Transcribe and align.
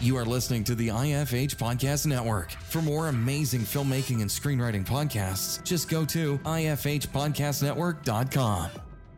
You 0.00 0.16
are 0.16 0.24
listening 0.24 0.62
to 0.64 0.74
the 0.76 0.88
IFH 0.88 1.56
Podcast 1.56 2.06
Network. 2.06 2.52
For 2.52 2.80
more 2.80 3.08
amazing 3.08 3.62
filmmaking 3.62 4.20
and 4.20 4.30
screenwriting 4.30 4.86
podcasts, 4.86 5.60
just 5.64 5.88
go 5.88 6.04
to 6.04 6.38
ifhpodcastnetwork.com. 6.38 8.70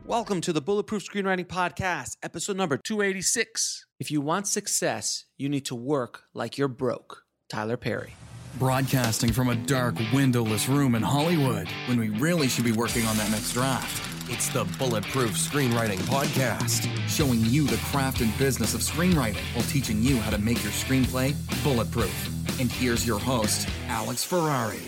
Welcome 0.07 0.41
to 0.41 0.55
the 0.55 0.63
Bulletproof 0.63 1.07
Screenwriting 1.07 1.49
Podcast, 1.49 2.17
episode 2.23 2.57
number 2.57 2.79
286. 2.79 3.85
If 3.99 4.11
you 4.11 4.23
want 4.23 4.47
success, 4.47 5.27
you 5.37 5.51
need 5.51 5.67
to 5.67 5.75
work 5.75 6.23
like 6.33 6.57
you're 6.57 6.67
broke. 6.67 7.25
Tyler 7.51 7.77
Perry. 7.77 8.15
Broadcasting 8.59 9.35
from 9.35 9.51
a 9.51 9.57
dark, 9.57 9.97
windowless 10.15 10.67
room 10.67 10.95
in 10.95 11.03
Hollywood 11.03 11.69
when 11.89 12.01
we 12.01 12.09
really 12.09 12.49
should 12.49 12.65
be 12.65 12.73
working 12.73 13.05
on 13.05 13.19
that 13.19 13.31
next 13.31 13.53
draft. 13.53 14.03
It's 14.33 14.49
the 14.49 14.63
Bulletproof 14.79 15.33
Screenwriting 15.33 15.99
Podcast, 16.03 16.89
showing 17.09 17.45
you 17.47 17.67
the 17.67 17.79
craft 17.87 18.21
and 18.21 18.39
business 18.39 18.75
of 18.75 18.81
screenwriting 18.81 19.43
while 19.57 19.65
teaching 19.65 20.01
you 20.01 20.19
how 20.19 20.31
to 20.31 20.39
make 20.39 20.63
your 20.63 20.71
screenplay 20.71 21.35
bulletproof. 21.65 22.61
And 22.61 22.71
here's 22.71 23.05
your 23.05 23.19
host, 23.19 23.69
Alex 23.89 24.23
Ferrari. 24.23 24.83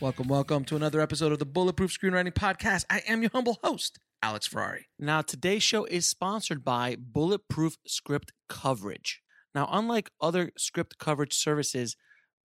Welcome, 0.00 0.26
welcome 0.26 0.64
to 0.64 0.74
another 0.74 1.00
episode 1.00 1.30
of 1.30 1.38
the 1.38 1.46
Bulletproof 1.46 1.96
Screenwriting 1.96 2.34
Podcast. 2.34 2.84
I 2.90 3.00
am 3.06 3.22
your 3.22 3.30
humble 3.32 3.58
host, 3.62 4.00
Alex 4.20 4.48
Ferrari. 4.48 4.88
Now, 4.98 5.22
today's 5.22 5.62
show 5.62 5.84
is 5.84 6.08
sponsored 6.08 6.64
by 6.64 6.96
Bulletproof 6.98 7.76
Script 7.86 8.32
Coverage. 8.48 9.22
Now, 9.54 9.68
unlike 9.70 10.10
other 10.20 10.50
script 10.58 10.98
coverage 10.98 11.32
services, 11.32 11.94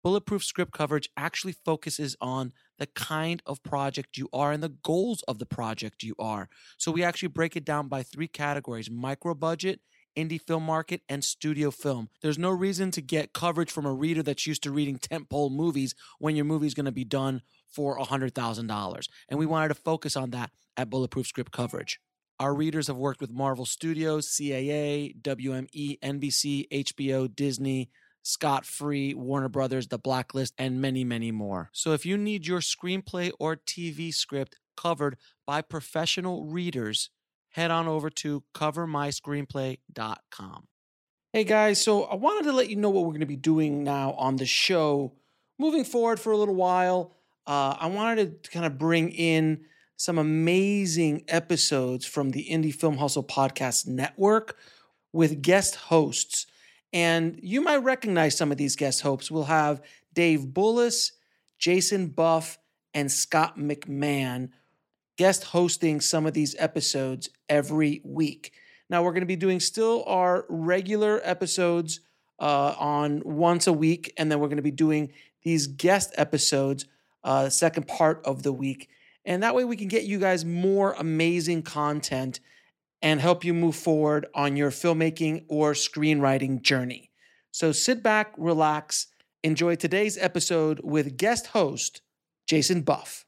Bulletproof 0.03 0.43
Script 0.43 0.71
Coverage 0.71 1.09
actually 1.17 1.53
focuses 1.65 2.15
on 2.21 2.53
the 2.77 2.87
kind 2.87 3.41
of 3.45 3.61
project 3.63 4.17
you 4.17 4.29
are 4.31 4.51
and 4.51 4.63
the 4.63 4.69
goals 4.69 5.23
of 5.23 5.39
the 5.39 5.45
project 5.45 6.03
you 6.03 6.15
are. 6.17 6.47
So 6.77 6.91
we 6.91 7.03
actually 7.03 7.29
break 7.29 7.55
it 7.55 7.65
down 7.65 7.87
by 7.87 8.03
three 8.03 8.27
categories 8.27 8.89
micro 8.89 9.33
budget, 9.33 9.81
indie 10.15 10.41
film 10.41 10.63
market, 10.63 11.01
and 11.09 11.23
studio 11.23 11.69
film. 11.69 12.09
There's 12.21 12.37
no 12.37 12.49
reason 12.49 12.91
to 12.91 13.01
get 13.01 13.33
coverage 13.33 13.71
from 13.71 13.85
a 13.85 13.93
reader 13.93 14.23
that's 14.23 14.47
used 14.47 14.63
to 14.63 14.71
reading 14.71 14.97
tentpole 14.97 15.51
movies 15.51 15.95
when 16.17 16.35
your 16.35 16.45
movie 16.45 16.67
is 16.67 16.73
going 16.73 16.85
to 16.85 16.91
be 16.91 17.05
done 17.05 17.41
for 17.67 17.99
$100,000. 17.99 19.07
And 19.27 19.39
we 19.39 19.45
wanted 19.45 19.67
to 19.69 19.75
focus 19.75 20.15
on 20.15 20.31
that 20.31 20.51
at 20.77 20.89
Bulletproof 20.89 21.27
Script 21.27 21.51
Coverage. 21.51 21.99
Our 22.39 22.55
readers 22.55 22.87
have 22.87 22.95
worked 22.95 23.19
with 23.19 23.31
Marvel 23.31 23.65
Studios, 23.65 24.29
CAA, 24.29 25.21
WME, 25.21 25.99
NBC, 25.99 26.69
HBO, 26.69 27.33
Disney, 27.33 27.89
Scott 28.23 28.65
Free, 28.65 29.13
Warner 29.13 29.49
Brothers, 29.49 29.87
The 29.87 29.97
Blacklist, 29.97 30.53
and 30.57 30.81
many, 30.81 31.03
many 31.03 31.31
more. 31.31 31.69
So 31.73 31.93
if 31.93 32.05
you 32.05 32.17
need 32.17 32.45
your 32.45 32.59
screenplay 32.59 33.31
or 33.39 33.55
TV 33.55 34.13
script 34.13 34.57
covered 34.77 35.17
by 35.45 35.61
professional 35.61 36.45
readers, 36.45 37.09
head 37.49 37.71
on 37.71 37.87
over 37.87 38.09
to 38.09 38.43
covermyscreenplay.com. 38.53 40.67
Hey 41.33 41.43
guys, 41.43 41.79
so 41.79 42.05
I 42.05 42.15
wanted 42.15 42.45
to 42.45 42.53
let 42.53 42.69
you 42.69 42.75
know 42.75 42.89
what 42.89 43.01
we're 43.01 43.11
going 43.11 43.19
to 43.19 43.27
be 43.27 43.35
doing 43.35 43.83
now 43.83 44.13
on 44.13 44.37
the 44.37 44.47
show. 44.47 45.13
Moving 45.59 45.83
forward 45.83 46.19
for 46.19 46.31
a 46.31 46.37
little 46.37 46.55
while, 46.55 47.15
uh, 47.45 47.75
I 47.79 47.87
wanted 47.87 48.43
to 48.43 48.51
kind 48.51 48.65
of 48.65 48.79
bring 48.79 49.11
in 49.11 49.65
some 49.95 50.17
amazing 50.17 51.25
episodes 51.27 52.05
from 52.05 52.31
the 52.31 52.47
Indie 52.49 52.73
Film 52.73 52.97
Hustle 52.97 53.23
Podcast 53.23 53.85
Network 53.85 54.57
with 55.11 55.41
guest 55.41 55.75
hosts. 55.75 56.47
And 56.91 57.39
you 57.41 57.61
might 57.61 57.77
recognize 57.77 58.37
some 58.37 58.51
of 58.51 58.57
these 58.57 58.75
guest 58.75 59.01
hosts. 59.01 59.29
We'll 59.29 59.43
have 59.43 59.81
Dave 60.13 60.41
Bullis, 60.41 61.11
Jason 61.57 62.07
Buff, 62.07 62.57
and 62.93 63.11
Scott 63.11 63.57
McMahon 63.57 64.49
guest 65.19 65.43
hosting 65.43 65.99
some 65.99 66.25
of 66.25 66.33
these 66.33 66.55
episodes 66.57 67.29
every 67.49 68.01
week. 68.05 68.53
Now, 68.89 69.03
we're 69.03 69.11
going 69.11 69.21
to 69.21 69.27
be 69.27 69.35
doing 69.35 69.59
still 69.59 70.05
our 70.07 70.45
regular 70.47 71.19
episodes 71.25 71.99
uh, 72.39 72.73
on 72.79 73.21
once 73.25 73.67
a 73.67 73.73
week, 73.73 74.13
and 74.17 74.31
then 74.31 74.39
we're 74.39 74.47
going 74.47 74.57
to 74.57 74.63
be 74.63 74.71
doing 74.71 75.11
these 75.43 75.67
guest 75.67 76.13
episodes 76.15 76.85
uh, 77.25 77.43
the 77.43 77.51
second 77.51 77.85
part 77.85 78.21
of 78.25 78.43
the 78.43 78.53
week. 78.53 78.87
And 79.25 79.43
that 79.43 79.53
way 79.53 79.65
we 79.65 79.75
can 79.75 79.89
get 79.89 80.03
you 80.03 80.19
guys 80.19 80.45
more 80.45 80.93
amazing 80.93 81.63
content 81.63 82.39
and 83.01 83.19
help 83.19 83.43
you 83.43 83.53
move 83.53 83.75
forward 83.75 84.25
on 84.33 84.55
your 84.57 84.71
filmmaking 84.71 85.45
or 85.47 85.73
screenwriting 85.73 86.61
journey. 86.61 87.11
So 87.51 87.71
sit 87.71 88.03
back, 88.03 88.33
relax, 88.37 89.07
enjoy 89.43 89.75
today's 89.75 90.17
episode 90.17 90.81
with 90.83 91.17
guest 91.17 91.47
host 91.47 92.01
Jason 92.47 92.81
Buff. 92.81 93.25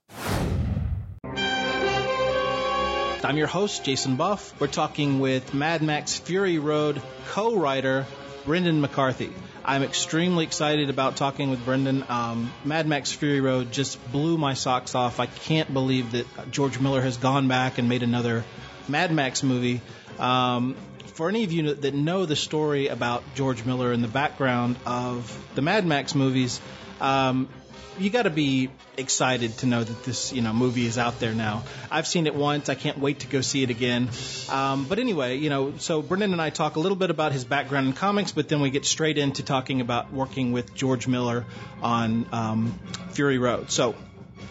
I'm 3.24 3.38
your 3.38 3.48
host, 3.48 3.86
Jason 3.86 4.16
Buff. 4.16 4.60
We're 4.60 4.68
talking 4.68 5.20
with 5.20 5.54
Mad 5.54 5.82
Max 5.84 6.18
Fury 6.18 6.58
Road 6.58 7.02
co 7.28 7.56
writer 7.56 8.06
Brendan 8.46 8.82
McCarthy. 8.82 9.32
I'm 9.64 9.84
extremely 9.84 10.44
excited 10.44 10.90
about 10.90 11.18
talking 11.18 11.52
with 11.52 11.64
Brendan. 11.64 12.04
Um, 12.10 12.52
Mad 12.66 12.88
Max 12.88 13.12
Fury 13.12 13.40
Road 13.40 13.72
just 13.72 14.00
blew 14.12 14.38
my 14.38 14.56
socks 14.56 14.96
off. 14.96 15.20
I 15.20 15.28
can't 15.28 15.72
believe 15.72 16.14
that 16.14 16.52
George 16.52 16.80
Miller 16.80 17.02
has 17.02 17.18
gone 17.18 17.48
back 17.48 17.78
and 17.78 17.88
made 17.88 18.02
another 18.02 18.44
Mad 18.88 19.12
Max 19.12 19.44
movie. 19.44 19.82
Um, 20.20 20.76
for 21.14 21.30
any 21.30 21.44
of 21.44 21.52
you 21.52 21.74
that 21.74 21.94
know 21.94 22.26
the 22.26 22.36
story 22.36 22.88
about 22.88 23.24
George 23.36 23.66
Miller 23.66 23.92
and 23.92 24.04
the 24.04 24.08
background 24.08 24.78
of 24.86 25.38
the 25.56 25.62
Mad 25.62 25.86
Max 25.86 26.16
movies, 26.16 26.62
um, 27.00 27.50
you 27.98 28.10
got 28.10 28.24
to 28.24 28.30
be 28.30 28.70
excited 28.98 29.58
to 29.60 29.66
know 29.66 29.84
that 29.84 30.04
this 30.04 30.34
you 30.34 30.42
know 30.42 30.54
movie 30.54 30.86
is 30.86 30.98
out 30.98 31.20
there 31.20 31.34
now. 31.34 31.64
I've 31.90 32.08
seen 32.08 32.28
it 32.28 32.36
once. 32.36 32.70
I 32.70 32.76
can't 32.76 32.98
wait 33.00 33.20
to 33.20 33.28
go 33.28 33.42
see 33.42 33.64
it 33.64 33.70
again. 33.70 34.10
Um, 34.50 34.86
but 34.86 35.00
anyway, 35.00 35.38
you 35.38 35.50
know, 35.50 35.74
so 35.78 36.02
Brendan 36.02 36.32
and 36.32 36.42
I 36.42 36.50
talk 36.50 36.76
a 36.76 36.80
little 36.80 36.96
bit 36.96 37.10
about 37.10 37.32
his 37.32 37.46
background 37.46 37.88
in 37.88 37.94
comics, 37.94 38.32
but 38.32 38.50
then 38.50 38.62
we 38.62 38.70
get 38.70 38.86
straight 38.86 39.18
into 39.18 39.44
talking 39.44 39.82
about 39.82 40.14
working 40.14 40.52
with 40.52 40.74
George 40.74 41.08
Miller 41.08 41.46
on 41.82 42.26
um, 42.32 42.80
Fury 43.12 43.38
Road. 43.38 43.72
So 43.72 43.96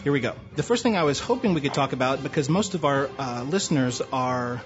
here 0.03 0.11
we 0.11 0.19
go. 0.19 0.35
The 0.55 0.63
first 0.63 0.83
thing 0.83 0.95
I 0.95 1.03
was 1.03 1.19
hoping 1.19 1.53
we 1.53 1.61
could 1.61 1.73
talk 1.73 1.93
about, 1.93 2.23
because 2.23 2.49
most 2.49 2.73
of 2.73 2.85
our 2.85 3.09
uh, 3.17 3.43
listeners 3.43 4.01
are, 4.11 4.61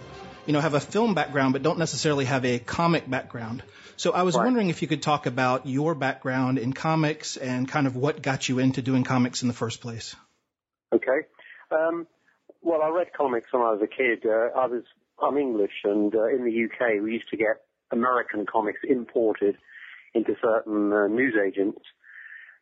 you 0.45 0.53
know, 0.53 0.59
have 0.59 0.73
a 0.73 0.79
film 0.79 1.13
background 1.13 1.53
but 1.53 1.63
don't 1.63 1.79
necessarily 1.79 2.25
have 2.25 2.45
a 2.45 2.59
comic 2.59 3.09
background. 3.09 3.63
So 3.97 4.11
I 4.11 4.23
was 4.23 4.35
right. 4.35 4.43
wondering 4.45 4.69
if 4.69 4.81
you 4.81 4.87
could 4.87 5.01
talk 5.01 5.25
about 5.25 5.65
your 5.65 5.95
background 5.95 6.57
in 6.59 6.73
comics 6.73 7.37
and 7.37 7.67
kind 7.67 7.87
of 7.87 7.95
what 7.95 8.21
got 8.21 8.49
you 8.49 8.59
into 8.59 8.81
doing 8.81 9.03
comics 9.03 9.41
in 9.41 9.47
the 9.47 9.53
first 9.53 9.81
place. 9.81 10.15
Okay. 10.93 11.27
Um, 11.71 12.07
well, 12.61 12.81
I 12.81 12.89
read 12.89 13.13
comics 13.13 13.51
when 13.51 13.61
I 13.61 13.71
was 13.71 13.81
a 13.81 13.87
kid. 13.87 14.25
Uh, 14.25 14.57
I 14.57 14.67
was 14.67 14.83
I'm 15.21 15.37
English, 15.37 15.71
and 15.83 16.13
uh, 16.13 16.27
in 16.27 16.43
the 16.43 16.65
UK 16.65 17.01
we 17.01 17.13
used 17.13 17.29
to 17.29 17.37
get 17.37 17.61
American 17.91 18.45
comics 18.45 18.79
imported 18.87 19.55
into 20.13 20.35
certain 20.41 20.91
uh, 20.91 21.07
news 21.07 21.35
agents, 21.35 21.81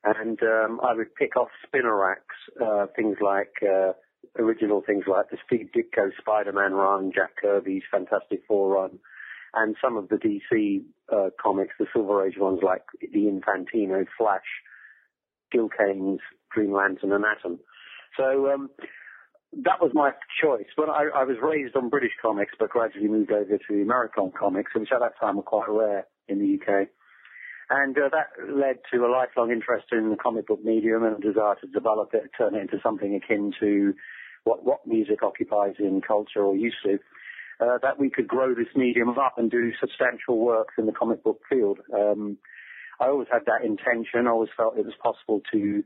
and 0.04 0.40
um, 0.44 0.80
I 0.84 0.94
would 0.94 1.16
pick 1.16 1.36
off 1.38 1.50
spinner 1.66 1.96
racks 1.96 2.36
uh, 2.62 2.88
things 2.96 3.18
like 3.22 3.54
uh, 3.62 3.94
original 4.38 4.82
things 4.86 5.06
like 5.08 5.30
the 5.30 5.38
Steve 5.46 5.70
Ditko 5.76 6.10
Spider-Man 6.20 6.74
run, 6.74 7.12
Jack 7.14 7.38
Kirby's 7.42 7.84
Fantastic 7.92 8.42
Four 8.48 8.76
run, 8.76 9.00
and 9.54 9.76
some 9.82 9.98
of 9.98 10.10
the 10.10 10.16
DC 10.16 10.82
uh, 11.12 11.30
comics, 11.42 11.74
the 11.80 11.86
Silver 11.94 12.26
Age 12.26 12.38
ones 12.38 12.60
like 12.64 12.84
the 13.02 13.08
Infantino, 13.26 14.06
Flash, 14.18 14.42
Gil 15.52 15.70
Kane's 15.70 16.20
Green 16.50 16.74
Lantern, 16.74 17.12
and 17.12 17.24
Atom. 17.26 17.60
So 18.18 18.52
um, 18.52 18.70
that 19.64 19.82
was 19.82 19.92
my 19.94 20.12
choice. 20.42 20.68
But 20.76 20.90
I, 20.90 21.06
I 21.16 21.24
was 21.24 21.38
raised 21.42 21.76
on 21.76 21.90
British 21.90 22.14
comics, 22.22 22.54
but 22.60 22.70
gradually 22.70 23.08
moved 23.08 23.32
over 23.32 23.58
to 23.58 23.82
American 23.82 24.32
comics, 24.38 24.72
which 24.76 24.90
at 24.92 25.00
that 25.00 25.20
time 25.20 25.38
were 25.38 25.44
quite 25.44 25.70
rare 25.70 26.08
in 26.28 26.40
the 26.40 26.60
UK. 26.60 26.88
And 27.76 27.98
uh, 27.98 28.10
that 28.12 28.54
led 28.54 28.78
to 28.94 29.04
a 29.04 29.10
lifelong 29.10 29.52
interest 29.52 29.88
in 29.92 30.12
the 30.12 30.16
comic 30.16 30.46
book 30.46 30.64
medium 30.64 31.04
and 31.04 31.18
a 31.18 31.20
desire 31.20 31.56
to 31.56 31.68
develop 31.68 32.14
it, 32.14 32.30
turn 32.38 32.54
it 32.54 32.62
into 32.62 32.78
something 32.84 33.16
akin 33.16 33.52
to 33.60 33.96
what 34.44 34.64
rock 34.64 34.82
music 34.86 35.24
occupies 35.24 35.74
in 35.80 36.00
culture 36.00 36.44
or 36.44 36.56
used 36.56 36.76
to 36.86 37.00
uh, 37.60 37.80
that 37.82 37.98
we 37.98 38.12
could 38.12 38.28
grow 38.28 38.54
this 38.54 38.68
medium 38.76 39.10
up 39.18 39.38
and 39.38 39.50
do 39.50 39.72
substantial 39.80 40.38
work 40.38 40.68
in 40.78 40.86
the 40.86 40.92
comic 40.92 41.24
book 41.24 41.40
field. 41.50 41.80
Um, 41.92 42.38
I 43.00 43.08
always 43.08 43.28
had 43.32 43.42
that 43.48 43.66
intention. 43.66 44.28
I 44.28 44.30
always 44.30 44.52
felt 44.56 44.78
it 44.78 44.86
was 44.86 44.94
possible 45.02 45.42
to 45.52 45.84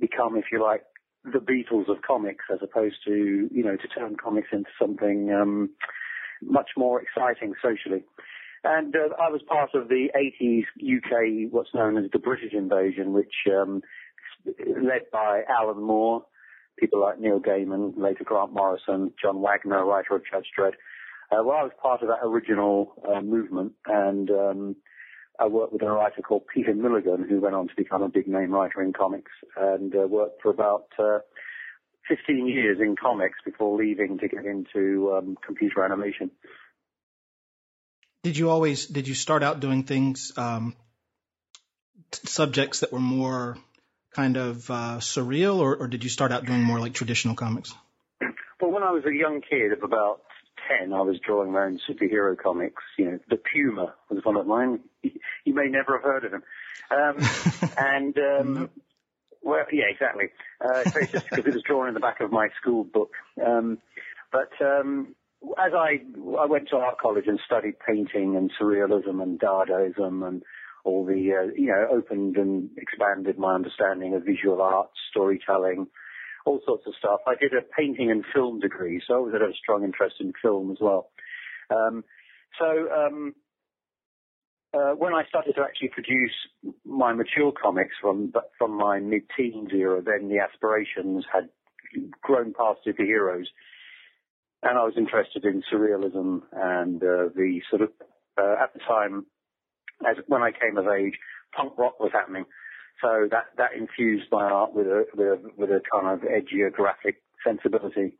become, 0.00 0.36
if 0.36 0.46
you 0.50 0.60
like, 0.60 0.82
the 1.24 1.38
Beatles 1.38 1.88
of 1.88 2.02
comics, 2.02 2.46
as 2.52 2.58
opposed 2.62 2.96
to, 3.06 3.48
you 3.52 3.62
know, 3.62 3.76
to 3.76 3.88
turn 3.88 4.16
comics 4.16 4.48
into 4.50 4.70
something 4.76 5.32
um, 5.32 5.70
much 6.42 6.70
more 6.76 7.00
exciting 7.00 7.54
socially. 7.62 8.02
And 8.64 8.94
uh, 8.94 9.14
I 9.20 9.28
was 9.28 9.42
part 9.42 9.70
of 9.74 9.88
the 9.88 10.08
80s 10.16 10.64
UK, 10.78 11.52
what's 11.52 11.74
known 11.74 11.96
as 11.96 12.10
the 12.12 12.18
British 12.18 12.52
invasion, 12.52 13.12
which 13.12 13.34
um, 13.50 13.82
led 14.46 15.10
by 15.12 15.42
Alan 15.48 15.82
Moore, 15.82 16.24
people 16.78 17.00
like 17.00 17.18
Neil 17.18 17.40
Gaiman, 17.40 17.94
later 17.96 18.24
Grant 18.24 18.52
Morrison, 18.52 19.12
John 19.20 19.42
Wagner, 19.42 19.84
writer 19.84 20.14
of 20.14 20.22
Judge 20.30 20.46
Dredd. 20.56 20.74
Uh, 21.30 21.42
well, 21.44 21.56
I 21.56 21.62
was 21.64 21.72
part 21.80 22.02
of 22.02 22.08
that 22.08 22.24
original 22.24 22.94
uh, 23.08 23.20
movement, 23.20 23.72
and 23.86 24.30
um, 24.30 24.76
I 25.40 25.46
worked 25.46 25.72
with 25.72 25.82
a 25.82 25.90
writer 25.90 26.22
called 26.22 26.42
Peter 26.52 26.74
Milligan, 26.74 27.26
who 27.28 27.40
went 27.40 27.54
on 27.54 27.68
to 27.68 27.74
become 27.76 28.02
a 28.02 28.08
big 28.08 28.28
name 28.28 28.52
writer 28.52 28.82
in 28.82 28.92
comics, 28.92 29.32
and 29.56 29.94
uh, 29.94 30.06
worked 30.06 30.40
for 30.42 30.50
about 30.50 30.86
uh, 30.98 31.18
15 32.08 32.46
years 32.46 32.78
in 32.80 32.96
comics 32.96 33.38
before 33.44 33.76
leaving 33.76 34.18
to 34.18 34.28
get 34.28 34.44
into 34.44 35.12
um, 35.16 35.36
computer 35.44 35.84
animation. 35.84 36.30
Did 38.22 38.36
you 38.36 38.50
always 38.50 38.86
did 38.86 39.08
you 39.08 39.14
start 39.14 39.42
out 39.42 39.60
doing 39.60 39.84
things 39.84 40.32
um, 40.36 40.74
subjects 42.12 42.80
that 42.80 42.92
were 42.92 43.00
more 43.00 43.56
kind 44.14 44.36
of 44.36 44.70
uh, 44.70 44.98
surreal, 44.98 45.58
or, 45.58 45.76
or 45.76 45.88
did 45.88 46.04
you 46.04 46.10
start 46.10 46.32
out 46.32 46.44
doing 46.44 46.62
more 46.62 46.78
like 46.78 46.92
traditional 46.94 47.34
comics? 47.34 47.74
Well, 48.60 48.70
when 48.70 48.82
I 48.82 48.90
was 48.90 49.04
a 49.04 49.12
young 49.12 49.40
kid 49.40 49.72
of 49.72 49.82
about 49.82 50.20
10, 50.80 50.92
I 50.92 51.00
was 51.00 51.18
drawing 51.18 51.52
my 51.52 51.64
own 51.64 51.80
superhero 51.88 52.36
comics. 52.38 52.82
You 52.96 53.10
know, 53.10 53.18
The 53.28 53.36
Puma 53.36 53.94
was 54.08 54.24
one 54.24 54.36
of 54.36 54.46
mine. 54.46 54.80
You 55.44 55.54
may 55.54 55.66
never 55.66 55.94
have 55.94 56.04
heard 56.04 56.24
of 56.24 56.32
him. 56.34 56.42
Um, 56.88 57.70
and, 57.76 58.16
um, 58.16 58.70
well, 59.42 59.64
yeah, 59.72 59.86
exactly. 59.90 60.26
Uh, 60.64 60.84
so 60.84 61.00
it's 61.00 61.10
just 61.10 61.24
because 61.30 61.44
it 61.44 61.54
was 61.54 61.64
drawn 61.64 61.88
in 61.88 61.94
the 61.94 62.00
back 62.00 62.20
of 62.20 62.30
my 62.30 62.50
school 62.60 62.84
book. 62.84 63.10
Um, 63.44 63.78
but 64.30 64.50
um, 64.64 65.16
as 65.58 65.72
I 65.74 66.00
I 66.38 66.46
went 66.46 66.68
to 66.70 66.76
art 66.76 66.98
college 66.98 67.24
and 67.26 67.40
studied 67.44 67.74
painting 67.86 68.36
and 68.36 68.50
surrealism 68.60 69.22
and 69.22 69.40
Dadaism 69.40 70.26
and 70.26 70.42
all 70.84 71.04
the 71.04 71.12
uh, 71.12 71.52
you 71.54 71.68
know 71.68 71.86
opened 71.90 72.36
and 72.36 72.70
expanded 72.76 73.38
my 73.38 73.54
understanding 73.54 74.14
of 74.14 74.24
visual 74.24 74.60
arts, 74.62 74.92
storytelling, 75.10 75.86
all 76.46 76.60
sorts 76.64 76.84
of 76.86 76.94
stuff. 76.98 77.20
I 77.26 77.34
did 77.40 77.52
a 77.52 77.62
painting 77.76 78.10
and 78.10 78.24
film 78.34 78.60
degree, 78.60 79.02
so 79.06 79.14
I 79.14 79.16
always 79.18 79.32
had 79.34 79.42
a 79.42 79.52
strong 79.60 79.84
interest 79.84 80.16
in 80.20 80.32
film 80.40 80.70
as 80.70 80.78
well. 80.80 81.10
Um, 81.70 82.04
so 82.58 82.66
um, 82.92 83.34
uh, 84.74 84.92
when 84.92 85.12
I 85.12 85.24
started 85.28 85.54
to 85.54 85.62
actually 85.62 85.88
produce 85.88 86.32
my 86.84 87.12
mature 87.12 87.52
comics 87.52 87.94
from 88.00 88.32
from 88.58 88.76
my 88.76 88.98
mid-teens 89.00 89.70
era, 89.72 90.02
then 90.02 90.28
the 90.28 90.38
aspirations 90.38 91.24
had 91.32 91.48
grown 92.22 92.54
past 92.54 92.80
superheroes, 92.86 93.46
and 94.62 94.78
I 94.78 94.84
was 94.84 94.94
interested 94.96 95.44
in 95.44 95.62
surrealism 95.72 96.42
and 96.52 97.02
uh, 97.02 97.28
the 97.34 97.60
sort 97.68 97.82
of 97.82 97.90
uh, 98.38 98.54
at 98.62 98.72
the 98.72 98.80
time, 98.80 99.26
as 100.08 100.16
when 100.28 100.42
I 100.42 100.50
came 100.50 100.78
of 100.78 100.86
age, 100.86 101.14
punk 101.54 101.76
rock 101.76 102.00
was 102.00 102.10
happening. 102.12 102.44
So 103.00 103.28
that 103.30 103.46
that 103.58 103.72
infused 103.76 104.26
my 104.30 104.44
art 104.44 104.74
with 104.74 104.86
a 104.86 105.04
with 105.14 105.26
a, 105.26 105.50
with 105.56 105.70
a 105.70 105.80
kind 105.92 106.06
of 106.08 106.20
edgier 106.28 106.72
graphic 106.72 107.22
sensibility. 107.44 108.16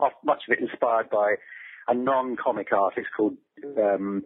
Much 0.00 0.42
of 0.48 0.52
it 0.52 0.60
inspired 0.60 1.08
by 1.08 1.34
a 1.88 1.94
non-comic 1.94 2.72
artist 2.72 3.06
called 3.16 3.36
um, 3.78 4.24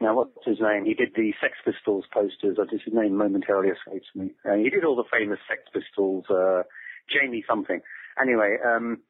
now 0.00 0.16
what's 0.16 0.46
his 0.46 0.58
name? 0.60 0.84
He 0.84 0.94
did 0.94 1.10
the 1.14 1.32
Sex 1.40 1.54
Pistols 1.64 2.04
posters. 2.12 2.58
I 2.60 2.64
just 2.70 2.84
his 2.84 2.94
name 2.94 3.16
momentarily 3.16 3.68
escapes 3.68 4.08
me. 4.14 4.30
Uh, 4.44 4.54
he 4.54 4.70
did 4.70 4.84
all 4.84 4.96
the 4.96 5.04
famous 5.12 5.38
Sex 5.48 5.62
Pistols. 5.72 6.24
Uh, 6.30 6.62
Jamie 7.10 7.44
something. 7.48 7.80
Anyway, 8.20 8.56
um, 8.64 9.00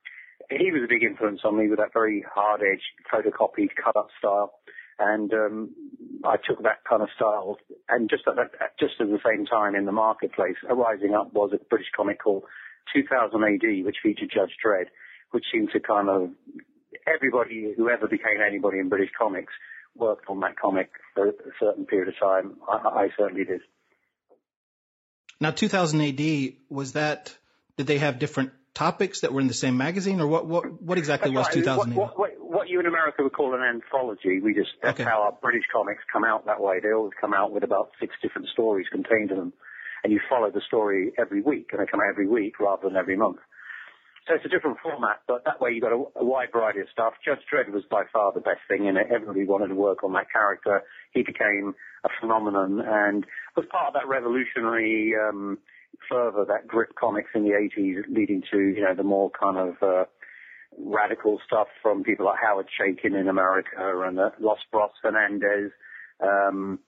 he 0.50 0.70
was 0.72 0.82
a 0.84 0.88
big 0.88 1.02
influence 1.02 1.40
on 1.44 1.58
me 1.58 1.68
with 1.68 1.78
that 1.78 1.92
very 1.92 2.24
hard-edged, 2.34 2.82
photocopied, 3.12 3.70
cut-up 3.82 4.08
style 4.18 4.52
and 4.98 5.32
um, 5.32 5.70
I 6.24 6.36
took 6.36 6.62
that 6.62 6.84
kind 6.88 7.02
of 7.02 7.08
style. 7.16 7.58
And 7.88 8.08
just 8.08 8.22
at 8.28 8.36
that, 8.36 8.78
just 8.78 8.94
at 9.00 9.08
the 9.08 9.18
same 9.24 9.46
time 9.46 9.74
in 9.74 9.84
the 9.84 9.92
marketplace, 9.92 10.56
arising 10.68 11.14
up 11.14 11.32
was 11.32 11.50
a 11.52 11.58
British 11.68 11.88
comic 11.96 12.22
called 12.22 12.44
2000 12.94 13.42
AD, 13.42 13.84
which 13.84 13.96
featured 14.02 14.30
Judge 14.32 14.52
Dredd, 14.64 14.86
which 15.30 15.44
seemed 15.52 15.70
to 15.72 15.80
kind 15.80 16.08
of 16.08 16.30
everybody, 17.06 17.74
whoever 17.76 18.06
became 18.06 18.38
anybody 18.46 18.78
in 18.78 18.88
British 18.88 19.10
comics, 19.18 19.52
worked 19.96 20.28
on 20.28 20.40
that 20.40 20.58
comic 20.58 20.90
for 21.14 21.28
a 21.28 21.32
certain 21.60 21.84
period 21.84 22.08
of 22.08 22.14
time. 22.18 22.56
I, 22.68 23.04
I 23.04 23.08
certainly 23.18 23.44
did. 23.44 23.60
Now, 25.40 25.50
2000 25.50 26.00
AD 26.00 26.52
was 26.68 26.92
that? 26.92 27.36
Did 27.76 27.86
they 27.86 27.98
have 27.98 28.18
different 28.18 28.52
topics 28.74 29.20
that 29.20 29.32
were 29.32 29.40
in 29.40 29.48
the 29.48 29.54
same 29.54 29.76
magazine, 29.76 30.20
or 30.20 30.26
what? 30.26 30.46
What, 30.46 30.82
what 30.82 30.98
exactly 30.98 31.30
That's 31.30 31.48
was 31.48 31.56
right. 31.56 31.64
2000 31.64 31.94
What, 31.94 32.18
what, 32.18 32.30
what 32.40 32.68
you 32.68 32.80
in 32.80 32.86
America 32.86 33.22
would 33.22 33.32
call 33.32 33.54
an 33.54 33.62
anthology. 33.62 34.40
We 34.40 34.54
just 34.54 34.70
that's 34.82 35.00
Okay. 35.00 35.08
how 35.08 35.22
our 35.22 35.32
British 35.32 35.64
comics 35.72 36.02
come 36.12 36.24
out 36.24 36.46
that 36.46 36.60
way. 36.60 36.80
They 36.80 36.92
always 36.92 37.12
come 37.20 37.34
out 37.34 37.52
with 37.52 37.64
about 37.64 37.90
six 38.00 38.14
different 38.22 38.48
stories 38.48 38.86
contained 38.90 39.30
in 39.30 39.36
them, 39.36 39.52
and 40.04 40.12
you 40.12 40.20
follow 40.28 40.50
the 40.50 40.62
story 40.66 41.12
every 41.18 41.42
week, 41.42 41.68
and 41.72 41.80
they 41.80 41.86
come 41.86 42.00
out 42.00 42.08
every 42.08 42.26
week 42.28 42.60
rather 42.60 42.88
than 42.88 42.96
every 42.96 43.16
month. 43.16 43.38
So 44.28 44.34
it's 44.36 44.44
a 44.44 44.48
different 44.48 44.78
format, 44.80 45.20
but 45.26 45.44
that 45.46 45.60
way 45.60 45.72
you 45.72 45.80
got 45.80 45.90
a, 45.90 46.04
a 46.20 46.24
wide 46.24 46.52
variety 46.52 46.78
of 46.78 46.86
stuff. 46.92 47.14
Judge 47.24 47.40
Dredd 47.52 47.72
was 47.72 47.82
by 47.90 48.04
far 48.12 48.32
the 48.32 48.40
best 48.40 48.60
thing 48.68 48.86
in 48.86 48.96
it. 48.96 49.08
Everybody 49.12 49.44
wanted 49.44 49.68
to 49.68 49.74
work 49.74 50.04
on 50.04 50.12
that 50.12 50.30
character. 50.30 50.82
He 51.12 51.24
became 51.24 51.74
a 52.04 52.08
phenomenon 52.20 52.80
and 52.86 53.26
was 53.56 53.66
part 53.68 53.88
of 53.88 53.94
that 53.94 54.06
revolutionary 54.06 55.14
um, 55.18 55.58
fervor 56.08 56.44
that 56.46 56.66
gripped 56.66 56.94
comics 56.96 57.30
in 57.34 57.44
the 57.44 57.50
80s, 57.50 58.02
leading 58.08 58.42
to 58.50 58.58
you 58.58 58.82
know 58.82 58.94
the 58.94 59.02
more 59.02 59.30
kind 59.30 59.58
of 59.58 59.82
uh, 59.82 60.04
radical 60.78 61.40
stuff 61.46 61.68
from 61.82 62.04
people 62.04 62.26
like 62.26 62.38
Howard 62.42 62.66
Chaykin 62.80 63.18
in 63.18 63.28
America 63.28 63.70
and 63.78 64.18
uh, 64.18 64.30
Los 64.40 64.58
Bros 64.70 64.90
Hernandez, 65.02 65.72
um, 66.20 66.78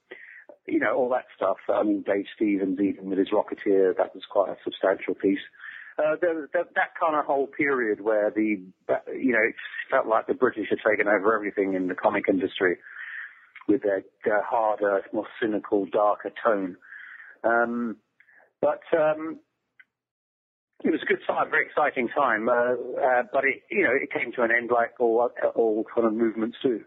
you 0.66 0.78
know, 0.78 0.94
all 0.96 1.08
that 1.11 1.26
stuff. 1.37 1.58
I 1.69 1.82
mean, 1.82 2.02
Dave 2.06 2.26
Stevens, 2.34 2.78
even 2.81 3.11
with 3.11 3.19
his 3.19 3.28
Rocketeer, 3.31 3.96
that 3.96 4.14
was 4.14 4.25
quite 4.31 4.50
a 4.50 4.56
substantial 4.64 5.14
piece. 5.14 5.40
Uh, 5.99 6.17
there, 6.20 6.49
that 6.52 6.94
kind 6.99 7.14
of 7.14 7.25
whole 7.25 7.46
period 7.46 8.00
where 8.00 8.31
the, 8.31 8.60
you 9.14 9.32
know, 9.32 9.43
it 9.46 9.55
felt 9.90 10.06
like 10.06 10.26
the 10.26 10.34
British 10.34 10.67
had 10.70 10.78
taken 10.88 11.06
over 11.06 11.34
everything 11.34 11.75
in 11.75 11.87
the 11.87 11.94
comic 11.94 12.25
industry 12.28 12.78
with 13.69 13.82
their, 13.82 14.02
their 14.25 14.43
harder, 14.43 15.02
more 15.12 15.26
cynical, 15.40 15.87
darker 15.87 16.32
tone. 16.44 16.76
Um, 17.44 17.96
but 18.60 18.80
um, 18.96 19.38
it 20.84 20.90
was 20.90 21.00
a 21.02 21.06
good 21.06 21.20
time, 21.26 21.50
very 21.50 21.66
exciting 21.66 22.08
time. 22.08 22.48
Uh, 22.48 22.52
uh, 22.52 23.22
but 23.32 23.44
it, 23.44 23.62
you 23.70 23.84
know, 23.84 23.92
it 23.92 24.10
came 24.12 24.32
to 24.32 24.42
an 24.42 24.50
end 24.50 24.70
like 24.70 24.92
all 25.00 25.30
all 25.54 25.84
kind 25.94 26.06
of 26.06 26.12
movements 26.12 26.56
do. 26.62 26.84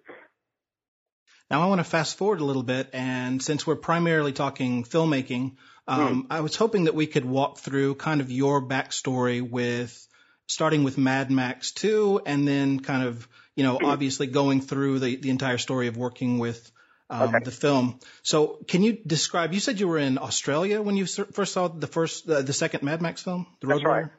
Now 1.50 1.64
I 1.64 1.68
want 1.68 1.80
to 1.80 1.86
fast 1.86 2.18
forward 2.18 2.42
a 2.42 2.46
little 2.46 2.64
bit, 2.64 2.90
and 2.94 3.42
since 3.42 3.66
we're 3.66 3.78
primarily 3.78 4.34
talking 4.34 4.84
filmmaking, 4.84 5.56
um, 5.88 6.28
I 6.30 6.42
was 6.42 6.56
hoping 6.56 6.86
that 6.86 6.96
we 6.96 7.08
could 7.08 7.24
walk 7.24 7.60
through 7.60 7.96
kind 7.96 8.20
of 8.20 8.30
your 8.30 8.62
backstory 8.62 9.48
with 9.48 10.08
starting 10.48 10.84
with 10.84 10.98
Mad 10.98 11.32
Max 11.32 11.72
2, 11.72 12.22
and 12.26 12.48
then 12.48 12.82
kind 12.82 13.08
of 13.08 13.28
you 13.56 13.64
know 13.64 13.80
obviously 13.82 14.28
going 14.28 14.62
through 14.62 15.00
the 15.00 15.16
the 15.16 15.30
entire 15.30 15.58
story 15.58 15.88
of 15.88 15.98
working 15.98 16.38
with 16.38 16.72
um, 17.10 17.30
Okay. 17.30 17.44
the 17.44 17.52
film. 17.52 18.00
So 18.24 18.60
can 18.68 18.84
you 18.84 18.94
describe? 18.94 19.54
You 19.54 19.60
said 19.60 19.80
you 19.80 19.88
were 19.88 19.98
in 19.98 20.18
Australia 20.18 20.82
when 20.82 20.98
you 20.98 21.06
first 21.06 21.54
saw 21.54 21.68
the 21.68 21.88
first 21.88 22.30
uh, 22.30 22.42
the 22.42 22.54
second 22.54 22.84
Mad 22.84 23.02
Max 23.02 23.24
film, 23.24 23.48
The 23.62 23.68
Road 23.68 23.78
That's 23.78 23.86
right. 23.86 23.92
Warrior? 23.92 24.12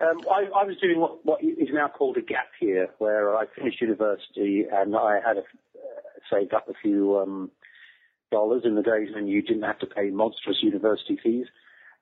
Um, 0.00 0.20
I, 0.28 0.62
I 0.62 0.64
was 0.64 0.76
doing 0.80 0.98
what, 0.98 1.24
what 1.24 1.42
is 1.42 1.68
now 1.72 1.88
called 1.88 2.16
a 2.16 2.22
gap 2.22 2.48
year, 2.60 2.88
where 2.98 3.36
I 3.36 3.44
finished 3.54 3.80
university 3.80 4.64
and 4.70 4.96
I 4.96 5.20
had 5.24 5.36
a, 5.36 5.40
uh, 5.40 5.44
saved 6.30 6.52
up 6.54 6.68
a 6.68 6.72
few 6.82 7.18
um, 7.18 7.50
dollars 8.32 8.62
in 8.64 8.74
the 8.74 8.82
days 8.82 9.10
when 9.14 9.28
you 9.28 9.42
didn't 9.42 9.62
have 9.62 9.78
to 9.78 9.86
pay 9.86 10.10
monstrous 10.10 10.58
university 10.60 11.20
fees. 11.22 11.46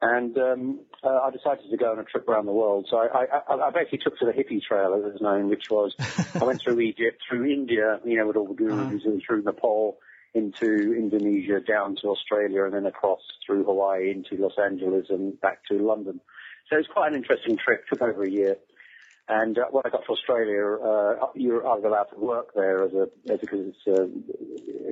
And 0.00 0.38
um, 0.38 0.80
uh, 1.04 1.18
I 1.24 1.30
decided 1.30 1.70
to 1.70 1.76
go 1.76 1.92
on 1.92 1.98
a 1.98 2.04
trip 2.04 2.26
around 2.26 2.46
the 2.46 2.52
world. 2.52 2.86
So 2.90 2.96
I, 2.96 3.26
I, 3.46 3.54
I 3.54 3.70
basically 3.70 3.98
took 3.98 4.18
to 4.20 4.24
the 4.24 4.32
hippie 4.32 4.62
trail, 4.62 4.94
as 4.94 5.12
it's 5.12 5.20
known, 5.20 5.50
which 5.50 5.64
was 5.70 5.94
I 6.40 6.44
went 6.44 6.62
through 6.62 6.80
Egypt, 6.80 7.20
through 7.28 7.52
India, 7.52 8.00
you 8.02 8.16
know, 8.16 8.26
with 8.26 8.36
all 8.36 8.48
the 8.48 8.54
gurus, 8.54 9.02
and 9.04 9.22
through 9.26 9.42
Nepal 9.42 9.98
into 10.34 10.94
Indonesia, 10.96 11.60
down 11.60 11.96
to 12.02 12.08
Australia, 12.08 12.64
and 12.64 12.74
then 12.74 12.86
across 12.86 13.20
through 13.44 13.64
Hawaii 13.64 14.10
into 14.10 14.40
Los 14.40 14.58
Angeles 14.62 15.06
and 15.10 15.40
back 15.40 15.64
to 15.70 15.74
London. 15.78 16.20
So 16.68 16.76
it 16.76 16.80
was 16.80 16.86
quite 16.92 17.08
an 17.12 17.18
interesting 17.18 17.56
trip. 17.62 17.84
Took 17.88 18.02
over 18.02 18.24
a 18.24 18.30
year. 18.30 18.56
And 19.28 19.58
uh, 19.58 19.66
when 19.70 19.82
I 19.86 19.90
got 19.90 20.04
to 20.06 20.12
Australia, 20.12 20.76
uh, 20.82 21.26
you're 21.34 21.66
I 21.66 21.74
was 21.74 21.84
allowed 21.84 22.14
to 22.14 22.18
work 22.18 22.54
there 22.54 22.84
as 22.84 22.92
a 22.92 23.06
as 23.32 23.40
because 23.40 23.60
it's 23.68 23.86
uh, 23.86 24.06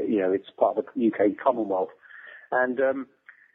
you 0.06 0.20
know 0.20 0.32
it's 0.32 0.48
part 0.58 0.78
of 0.78 0.84
the 0.94 1.06
UK 1.08 1.36
Commonwealth. 1.42 1.90
And 2.52 2.80
um, 2.80 3.06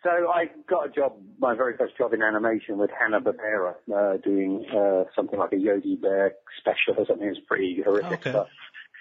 so 0.03 0.09
I 0.09 0.51
got 0.69 0.87
a 0.87 0.91
job, 0.91 1.13
my 1.39 1.55
very 1.55 1.77
first 1.77 1.97
job 1.97 2.13
in 2.13 2.21
animation 2.21 2.77
with 2.77 2.89
Hanna 2.91 3.21
Barbera, 3.21 3.75
uh, 3.95 4.17
doing 4.17 4.65
uh, 4.75 5.05
something 5.15 5.39
like 5.39 5.53
a 5.53 5.57
Yogi 5.57 5.95
Bear 5.95 6.33
special 6.59 7.01
or 7.01 7.05
something. 7.07 7.25
It 7.27 7.29
was 7.29 7.39
pretty 7.47 7.81
horrific 7.83 8.19
Okay. 8.19 8.29
stuff. 8.31 8.47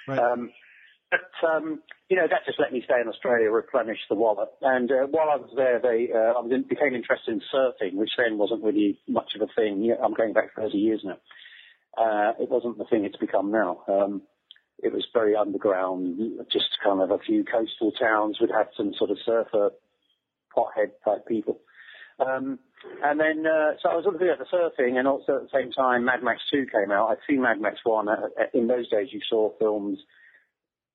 Right. 0.06 0.18
Um, 0.18 0.50
but 1.12 1.48
um, 1.48 1.82
you 2.08 2.16
know 2.16 2.26
that 2.28 2.46
just 2.46 2.58
let 2.58 2.72
me 2.72 2.82
stay 2.84 3.00
in 3.00 3.08
Australia, 3.08 3.50
replenish 3.50 3.98
the 4.08 4.16
wallet. 4.16 4.48
And 4.62 4.90
uh, 4.90 5.06
while 5.10 5.28
I 5.30 5.36
was 5.36 5.52
there, 5.54 5.80
they 5.80 6.08
uh, 6.12 6.32
I 6.40 6.42
became 6.68 6.94
interested 6.94 7.34
in 7.34 7.42
surfing, 7.54 7.94
which 7.94 8.12
then 8.16 8.38
wasn't 8.38 8.64
really 8.64 8.98
much 9.06 9.32
of 9.36 9.42
a 9.42 9.52
thing. 9.54 9.94
I'm 10.02 10.14
going 10.14 10.32
back 10.32 10.54
30 10.56 10.76
years 10.78 11.02
now. 11.04 11.18
Uh, 11.96 12.32
it 12.40 12.48
wasn't 12.48 12.78
the 12.78 12.86
thing 12.86 13.04
it's 13.04 13.18
become 13.18 13.50
now. 13.52 13.82
Um, 13.86 14.22
it 14.82 14.92
was 14.92 15.06
very 15.12 15.36
underground, 15.36 16.18
just 16.50 16.70
kind 16.82 17.00
of 17.00 17.10
a 17.10 17.18
few 17.18 17.44
coastal 17.44 17.92
towns 17.92 18.38
would 18.40 18.50
have 18.50 18.68
some 18.76 18.92
sort 18.98 19.10
of 19.10 19.18
surfer 19.24 19.70
pothead 20.56 20.90
type 21.04 21.26
people. 21.28 21.60
Um, 22.18 22.58
and 23.02 23.20
then, 23.20 23.46
uh, 23.46 23.72
so 23.80 23.90
I 23.90 23.94
was 23.94 24.04
looking 24.04 24.28
at 24.28 24.38
the 24.38 24.46
surfing, 24.52 24.98
and 24.98 25.06
also 25.06 25.36
at 25.36 25.42
the 25.42 25.58
same 25.58 25.70
time, 25.70 26.04
Mad 26.04 26.22
Max 26.22 26.40
2 26.50 26.66
came 26.72 26.90
out. 26.90 27.10
I'd 27.10 27.18
seen 27.28 27.42
Mad 27.42 27.60
Max 27.60 27.78
1. 27.84 28.08
Uh, 28.08 28.14
in 28.54 28.66
those 28.66 28.88
days, 28.90 29.08
you 29.12 29.20
saw 29.28 29.52
films 29.58 29.98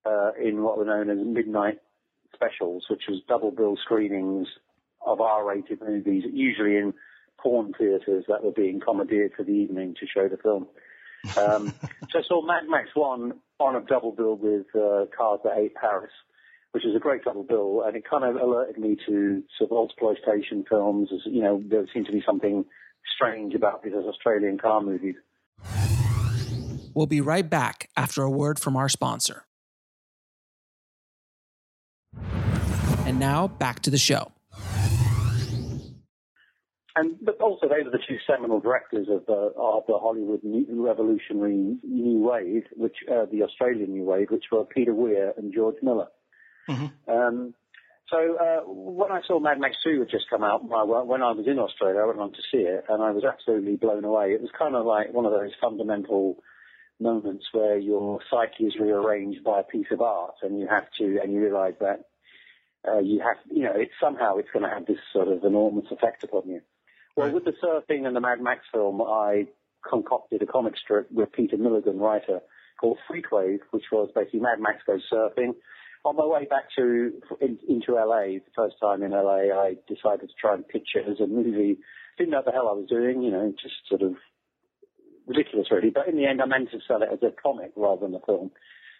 uh, 0.08 0.30
in 0.42 0.62
what 0.62 0.78
were 0.78 0.84
known 0.84 1.10
as 1.10 1.18
midnight 1.24 1.78
specials, 2.34 2.84
which 2.88 3.02
was 3.08 3.20
double 3.28 3.50
bill 3.50 3.76
screenings 3.82 4.48
of 5.06 5.20
R-rated 5.20 5.80
movies, 5.80 6.24
usually 6.32 6.76
in 6.76 6.94
porn 7.38 7.72
theatres 7.78 8.24
that 8.28 8.42
were 8.42 8.52
being 8.52 8.80
commandeered 8.80 9.32
for 9.36 9.44
the 9.44 9.52
evening 9.52 9.94
to 10.00 10.06
show 10.06 10.28
the 10.28 10.36
film. 10.36 10.66
Um, 11.36 11.72
so 12.10 12.18
I 12.18 12.22
saw 12.26 12.44
Mad 12.44 12.64
Max 12.68 12.88
1 12.94 13.32
on 13.60 13.76
a 13.76 13.80
double 13.80 14.12
bill 14.12 14.36
with 14.36 14.66
uh, 14.74 15.06
Cars 15.16 15.40
That 15.44 15.56
Ate 15.56 15.74
Paris, 15.74 16.12
which 16.72 16.84
was 16.84 16.94
a 16.96 17.00
great 17.00 17.24
double 17.24 17.44
bill, 17.44 17.82
and 17.86 17.96
it 17.96 18.04
kind 18.08 18.24
of 18.24 18.36
alerted 18.36 18.78
me 18.78 18.96
to 19.06 19.42
sort 19.58 19.70
of 19.70 19.88
exploitation 19.88 20.64
films. 20.68 21.10
As, 21.12 21.20
you 21.24 21.42
know, 21.42 21.62
there 21.64 21.86
seemed 21.92 22.06
to 22.06 22.12
be 22.12 22.22
something 22.24 22.64
strange 23.14 23.54
about 23.54 23.82
these 23.82 23.94
Australian 23.94 24.58
car 24.58 24.80
movies. 24.80 25.16
We'll 26.94 27.06
be 27.06 27.20
right 27.20 27.48
back 27.48 27.88
after 27.96 28.22
a 28.22 28.30
word 28.30 28.58
from 28.58 28.76
our 28.76 28.88
sponsor. 28.88 29.44
And 33.06 33.18
now 33.18 33.48
back 33.48 33.80
to 33.80 33.90
the 33.90 33.98
show. 33.98 34.32
And 36.96 37.14
but 37.22 37.40
also 37.40 37.68
they 37.68 37.82
were 37.84 37.90
the 37.90 38.02
two 38.08 38.16
seminal 38.26 38.58
directors 38.58 39.06
of 39.08 39.24
the 39.26 39.52
of 39.56 39.84
the 39.86 39.98
Hollywood 39.98 40.42
new, 40.42 40.66
revolutionary 40.84 41.76
new 41.84 42.18
wave, 42.18 42.64
which 42.76 42.96
uh, 43.08 43.26
the 43.30 43.44
Australian 43.44 43.92
new 43.92 44.02
wave, 44.02 44.30
which 44.30 44.46
were 44.50 44.64
Peter 44.64 44.94
Weir 44.94 45.32
and 45.36 45.54
George 45.54 45.76
Miller. 45.80 46.08
Mm-hmm. 46.68 47.10
Um, 47.10 47.54
so 48.10 48.36
uh, 48.36 48.60
when 48.66 49.12
I 49.12 49.20
saw 49.26 49.38
Mad 49.38 49.60
Max 49.60 49.76
2 49.84 50.00
had 50.00 50.10
just 50.10 50.30
come 50.30 50.42
out, 50.42 50.64
when 50.64 51.22
I 51.22 51.32
was 51.32 51.46
in 51.46 51.58
Australia, 51.58 52.00
I 52.00 52.06
went 52.06 52.20
on 52.20 52.32
to 52.32 52.42
see 52.50 52.64
it, 52.64 52.84
and 52.88 53.02
I 53.02 53.10
was 53.10 53.22
absolutely 53.22 53.76
blown 53.76 54.04
away. 54.04 54.32
It 54.32 54.40
was 54.40 54.50
kind 54.58 54.74
of 54.74 54.86
like 54.86 55.12
one 55.12 55.26
of 55.26 55.32
those 55.32 55.52
fundamental 55.60 56.38
moments 57.00 57.46
where 57.52 57.78
your 57.78 58.20
psyche 58.30 58.64
is 58.64 58.76
rearranged 58.78 59.44
by 59.44 59.60
a 59.60 59.64
piece 59.64 59.86
of 59.90 60.00
art, 60.00 60.34
and 60.42 60.58
you 60.58 60.66
have 60.68 60.84
to, 60.98 61.20
and 61.22 61.32
you 61.32 61.40
realise 61.40 61.74
that 61.80 62.04
uh, 62.86 62.98
you 62.98 63.20
have, 63.20 63.36
you 63.50 63.64
know, 63.64 63.72
it's 63.74 63.92
somehow 64.00 64.36
it's 64.36 64.48
going 64.52 64.64
to 64.64 64.68
have 64.68 64.86
this 64.86 64.98
sort 65.12 65.28
of 65.28 65.44
enormous 65.44 65.86
effect 65.90 66.24
upon 66.24 66.42
you. 66.46 66.60
Well, 67.16 67.26
right. 67.26 67.34
with 67.34 67.44
the 67.44 67.54
surfing 67.62 68.06
and 68.06 68.14
the 68.14 68.20
Mad 68.20 68.40
Max 68.40 68.60
film, 68.72 69.02
I 69.02 69.46
concocted 69.88 70.42
a 70.42 70.46
comic 70.46 70.74
strip 70.76 71.10
with 71.10 71.32
Peter 71.32 71.56
Milligan, 71.56 71.98
writer, 71.98 72.40
called 72.80 72.98
Freakwave, 73.10 73.60
which 73.70 73.86
was 73.90 74.10
basically 74.14 74.40
Mad 74.40 74.60
Max 74.60 74.78
goes 74.86 75.02
surfing. 75.12 75.54
On 76.04 76.16
my 76.16 76.24
way 76.24 76.46
back 76.46 76.64
to 76.76 77.12
in, 77.40 77.58
into 77.68 77.94
LA, 77.94 78.38
the 78.38 78.52
first 78.54 78.76
time 78.80 79.02
in 79.02 79.10
LA, 79.10 79.52
I 79.52 79.74
decided 79.88 80.28
to 80.28 80.34
try 80.40 80.54
and 80.54 80.66
pitch 80.66 80.90
it 80.94 81.08
as 81.10 81.20
a 81.20 81.26
movie. 81.26 81.78
Didn't 82.16 82.30
know 82.30 82.38
what 82.38 82.46
the 82.46 82.52
hell 82.52 82.68
I 82.68 82.72
was 82.72 82.86
doing, 82.88 83.22
you 83.22 83.32
know, 83.32 83.52
just 83.60 83.74
sort 83.88 84.02
of 84.02 84.14
ridiculous, 85.28 85.68
really. 85.70 85.90
But 85.90 86.08
in 86.08 86.16
the 86.16 86.26
end, 86.26 86.40
I 86.40 86.46
meant 86.46 86.70
to 86.72 86.78
sell 86.86 87.02
it 87.02 87.08
as 87.12 87.22
a 87.22 87.32
comic 87.40 87.72
rather 87.76 88.06
than 88.06 88.14
a 88.14 88.20
film, 88.20 88.50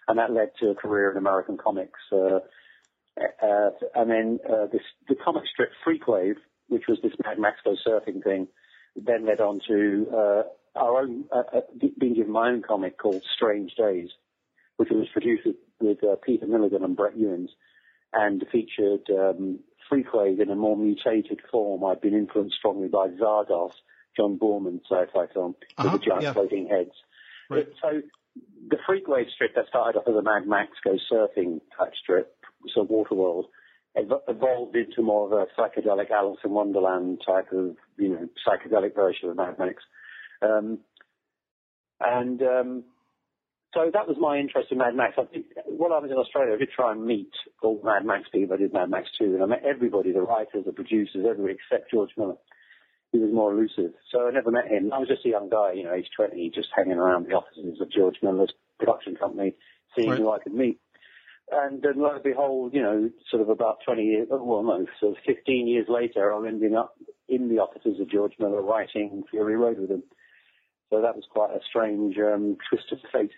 and 0.06 0.18
that 0.18 0.32
led 0.32 0.50
to 0.60 0.70
a 0.70 0.74
career 0.74 1.10
in 1.10 1.16
American 1.16 1.56
comics. 1.56 2.00
Uh, 2.12 2.40
uh, 3.42 3.70
and 3.94 4.10
then 4.10 4.38
uh, 4.48 4.66
this 4.72 4.82
the 5.08 5.16
comic 5.16 5.44
strip 5.52 5.70
Freakwave, 5.84 6.36
which 6.68 6.84
was 6.88 6.98
this 7.02 7.12
Mad 7.24 7.38
Max 7.38 7.58
Go 7.64 7.74
Surfing 7.86 8.22
thing, 8.22 8.48
then 8.96 9.26
led 9.26 9.40
on 9.40 9.60
to 9.68 10.06
uh, 10.12 10.42
our 10.76 11.00
own 11.00 11.24
uh, 11.32 11.42
uh, 11.52 11.60
being 11.98 12.14
given 12.14 12.32
my 12.32 12.48
own 12.48 12.62
comic 12.62 12.98
called 12.98 13.22
Strange 13.34 13.74
Days, 13.74 14.10
which 14.76 14.90
was 14.90 15.08
produced 15.12 15.46
with, 15.46 15.56
with 15.80 16.04
uh, 16.04 16.16
Peter 16.24 16.46
Milligan 16.46 16.84
and 16.84 16.96
Brett 16.96 17.16
Ewins, 17.16 17.50
and 18.12 18.44
featured 18.52 19.08
um, 19.10 19.60
Freakwave 19.90 20.40
in 20.40 20.50
a 20.50 20.56
more 20.56 20.76
mutated 20.76 21.40
form. 21.50 21.84
I'd 21.84 22.00
been 22.00 22.14
influenced 22.14 22.56
strongly 22.56 22.88
by 22.88 23.08
Zardoz, 23.08 23.72
John 24.16 24.38
Boorman 24.38 24.80
sci-fi 24.90 25.26
film 25.32 25.54
uh-huh, 25.76 25.90
with 25.92 26.00
the 26.00 26.06
giant 26.06 26.22
yeah. 26.22 26.32
floating 26.32 26.68
heads. 26.68 26.92
Right. 27.50 27.68
So 27.82 28.02
the 28.68 28.76
Freakwave 28.88 29.30
strip 29.34 29.54
that 29.54 29.66
started 29.68 29.98
off 29.98 30.08
as 30.08 30.14
a 30.14 30.22
Mad 30.22 30.46
Max 30.46 30.72
Go 30.84 30.96
Surfing 31.10 31.60
type 31.78 31.92
strip, 32.00 32.34
so 32.74 32.84
Waterworld, 32.84 33.44
evolved 33.94 34.76
into 34.76 35.02
more 35.02 35.26
of 35.26 35.32
a 35.32 35.46
psychedelic 35.60 36.10
Alice 36.10 36.38
in 36.44 36.50
Wonderland 36.50 37.20
type 37.26 37.52
of, 37.52 37.76
you 37.96 38.08
know, 38.08 38.28
psychedelic 38.46 38.94
version 38.94 39.30
of 39.30 39.36
Mad 39.36 39.58
Max. 39.58 39.82
Um, 40.42 40.78
and 42.00 42.40
um, 42.42 42.84
so 43.74 43.90
that 43.92 44.06
was 44.06 44.16
my 44.20 44.38
interest 44.38 44.68
in 44.70 44.78
Mad 44.78 44.94
Max. 44.94 45.14
I 45.18 45.24
did, 45.32 45.44
while 45.66 45.92
I 45.92 45.98
was 45.98 46.10
in 46.10 46.16
Australia, 46.16 46.54
I 46.54 46.58
did 46.58 46.70
try 46.70 46.92
and 46.92 47.04
meet 47.04 47.30
all 47.62 47.80
Mad 47.84 48.04
Max 48.04 48.28
people. 48.30 48.54
I 48.54 48.58
did 48.58 48.72
Mad 48.72 48.90
Max 48.90 49.08
2, 49.18 49.34
and 49.34 49.42
I 49.42 49.46
met 49.46 49.64
everybody, 49.64 50.12
the 50.12 50.22
writers, 50.22 50.64
the 50.64 50.72
producers, 50.72 51.26
everybody 51.28 51.54
except 51.54 51.90
George 51.90 52.10
Miller. 52.16 52.36
He 53.12 53.18
was 53.18 53.32
more 53.32 53.52
elusive. 53.52 53.92
So 54.12 54.28
I 54.28 54.30
never 54.30 54.50
met 54.50 54.68
him. 54.68 54.92
I 54.92 54.98
was 54.98 55.08
just 55.08 55.24
a 55.24 55.30
young 55.30 55.48
guy, 55.48 55.72
you 55.72 55.84
know, 55.84 55.94
age 55.94 56.08
20, 56.14 56.50
just 56.54 56.68
hanging 56.76 56.98
around 56.98 57.26
the 57.26 57.34
offices 57.34 57.80
of 57.80 57.90
George 57.90 58.16
Miller's 58.22 58.52
production 58.78 59.16
company, 59.16 59.54
seeing 59.96 60.10
right. 60.10 60.18
who 60.18 60.30
I 60.30 60.38
could 60.38 60.54
meet. 60.54 60.78
And 61.50 61.80
then 61.80 61.94
lo 61.96 62.12
and 62.12 62.22
behold, 62.22 62.74
you 62.74 62.82
know, 62.82 63.10
sort 63.30 63.40
of 63.40 63.48
about 63.48 63.78
20 63.86 64.02
years, 64.02 64.28
well, 64.30 64.62
no, 64.62 64.86
sort 65.00 65.16
of 65.16 65.24
15 65.24 65.66
years 65.66 65.86
later, 65.88 66.30
I'm 66.30 66.46
ending 66.46 66.76
up 66.76 66.94
in 67.28 67.48
the 67.48 67.60
offices 67.60 68.00
of 68.00 68.10
George 68.10 68.34
Miller 68.38 68.60
writing 68.60 69.24
Fury 69.30 69.56
Road 69.56 69.78
with 69.78 69.90
him. 69.90 70.02
So 70.90 71.02
that 71.02 71.16
was 71.16 71.24
quite 71.30 71.50
a 71.50 71.60
strange 71.68 72.16
um, 72.18 72.56
twist 72.68 72.92
of 72.92 72.98
fate. 73.12 73.30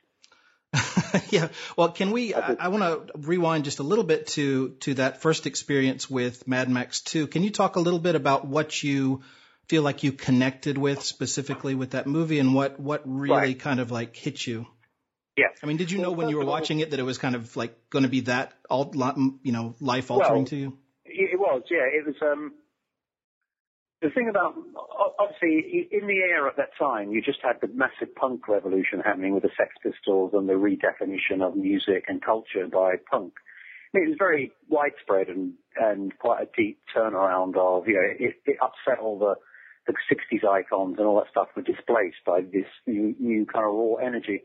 yeah. 1.30 1.48
Well, 1.76 1.90
can 1.90 2.12
we? 2.12 2.34
I, 2.34 2.56
I 2.58 2.68
want 2.68 3.08
to 3.08 3.18
rewind 3.18 3.64
just 3.64 3.80
a 3.80 3.82
little 3.82 4.04
bit 4.04 4.28
to 4.28 4.70
to 4.80 4.94
that 4.94 5.20
first 5.20 5.46
experience 5.46 6.08
with 6.08 6.46
Mad 6.46 6.70
Max 6.70 7.00
2. 7.00 7.26
Can 7.26 7.42
you 7.42 7.50
talk 7.50 7.74
a 7.74 7.80
little 7.80 7.98
bit 7.98 8.14
about 8.14 8.46
what 8.46 8.82
you 8.82 9.22
feel 9.70 9.82
like 9.82 10.02
you 10.02 10.10
connected 10.10 10.76
with 10.76 11.00
specifically 11.02 11.76
with 11.76 11.90
that 11.92 12.04
movie 12.04 12.40
and 12.40 12.52
what 12.52 12.80
what 12.80 13.02
really 13.04 13.54
right. 13.54 13.58
kind 13.58 13.78
of 13.78 13.92
like 13.92 14.16
hit 14.16 14.44
you? 14.44 14.66
Yeah. 15.36 15.46
I 15.62 15.66
mean, 15.66 15.76
did 15.76 15.92
you 15.92 15.98
know 15.98 16.10
when 16.10 16.28
you 16.28 16.38
were 16.38 16.44
watching 16.44 16.80
it 16.80 16.90
that 16.90 16.98
it 16.98 17.04
was 17.04 17.18
kind 17.18 17.36
of 17.36 17.56
like 17.56 17.88
going 17.88 18.02
to 18.02 18.08
be 18.08 18.22
that 18.22 18.52
all, 18.68 18.90
you 19.42 19.52
know, 19.52 19.76
life 19.80 20.10
altering 20.10 20.42
well, 20.42 20.44
to 20.46 20.56
you? 20.56 20.78
It 21.04 21.38
was, 21.38 21.62
yeah. 21.70 21.86
It 21.86 22.04
was. 22.04 22.16
um 22.20 22.54
The 24.02 24.10
thing 24.10 24.28
about 24.28 24.54
obviously 25.20 25.88
in 25.92 26.08
the 26.08 26.18
air 26.18 26.48
at 26.48 26.56
that 26.56 26.70
time, 26.76 27.12
you 27.12 27.22
just 27.22 27.38
had 27.40 27.60
the 27.60 27.68
massive 27.68 28.12
punk 28.16 28.48
revolution 28.48 28.98
happening 28.98 29.34
with 29.34 29.44
the 29.44 29.54
Sex 29.56 29.70
Pistols 29.84 30.32
and 30.34 30.48
the 30.48 30.54
redefinition 30.54 31.46
of 31.46 31.54
music 31.54 32.06
and 32.08 32.20
culture 32.20 32.66
by 32.66 32.96
punk. 33.08 33.34
I 33.94 33.98
mean, 33.98 34.06
it 34.06 34.10
was 34.10 34.18
very 34.18 34.50
widespread 34.68 35.28
and 35.28 35.54
and 35.76 36.18
quite 36.18 36.42
a 36.42 36.48
deep 36.56 36.80
turnaround 36.92 37.56
of 37.56 37.86
you 37.86 37.94
know 37.94 38.08
it, 38.26 38.34
it 38.46 38.56
upset 38.60 38.98
all 39.00 39.18
the 39.18 39.36
the 39.90 40.14
60s 40.14 40.46
icons 40.46 40.96
and 40.98 41.06
all 41.06 41.16
that 41.16 41.30
stuff 41.30 41.48
were 41.56 41.62
displaced 41.62 42.22
by 42.24 42.40
this 42.40 42.68
new, 42.86 43.14
new 43.18 43.46
kind 43.46 43.66
of 43.66 43.74
raw 43.74 43.94
energy. 43.96 44.42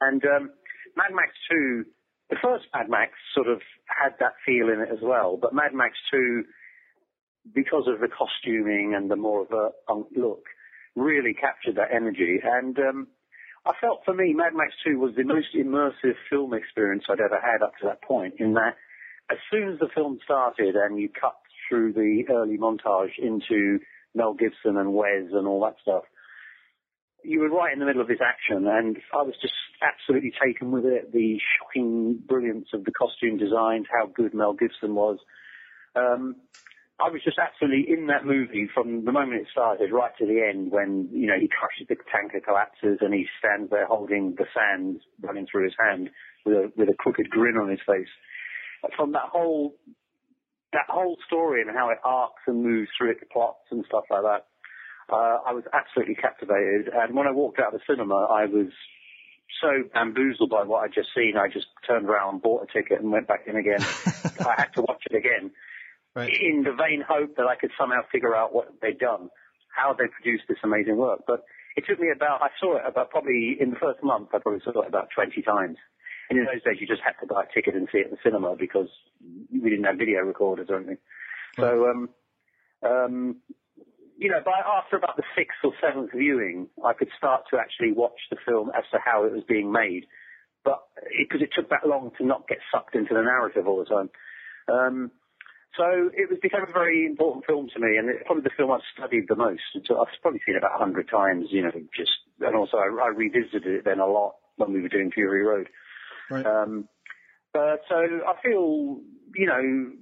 And 0.00 0.24
um, 0.24 0.50
Mad 0.96 1.12
Max 1.14 1.32
2, 1.50 1.84
the 2.30 2.36
first 2.42 2.64
Mad 2.74 2.88
Max 2.88 3.12
sort 3.34 3.48
of 3.48 3.60
had 3.86 4.14
that 4.20 4.34
feel 4.46 4.68
in 4.68 4.80
it 4.80 4.88
as 4.92 5.00
well, 5.02 5.38
but 5.40 5.54
Mad 5.54 5.74
Max 5.74 5.96
2, 6.12 6.44
because 7.54 7.84
of 7.86 8.00
the 8.00 8.08
costuming 8.08 8.94
and 8.94 9.10
the 9.10 9.16
more 9.16 9.42
of 9.42 9.50
a 9.52 9.94
look, 10.18 10.44
really 10.96 11.34
captured 11.34 11.76
that 11.76 11.94
energy. 11.94 12.38
And 12.42 12.78
um, 12.78 13.08
I 13.66 13.72
felt 13.80 14.00
for 14.04 14.14
me, 14.14 14.32
Mad 14.32 14.54
Max 14.54 14.72
2 14.86 14.98
was 14.98 15.14
the 15.16 15.24
most 15.24 15.48
immersive 15.54 16.16
film 16.28 16.54
experience 16.54 17.04
I'd 17.08 17.20
ever 17.20 17.40
had 17.40 17.62
up 17.62 17.72
to 17.80 17.86
that 17.86 18.02
point, 18.02 18.34
in 18.38 18.54
that 18.54 18.76
as 19.30 19.38
soon 19.50 19.72
as 19.72 19.78
the 19.78 19.88
film 19.94 20.18
started 20.24 20.74
and 20.74 20.98
you 20.98 21.08
cut 21.08 21.36
through 21.68 21.92
the 21.92 22.24
early 22.30 22.58
montage 22.58 23.16
into 23.18 23.78
Mel 24.14 24.34
Gibson 24.34 24.76
and 24.76 24.94
Wes 24.94 25.30
and 25.32 25.46
all 25.46 25.62
that 25.62 25.76
stuff, 25.82 26.04
you 27.24 27.40
were 27.40 27.50
right 27.50 27.72
in 27.72 27.80
the 27.80 27.86
middle 27.86 28.02
of 28.02 28.08
this 28.08 28.20
action, 28.24 28.66
and 28.66 28.96
I 29.12 29.22
was 29.22 29.34
just 29.40 29.54
absolutely 29.82 30.32
taken 30.42 30.70
with 30.70 30.84
it. 30.84 31.12
The 31.12 31.38
shocking 31.58 32.18
brilliance 32.26 32.68
of 32.72 32.84
the 32.84 32.92
costume 32.92 33.36
designs, 33.38 33.86
how 33.92 34.06
good 34.06 34.34
Mel 34.34 34.54
Gibson 34.54 34.94
was. 34.94 35.18
Um, 35.94 36.36
I 37.00 37.08
was 37.08 37.22
just 37.24 37.38
absolutely 37.38 37.90
in 37.92 38.08
that 38.08 38.26
movie 38.26 38.68
from 38.72 39.04
the 39.06 39.12
moment 39.12 39.40
it 39.40 39.48
started 39.50 39.90
right 39.90 40.12
to 40.18 40.26
the 40.26 40.44
end 40.46 40.70
when, 40.70 41.08
you 41.10 41.26
know, 41.26 41.38
he 41.40 41.48
crushes 41.48 41.86
the 41.88 41.96
tanker 42.12 42.40
collapses 42.44 42.98
and 43.00 43.14
he 43.14 43.26
stands 43.38 43.70
there 43.70 43.86
holding 43.86 44.34
the 44.36 44.44
sand 44.54 45.00
running 45.22 45.46
through 45.50 45.64
his 45.64 45.74
hand 45.80 46.10
with 46.44 46.54
a, 46.54 46.72
with 46.76 46.90
a 46.90 46.94
crooked 46.94 47.30
grin 47.30 47.56
on 47.56 47.70
his 47.70 47.80
face. 47.86 48.08
From 48.96 49.12
that 49.12 49.32
whole, 49.32 49.76
that 50.72 50.86
whole 50.88 51.16
story 51.26 51.62
and 51.62 51.70
how 51.70 51.90
it 51.90 51.98
arcs 52.04 52.42
and 52.46 52.62
moves 52.62 52.90
through 52.96 53.12
its 53.12 53.20
plots 53.32 53.66
and 53.70 53.84
stuff 53.88 54.04
like 54.10 54.22
that, 54.22 54.46
uh, 55.12 55.38
I 55.46 55.52
was 55.52 55.64
absolutely 55.72 56.14
captivated. 56.14 56.88
And 56.92 57.14
when 57.14 57.26
I 57.26 57.32
walked 57.32 57.58
out 57.58 57.74
of 57.74 57.80
the 57.80 57.92
cinema, 57.92 58.26
I 58.30 58.46
was 58.46 58.68
so 59.60 59.82
bamboozled 59.92 60.50
by 60.50 60.62
what 60.62 60.84
I'd 60.84 60.94
just 60.94 61.08
seen. 61.14 61.34
I 61.36 61.48
just 61.48 61.66
turned 61.86 62.06
around, 62.06 62.42
bought 62.42 62.68
a 62.68 62.72
ticket, 62.72 63.00
and 63.00 63.10
went 63.10 63.26
back 63.26 63.46
in 63.46 63.56
again. 63.56 63.80
I 64.46 64.54
had 64.56 64.72
to 64.74 64.82
watch 64.82 65.02
it 65.10 65.16
again 65.16 65.50
right. 66.14 66.30
in 66.30 66.62
the 66.62 66.72
vain 66.72 67.02
hope 67.06 67.36
that 67.36 67.46
I 67.46 67.56
could 67.56 67.70
somehow 67.78 68.02
figure 68.10 68.34
out 68.34 68.54
what 68.54 68.72
they'd 68.80 68.98
done, 68.98 69.30
how 69.74 69.92
they 69.92 70.06
produced 70.06 70.44
this 70.48 70.58
amazing 70.62 70.96
work. 70.96 71.22
But 71.26 71.44
it 71.76 71.84
took 71.88 72.00
me 72.00 72.10
about, 72.14 72.42
I 72.42 72.48
saw 72.60 72.76
it 72.76 72.82
about 72.86 73.10
probably 73.10 73.56
in 73.58 73.70
the 73.70 73.76
first 73.76 74.02
month, 74.02 74.28
I 74.32 74.38
probably 74.38 74.60
saw 74.64 74.82
it 74.82 74.88
about 74.88 75.08
20 75.14 75.42
times. 75.42 75.76
And 76.30 76.38
in 76.38 76.46
those 76.46 76.62
days, 76.62 76.80
you 76.80 76.86
just 76.86 77.02
had 77.04 77.18
to 77.20 77.26
buy 77.26 77.42
a 77.42 77.52
ticket 77.52 77.74
and 77.74 77.88
see 77.90 77.98
it 77.98 78.06
in 78.06 78.12
the 78.12 78.22
cinema 78.22 78.54
because 78.54 78.88
we 79.52 79.68
didn't 79.68 79.84
have 79.84 79.98
video 79.98 80.20
recorders 80.20 80.68
or 80.70 80.76
anything. 80.76 80.98
Right. 81.58 81.74
So, 81.74 81.90
um, 81.90 82.08
um, 82.86 83.36
you 84.16 84.30
know, 84.30 84.38
by 84.44 84.62
after 84.62 84.96
about 84.96 85.16
the 85.16 85.24
sixth 85.36 85.58
or 85.64 85.72
seventh 85.82 86.12
viewing, 86.14 86.68
I 86.84 86.92
could 86.92 87.08
start 87.18 87.44
to 87.50 87.58
actually 87.58 87.92
watch 87.92 88.20
the 88.30 88.36
film 88.46 88.70
as 88.76 88.84
to 88.92 88.98
how 89.04 89.24
it 89.24 89.32
was 89.32 89.42
being 89.48 89.72
made. 89.72 90.06
But 90.62 90.84
because 91.18 91.40
it, 91.40 91.50
it, 91.50 91.50
took 91.56 91.70
that 91.70 91.88
long 91.88 92.12
to 92.18 92.26
not 92.26 92.46
get 92.46 92.58
sucked 92.70 92.94
into 92.94 93.14
the 93.14 93.22
narrative 93.22 93.66
all 93.66 93.78
the 93.78 93.90
time. 93.90 94.10
Um, 94.68 95.10
so 95.76 96.10
it 96.12 96.28
was 96.28 96.38
became 96.42 96.66
a 96.68 96.72
very 96.72 97.06
important 97.06 97.46
film 97.46 97.68
to 97.72 97.80
me, 97.80 97.96
and 97.96 98.10
it's 98.10 98.22
probably 98.26 98.44
the 98.44 98.54
film 98.56 98.70
I've 98.70 98.86
studied 98.94 99.26
the 99.28 99.36
most. 99.36 99.62
So 99.86 99.98
I've 99.98 100.12
probably 100.20 100.40
seen 100.44 100.54
it 100.54 100.58
about 100.58 100.76
a 100.76 100.78
hundred 100.78 101.08
times, 101.08 101.46
you 101.50 101.62
know, 101.62 101.72
just 101.96 102.12
and 102.40 102.54
also 102.54 102.76
I, 102.76 102.86
I 102.86 103.08
revisited 103.08 103.66
it 103.66 103.84
then 103.84 104.00
a 104.00 104.06
lot 104.06 104.34
when 104.56 104.72
we 104.72 104.82
were 104.82 104.88
doing 104.88 105.10
Fury 105.10 105.42
Road. 105.42 105.68
Right. 106.30 106.46
Um, 106.46 106.88
but 107.52 107.80
so 107.88 107.96
I 107.96 108.34
feel, 108.42 109.00
you 109.34 109.46
know, 109.46 109.92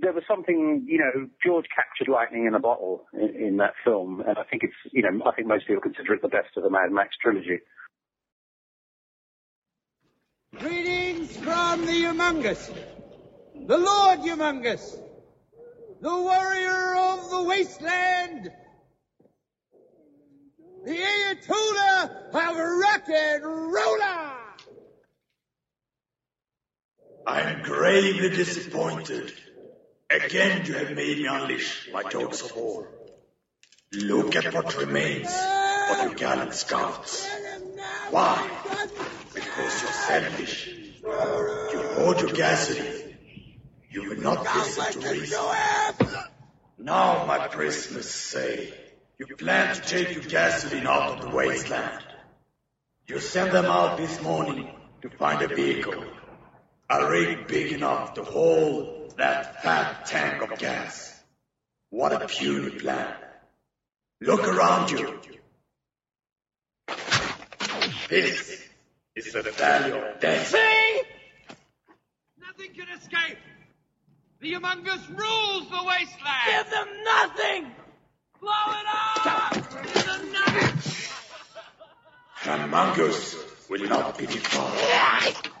there 0.00 0.12
was 0.12 0.24
something, 0.28 0.84
you 0.86 0.98
know, 0.98 1.28
George 1.44 1.64
captured 1.74 2.12
lightning 2.12 2.46
in 2.46 2.54
a 2.54 2.60
bottle 2.60 3.06
in, 3.14 3.34
in 3.34 3.56
that 3.56 3.72
film, 3.84 4.20
and 4.20 4.38
I 4.38 4.44
think 4.44 4.62
it's, 4.62 4.92
you 4.92 5.02
know, 5.02 5.24
I 5.26 5.34
think 5.34 5.48
most 5.48 5.66
people 5.66 5.80
consider 5.80 6.14
it 6.14 6.22
the 6.22 6.28
best 6.28 6.48
of 6.56 6.62
the 6.62 6.70
Mad 6.70 6.92
Max 6.92 7.16
trilogy. 7.20 7.60
Greetings 10.58 11.36
from 11.38 11.86
the 11.86 11.92
Humongous, 11.92 12.74
the 13.66 13.78
Lord 13.78 14.20
Humongous, 14.20 14.98
the 16.00 16.08
warrior 16.08 16.96
of 16.96 17.30
the 17.30 17.42
wasteland, 17.44 18.50
the 20.84 20.92
Ayatollah 20.92 22.30
of 22.32 22.80
rock 22.80 23.08
and 23.08 23.44
roller. 23.44 24.45
I'm 27.26 27.62
gravely 27.62 28.28
disappointed. 28.28 29.32
Again 30.08 30.64
you 30.64 30.74
have 30.74 30.94
made 30.94 31.18
me 31.18 31.26
unleash 31.26 31.90
my 31.92 32.04
dogs 32.04 32.42
of 32.42 32.54
war. 32.54 32.88
Look 33.92 34.36
at 34.36 34.54
what 34.54 34.78
remains 34.78 35.26
of 35.90 36.02
your 36.04 36.14
gallant 36.14 36.54
scouts. 36.54 37.28
Why? 38.10 38.48
Because 39.34 39.82
you're 39.82 39.90
selfish. 39.90 40.72
You 41.02 41.82
hoard 41.96 42.20
your 42.20 42.30
gasoline. 42.30 43.18
You 43.90 44.08
will 44.08 44.20
not 44.20 44.44
listen 44.54 45.02
to 45.02 45.10
reason. 45.10 45.40
Now 46.78 47.26
my 47.26 47.48
prisoners 47.48 48.08
say 48.08 48.72
you 49.18 49.26
plan 49.26 49.74
to 49.74 49.80
take 49.80 50.14
your 50.14 50.24
gasoline 50.24 50.86
out 50.86 51.18
of 51.18 51.20
the 51.22 51.36
wasteland. 51.36 52.04
You 53.08 53.18
sent 53.18 53.50
them 53.50 53.66
out 53.66 53.96
this 53.96 54.22
morning 54.22 54.70
to 55.02 55.08
find 55.10 55.42
a 55.42 55.48
vehicle. 55.48 56.04
A 56.88 57.10
rig 57.10 57.48
big 57.48 57.72
enough 57.72 58.14
to 58.14 58.22
hold 58.22 59.16
that 59.16 59.62
fat 59.62 60.06
tank 60.06 60.40
of 60.42 60.56
gas. 60.58 61.20
What 61.90 62.12
a 62.12 62.28
puny 62.28 62.70
plan. 62.70 63.12
Look 64.20 64.46
around 64.46 64.90
you. 64.92 65.18
This 68.08 68.62
is 69.16 69.32
the 69.32 69.42
valley 69.42 69.98
of 69.98 70.20
death. 70.20 70.46
See? 70.46 71.02
Nothing 72.38 72.72
can 72.72 72.88
escape. 72.96 73.38
The 74.40 74.52
Humongous 74.52 75.08
rules 75.08 75.68
the 75.68 75.82
wasteland. 75.84 76.46
Give 76.46 76.70
them 76.70 76.88
nothing. 77.04 77.72
Blow 78.40 78.66
it 78.68 78.86
up. 78.86 79.54
Give 79.82 80.04
them 80.04 80.32
nothing. 80.32 80.78
Humongous 82.42 83.68
will 83.68 83.88
not 83.88 84.16
be 84.16 84.26
defeated. 84.26 85.52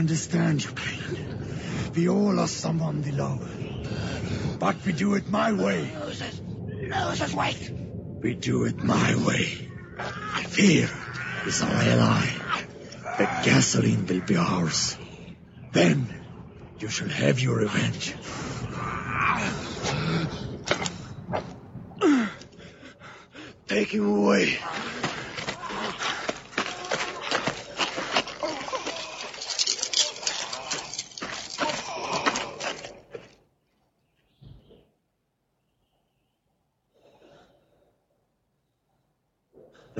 Understand 0.00 0.64
your 0.64 0.72
pain. 0.72 1.92
We 1.94 2.08
all 2.08 2.32
lost 2.32 2.56
someone 2.56 3.02
we 3.02 3.12
love. 3.12 3.42
But 4.58 4.76
we 4.86 4.92
do 4.92 5.14
it 5.14 5.28
my 5.28 5.52
way. 5.52 5.92
Losers, 6.06 7.34
wait. 7.34 7.70
We 8.22 8.32
do 8.34 8.64
it 8.64 8.82
my 8.82 9.14
way. 9.26 9.44
Fear 10.48 10.88
is 11.46 11.62
our 11.62 11.82
ally. 11.92 12.26
The 13.18 13.26
gasoline 13.44 14.06
will 14.06 14.22
be 14.22 14.36
ours. 14.36 14.96
Then 15.72 16.08
you 16.78 16.88
shall 16.88 17.10
have 17.10 17.38
your 17.38 17.58
revenge. 17.58 18.14
Take 23.68 23.90
him 23.90 24.06
away. 24.06 24.58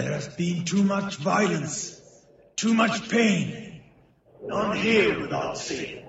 There 0.01 0.13
has 0.13 0.29
been 0.41 0.65
too 0.65 0.83
much 0.83 1.17
violence, 1.17 2.01
too 2.57 2.73
much 2.73 3.11
pain. 3.11 3.83
None 4.43 4.75
here 4.75 5.21
without 5.21 5.59
sin. 5.59 6.03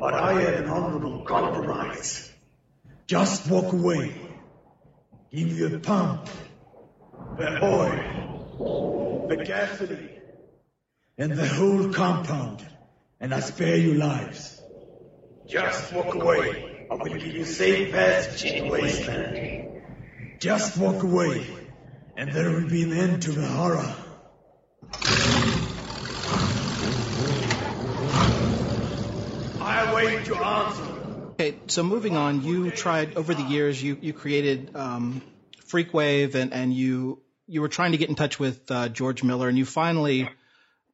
But 0.00 0.14
I 0.14 0.32
have 0.40 0.54
an 0.64 0.68
honorable 0.68 1.20
compromise. 1.20 2.32
Just 3.06 3.48
walk 3.48 3.72
away. 3.72 4.16
Give 5.30 5.46
me 5.46 5.68
the 5.68 5.78
pump, 5.78 6.26
the 7.38 7.64
oil, 7.64 9.26
the 9.28 9.36
gasoline, 9.36 10.20
and 11.16 11.30
the 11.30 11.46
whole 11.46 11.92
compound, 11.92 12.66
and 13.20 13.32
I 13.32 13.38
spare 13.38 13.76
you 13.76 13.94
lives. 13.94 14.60
Just 15.46 15.92
walk 15.92 16.12
away. 16.16 16.88
I 16.90 16.94
will 16.96 17.04
give 17.06 17.24
you 17.24 17.44
safe 17.44 17.92
passage 17.92 18.50
in 18.50 18.64
the 18.64 18.70
wasteland. 18.72 19.68
Just 20.40 20.76
walk 20.76 21.04
away, 21.04 21.46
and 22.16 22.32
there 22.32 22.50
will 22.50 22.68
be 22.68 22.82
an 22.82 22.92
end 22.92 23.22
to 23.22 23.32
the 23.32 23.46
horror. 23.46 23.94
I 29.60 29.90
await 29.90 30.26
your 30.26 30.42
answer. 30.42 30.82
Okay, 31.32 31.58
so 31.68 31.82
moving 31.82 32.16
on, 32.16 32.42
you 32.42 32.70
tried 32.70 33.16
over 33.16 33.34
the 33.34 33.42
years. 33.42 33.82
You 33.82 33.96
you 34.00 34.12
created 34.12 34.74
um, 34.76 35.22
Freakwave, 35.68 36.34
and 36.34 36.52
and 36.52 36.74
you 36.74 37.20
you 37.46 37.60
were 37.60 37.68
trying 37.68 37.92
to 37.92 37.98
get 37.98 38.08
in 38.08 38.14
touch 38.14 38.38
with 38.38 38.70
uh, 38.70 38.88
George 38.88 39.22
Miller, 39.22 39.48
and 39.48 39.56
you 39.56 39.64
finally 39.64 40.28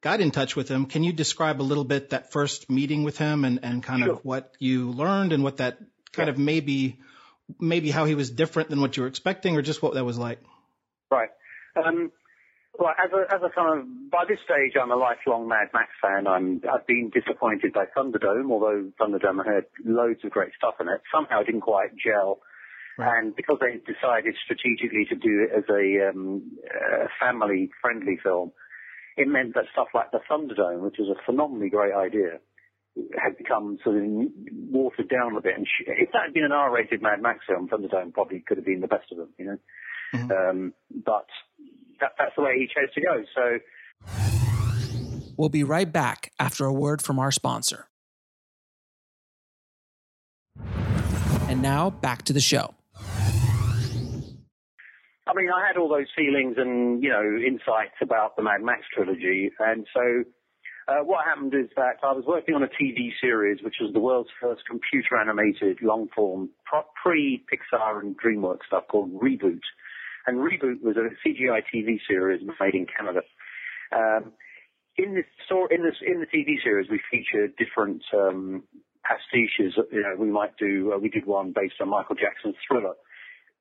got 0.01 0.21
in 0.21 0.31
touch 0.31 0.55
with 0.55 0.69
him. 0.69 0.85
Can 0.85 1.03
you 1.03 1.11
describe 1.13 1.61
a 1.61 1.67
little 1.73 1.83
bit 1.83 2.11
that 2.11 2.31
first 2.31 2.69
meeting 2.69 3.03
with 3.03 3.17
him, 3.17 3.43
and 3.45 3.59
and 3.63 3.83
kind 3.83 4.03
Sure. 4.03 4.13
of 4.13 4.25
what 4.25 4.53
you 4.59 4.91
learned, 4.91 5.33
and 5.33 5.43
what 5.43 5.57
that 5.57 5.77
kind 6.11 6.29
of 6.29 6.37
maybe 6.37 6.99
maybe 7.59 7.89
how 7.91 8.05
he 8.05 8.15
was 8.15 8.29
different 8.29 8.69
than 8.69 8.79
what 8.81 8.95
you 8.97 9.03
were 9.03 9.09
expecting, 9.09 9.57
or 9.57 9.61
just 9.61 9.81
what 9.81 9.95
that 9.95 10.05
was 10.05 10.17
like? 10.17 10.39
Right. 11.11 11.29
Um, 11.75 12.11
well, 12.77 12.93
as 13.03 13.11
a, 13.11 13.33
as 13.33 13.41
a 13.41 13.49
kind 13.49 13.79
of, 13.79 14.11
by 14.11 14.25
this 14.27 14.39
stage, 14.45 14.73
I'm 14.79 14.91
a 14.91 14.95
lifelong 14.95 15.47
Mad 15.47 15.69
Max 15.73 15.89
fan. 16.01 16.27
I'm, 16.27 16.61
I've 16.71 16.85
been 16.85 17.11
disappointed 17.13 17.73
by 17.73 17.85
Thunderdome, 17.97 18.51
although 18.51 18.91
Thunderdome 19.01 19.43
had 19.45 19.65
loads 19.83 20.19
of 20.23 20.31
great 20.31 20.53
stuff 20.55 20.75
in 20.79 20.87
it. 20.87 21.01
Somehow 21.13 21.41
it 21.41 21.45
didn't 21.45 21.61
quite 21.61 21.97
gel. 21.97 22.39
And 22.99 23.33
because 23.33 23.59
they 23.61 23.79
decided 23.79 24.35
strategically 24.43 25.05
to 25.07 25.15
do 25.15 25.47
it 25.47 25.55
as 25.55 25.63
a, 25.69 26.09
um, 26.09 26.51
a 26.67 27.07
family-friendly 27.19 28.19
film, 28.21 28.51
it 29.15 29.27
meant 29.27 29.55
that 29.55 29.71
stuff 29.71 29.87
like 29.95 30.11
the 30.11 30.19
Thunderdome, 30.29 30.81
which 30.81 30.97
was 30.99 31.09
a 31.09 31.25
phenomenally 31.25 31.69
great 31.69 31.93
idea, 31.93 32.39
had 33.15 33.37
become 33.37 33.77
sort 33.83 33.95
of 33.95 34.03
watered 34.69 35.07
down 35.07 35.35
a 35.37 35.41
bit. 35.41 35.55
And 35.55 35.65
if 35.87 36.11
that 36.11 36.23
had 36.25 36.33
been 36.33 36.43
an 36.43 36.51
R-rated 36.51 37.01
Mad 37.01 37.21
Max 37.21 37.39
film, 37.47 37.69
Thunderdome 37.69 38.13
probably 38.13 38.43
could 38.45 38.57
have 38.57 38.65
been 38.65 38.81
the 38.81 38.87
best 38.87 39.11
of 39.11 39.17
them, 39.17 39.29
you 39.37 39.45
know. 39.45 39.57
Mhm. 40.13 40.31
Um, 40.31 40.73
but 41.05 41.27
that, 41.99 42.11
that's 42.17 42.35
the 42.35 42.41
way 42.41 42.57
he 42.57 42.67
chose 42.67 42.93
to 42.93 43.01
go. 43.01 43.23
So 43.35 43.59
We'll 45.39 45.47
be 45.47 45.63
right 45.63 45.89
back 45.89 46.33
after 46.37 46.65
a 46.65 46.73
word 46.73 47.01
from 47.01 47.17
our 47.17 47.31
sponsor. 47.31 47.87
And 51.47 51.61
now 51.61 51.89
back 51.89 52.23
to 52.23 52.33
the 52.33 52.41
show. 52.41 52.75
I 55.25 55.33
mean, 55.33 55.49
I 55.49 55.65
had 55.65 55.77
all 55.77 55.87
those 55.87 56.07
feelings 56.13 56.55
and, 56.57 57.01
you 57.01 57.09
know, 57.09 57.23
insights 57.23 57.95
about 58.01 58.35
the 58.35 58.43
Mad 58.43 58.61
Max 58.61 58.81
trilogy. 58.93 59.51
And 59.59 59.87
so 59.93 60.25
uh, 60.89 61.05
what 61.05 61.23
happened 61.23 61.53
is 61.53 61.69
that 61.77 61.99
I 62.03 62.11
was 62.11 62.25
working 62.27 62.55
on 62.55 62.63
a 62.63 62.67
TV 62.67 63.11
series, 63.21 63.63
which 63.63 63.75
was 63.79 63.93
the 63.93 64.01
world's 64.01 64.29
first 64.41 64.63
computer 64.69 65.15
animated 65.15 65.81
long 65.81 66.09
form, 66.13 66.49
pre 67.01 67.45
Pixar 67.49 68.01
and 68.01 68.19
DreamWorks 68.19 68.65
stuff 68.67 68.83
called 68.89 69.13
Reboot. 69.13 69.61
And 70.27 70.37
Reboot 70.37 70.81
was 70.81 70.95
a 70.97 71.09
CGI 71.27 71.61
TV 71.73 71.99
series 72.07 72.41
made 72.59 72.75
in 72.75 72.85
Canada. 72.85 73.21
Um, 73.95 74.33
in 74.97 75.15
this 75.15 75.25
story, 75.45 75.75
in 75.75 75.83
this 75.83 75.95
in 76.05 76.19
the 76.19 76.25
TV 76.25 76.61
series, 76.63 76.89
we 76.89 76.99
featured 77.09 77.55
different 77.57 78.03
um, 78.13 78.63
pastiches. 79.03 79.73
You 79.91 80.01
know, 80.01 80.15
we 80.17 80.29
might 80.29 80.57
do. 80.57 80.93
Uh, 80.93 80.99
we 80.99 81.09
did 81.09 81.25
one 81.25 81.53
based 81.55 81.75
on 81.81 81.89
Michael 81.89 82.15
Jackson's 82.15 82.55
Thriller. 82.67 82.93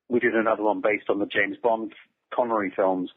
We 0.09 0.21
did 0.21 0.35
another 0.35 0.63
one 0.63 0.81
based 0.81 1.09
on 1.09 1.19
the 1.19 1.27
James 1.27 1.57
Bond 1.63 1.93
Connery 2.35 2.73
films. 2.75 3.11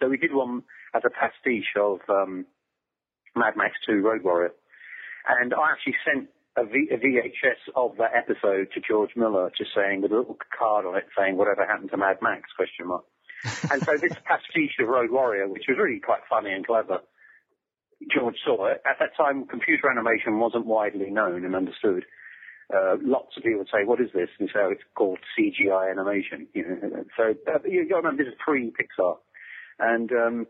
So 0.00 0.08
we 0.08 0.16
did 0.16 0.32
one 0.32 0.62
as 0.94 1.02
a 1.04 1.10
pastiche 1.10 1.74
of 1.76 1.98
um, 2.08 2.46
Mad 3.34 3.54
Max 3.56 3.74
2 3.86 4.00
Road 4.00 4.22
Warrior. 4.22 4.52
And 5.28 5.52
I 5.52 5.72
actually 5.72 5.96
sent 6.04 6.28
a, 6.58 6.64
v- 6.64 6.88
a 6.90 6.98
VHS 6.98 7.72
of 7.76 7.96
that 7.98 8.12
episode 8.14 8.68
to 8.74 8.80
George 8.80 9.10
Miller, 9.16 9.50
just 9.56 9.70
saying 9.74 10.02
with 10.02 10.12
a 10.12 10.16
little 10.16 10.36
card 10.56 10.86
on 10.86 10.96
it 10.96 11.06
saying 11.16 11.36
whatever 11.36 11.66
happened 11.66 11.90
to 11.90 11.96
Mad 11.96 12.18
Max 12.20 12.50
question 12.56 12.88
mark. 12.88 13.04
and 13.70 13.82
so 13.82 13.96
this 13.96 14.16
pastiche 14.24 14.78
of 14.80 14.88
Road 14.88 15.10
Warrior, 15.10 15.48
which 15.48 15.64
was 15.68 15.78
really 15.78 16.00
quite 16.00 16.20
funny 16.28 16.50
and 16.50 16.66
clever, 16.66 17.00
George 18.10 18.36
saw 18.44 18.66
it. 18.66 18.82
At 18.88 18.98
that 18.98 19.16
time, 19.16 19.46
computer 19.46 19.90
animation 19.90 20.38
wasn't 20.38 20.66
widely 20.66 21.10
known 21.10 21.44
and 21.44 21.54
understood. 21.54 22.04
Uh, 22.74 22.96
lots 23.00 23.36
of 23.36 23.42
people 23.42 23.60
would 23.60 23.68
say, 23.72 23.84
"What 23.84 24.00
is 24.00 24.10
this?" 24.12 24.28
And 24.38 24.50
so 24.52 24.68
it's 24.70 24.82
called 24.94 25.18
CGI 25.38 25.90
animation. 25.90 26.48
You 26.52 26.64
know, 26.66 27.04
so 27.16 27.34
uh, 27.50 27.58
you 27.64 27.88
got 27.88 27.96
to 27.96 28.02
remember 28.02 28.24
this 28.24 28.32
is 28.32 28.38
pre-Pixar, 28.44 29.16
and 29.78 30.12
um, 30.12 30.46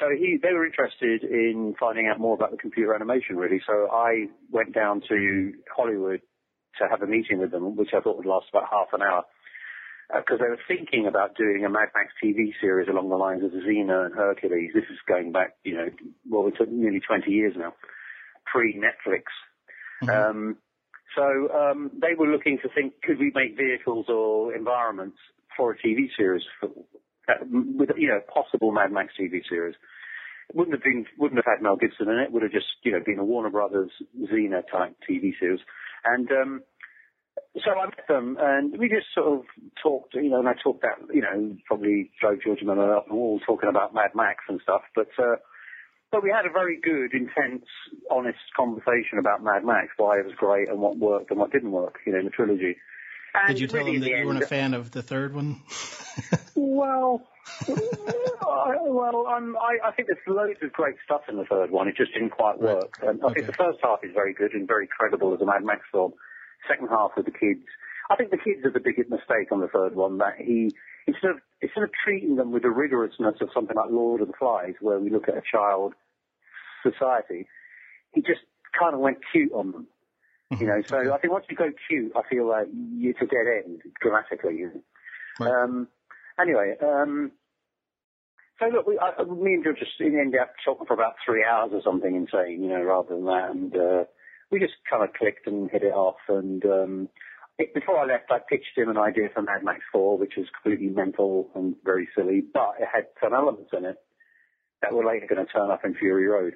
so 0.00 0.06
he 0.10 0.38
they 0.40 0.52
were 0.52 0.66
interested 0.66 1.24
in 1.24 1.74
finding 1.78 2.06
out 2.06 2.20
more 2.20 2.34
about 2.34 2.50
the 2.50 2.56
computer 2.56 2.94
animation, 2.94 3.36
really. 3.36 3.60
So 3.66 3.88
I 3.90 4.26
went 4.50 4.74
down 4.74 5.02
to 5.08 5.52
Hollywood 5.74 6.20
to 6.78 6.88
have 6.88 7.02
a 7.02 7.06
meeting 7.06 7.38
with 7.38 7.50
them, 7.50 7.76
which 7.76 7.90
I 7.96 8.00
thought 8.00 8.16
would 8.16 8.26
last 8.26 8.46
about 8.50 8.68
half 8.70 8.88
an 8.92 9.02
hour 9.02 9.24
because 10.14 10.38
they 10.40 10.48
were 10.48 10.60
thinking 10.66 11.06
about 11.06 11.36
doing 11.36 11.64
a 11.64 11.68
Mad 11.68 11.88
Max 11.94 12.12
TV 12.22 12.52
series 12.60 12.88
along 12.88 13.10
the 13.10 13.16
lines 13.16 13.44
of 13.44 13.50
Xena 13.50 14.06
and 14.06 14.14
Hercules. 14.14 14.70
This 14.74 14.84
is 14.84 14.98
going 15.06 15.32
back, 15.32 15.54
you 15.64 15.74
know, 15.76 15.88
well, 16.30 16.44
we 16.44 16.50
took 16.52 16.70
nearly 16.70 17.00
20 17.00 17.30
years 17.30 17.54
now, 17.56 17.74
pre-Netflix. 18.50 19.24
Um, 20.30 20.56
so 21.14 21.22
um, 21.52 21.90
they 22.00 22.14
were 22.16 22.28
looking 22.28 22.58
to 22.62 22.68
think, 22.74 22.94
could 23.02 23.18
we 23.18 23.32
make 23.34 23.56
vehicles 23.56 24.06
or 24.08 24.54
environments 24.54 25.18
for 25.56 25.72
a 25.72 25.76
TV 25.76 26.06
series 26.16 26.42
for, 26.60 26.70
uh, 27.28 27.44
with, 27.50 27.90
you 27.96 28.08
know, 28.08 28.20
possible 28.32 28.72
Mad 28.72 28.92
Max 28.92 29.12
TV 29.20 29.40
series? 29.48 29.74
Wouldn't 30.54 30.74
have 30.74 30.82
been, 30.82 31.04
wouldn't 31.18 31.38
have 31.38 31.52
had 31.52 31.62
Mel 31.62 31.76
Gibson 31.76 32.08
in 32.08 32.18
it. 32.18 32.32
Would 32.32 32.42
have 32.42 32.52
just, 32.52 32.66
you 32.82 32.92
know, 32.92 33.00
been 33.04 33.18
a 33.18 33.24
Warner 33.24 33.50
Brothers 33.50 33.90
Xena 34.18 34.62
type 34.70 34.96
TV 35.08 35.32
series. 35.38 35.60
And 36.04 36.30
um, 36.30 36.62
so 37.64 37.70
I 37.72 37.86
met 37.86 38.06
them, 38.08 38.36
and 38.40 38.78
we 38.78 38.88
just 38.88 39.06
sort 39.14 39.40
of 39.40 39.44
talked, 39.82 40.14
you 40.14 40.30
know, 40.30 40.38
and 40.38 40.48
I 40.48 40.54
talked 40.62 40.82
that, 40.82 40.98
you 41.12 41.22
know, 41.22 41.56
probably 41.66 42.10
drove 42.20 42.42
George 42.42 42.62
Miller 42.62 42.94
up 42.94 43.08
the 43.08 43.14
wall 43.14 43.40
talking 43.44 43.68
about 43.68 43.94
Mad 43.94 44.12
Max 44.14 44.44
and 44.48 44.60
stuff, 44.62 44.82
but, 44.94 45.08
uh, 45.18 45.36
but 46.10 46.22
we 46.22 46.32
had 46.34 46.46
a 46.46 46.52
very 46.52 46.78
good, 46.80 47.12
intense, 47.12 47.66
honest 48.10 48.38
conversation 48.56 49.18
about 49.18 49.42
Mad 49.42 49.64
Max, 49.64 49.88
why 49.96 50.18
it 50.18 50.24
was 50.24 50.34
great 50.36 50.68
and 50.68 50.80
what 50.80 50.96
worked 50.96 51.30
and 51.30 51.38
what 51.38 51.52
didn't 51.52 51.72
work, 51.72 51.98
you 52.06 52.12
know, 52.12 52.18
in 52.18 52.24
the 52.24 52.30
trilogy. 52.30 52.76
And 53.34 53.48
Did 53.48 53.60
you 53.60 53.66
tell 53.66 53.86
him 53.86 54.00
that 54.00 54.08
you 54.10 54.26
weren't 54.26 54.42
a 54.42 54.46
fan 54.46 54.74
of 54.74 54.90
the 54.90 55.02
third 55.02 55.34
one? 55.34 55.60
Well, 56.54 57.22
I, 57.60 58.76
well, 58.82 59.26
I, 59.28 59.88
I 59.88 59.92
think 59.92 60.08
there's 60.08 60.18
loads 60.26 60.58
of 60.62 60.72
great 60.72 60.96
stuff 61.04 61.22
in 61.28 61.36
the 61.36 61.44
third 61.44 61.70
one. 61.70 61.86
It 61.88 61.96
just 61.96 62.12
didn't 62.12 62.30
quite 62.30 62.60
Right. 62.60 62.76
work. 62.76 62.98
And 63.02 63.20
I 63.24 63.32
think 63.32 63.46
the 63.46 63.52
first 63.52 63.78
half 63.82 64.00
is 64.02 64.10
very 64.12 64.34
good 64.34 64.52
and 64.54 64.66
very 64.66 64.88
credible 64.88 65.32
as 65.34 65.40
a 65.40 65.46
Mad 65.46 65.64
Max 65.64 65.82
film. 65.92 66.14
Second 66.68 66.88
half 66.88 67.12
with 67.16 67.26
the 67.26 67.32
kids, 67.32 67.62
I 68.10 68.16
think 68.16 68.30
the 68.30 68.36
kids 68.38 68.64
are 68.64 68.72
the 68.72 68.80
biggest 68.80 69.08
mistake 69.10 69.52
on 69.52 69.60
the 69.60 69.68
third 69.68 69.94
one. 69.94 70.18
That 70.18 70.34
he 70.38 70.74
instead 71.06 71.30
of 71.30 71.36
instead 71.62 71.84
of 71.84 71.90
treating 72.04 72.34
them 72.36 72.50
with 72.50 72.62
the 72.62 72.68
rigorousness 72.68 73.40
of 73.40 73.50
something 73.54 73.76
like 73.76 73.90
Lord 73.90 74.20
of 74.20 74.26
the 74.26 74.34
Flies, 74.38 74.74
where 74.80 74.98
we 74.98 75.10
look 75.10 75.28
at 75.28 75.36
a 75.36 75.42
child 75.42 75.94
society, 76.82 77.46
he 78.12 78.20
just 78.22 78.40
kind 78.78 78.94
of 78.94 79.00
went 79.00 79.18
cute 79.32 79.52
on 79.52 79.70
them. 79.72 79.86
You 80.50 80.66
know, 80.66 80.82
so 80.86 81.12
I 81.12 81.18
think 81.18 81.32
once 81.32 81.44
you 81.50 81.56
go 81.56 81.70
cute, 81.88 82.12
I 82.16 82.22
feel 82.28 82.48
like 82.48 82.68
it's 82.72 83.20
a 83.20 83.26
dead 83.26 83.64
end 83.64 83.82
dramatically. 84.00 84.64
Right. 85.38 85.50
Um, 85.50 85.88
anyway, 86.40 86.74
um, 86.82 87.32
so 88.58 88.66
look, 88.68 88.86
we, 88.86 88.98
I, 88.98 89.22
me 89.24 89.54
and 89.54 89.64
George 89.64 89.78
just 89.78 90.00
ended 90.00 90.40
up 90.40 90.52
talking 90.64 90.86
for 90.86 90.94
about 90.94 91.14
three 91.24 91.44
hours 91.44 91.70
or 91.72 91.82
something 91.84 92.14
insane, 92.14 92.62
you 92.62 92.70
know, 92.70 92.82
rather 92.82 93.14
than 93.14 93.26
that, 93.26 93.50
and 93.50 93.76
uh, 93.76 94.04
we 94.50 94.58
just 94.58 94.74
kind 94.90 95.04
of 95.04 95.12
clicked 95.14 95.46
and 95.46 95.70
hit 95.70 95.82
it 95.82 95.92
off. 95.92 96.16
And 96.28 96.64
um, 96.64 97.08
it, 97.58 97.74
before 97.74 97.98
I 97.98 98.06
left, 98.06 98.30
I 98.30 98.38
pitched 98.38 98.76
him 98.76 98.88
an 98.88 98.96
idea 98.96 99.28
for 99.32 99.42
Mad 99.42 99.62
Max 99.62 99.80
4, 99.92 100.18
which 100.18 100.34
was 100.36 100.46
completely 100.62 100.88
mental 100.88 101.50
and 101.54 101.76
very 101.84 102.08
silly, 102.16 102.42
but 102.52 102.74
it 102.80 102.88
had 102.92 103.06
some 103.22 103.34
elements 103.34 103.70
in 103.76 103.84
it 103.84 103.96
that 104.82 104.94
were 104.94 105.04
later 105.04 105.26
going 105.28 105.44
to 105.44 105.52
turn 105.52 105.70
up 105.70 105.84
in 105.84 105.94
Fury 105.94 106.26
Road. 106.26 106.54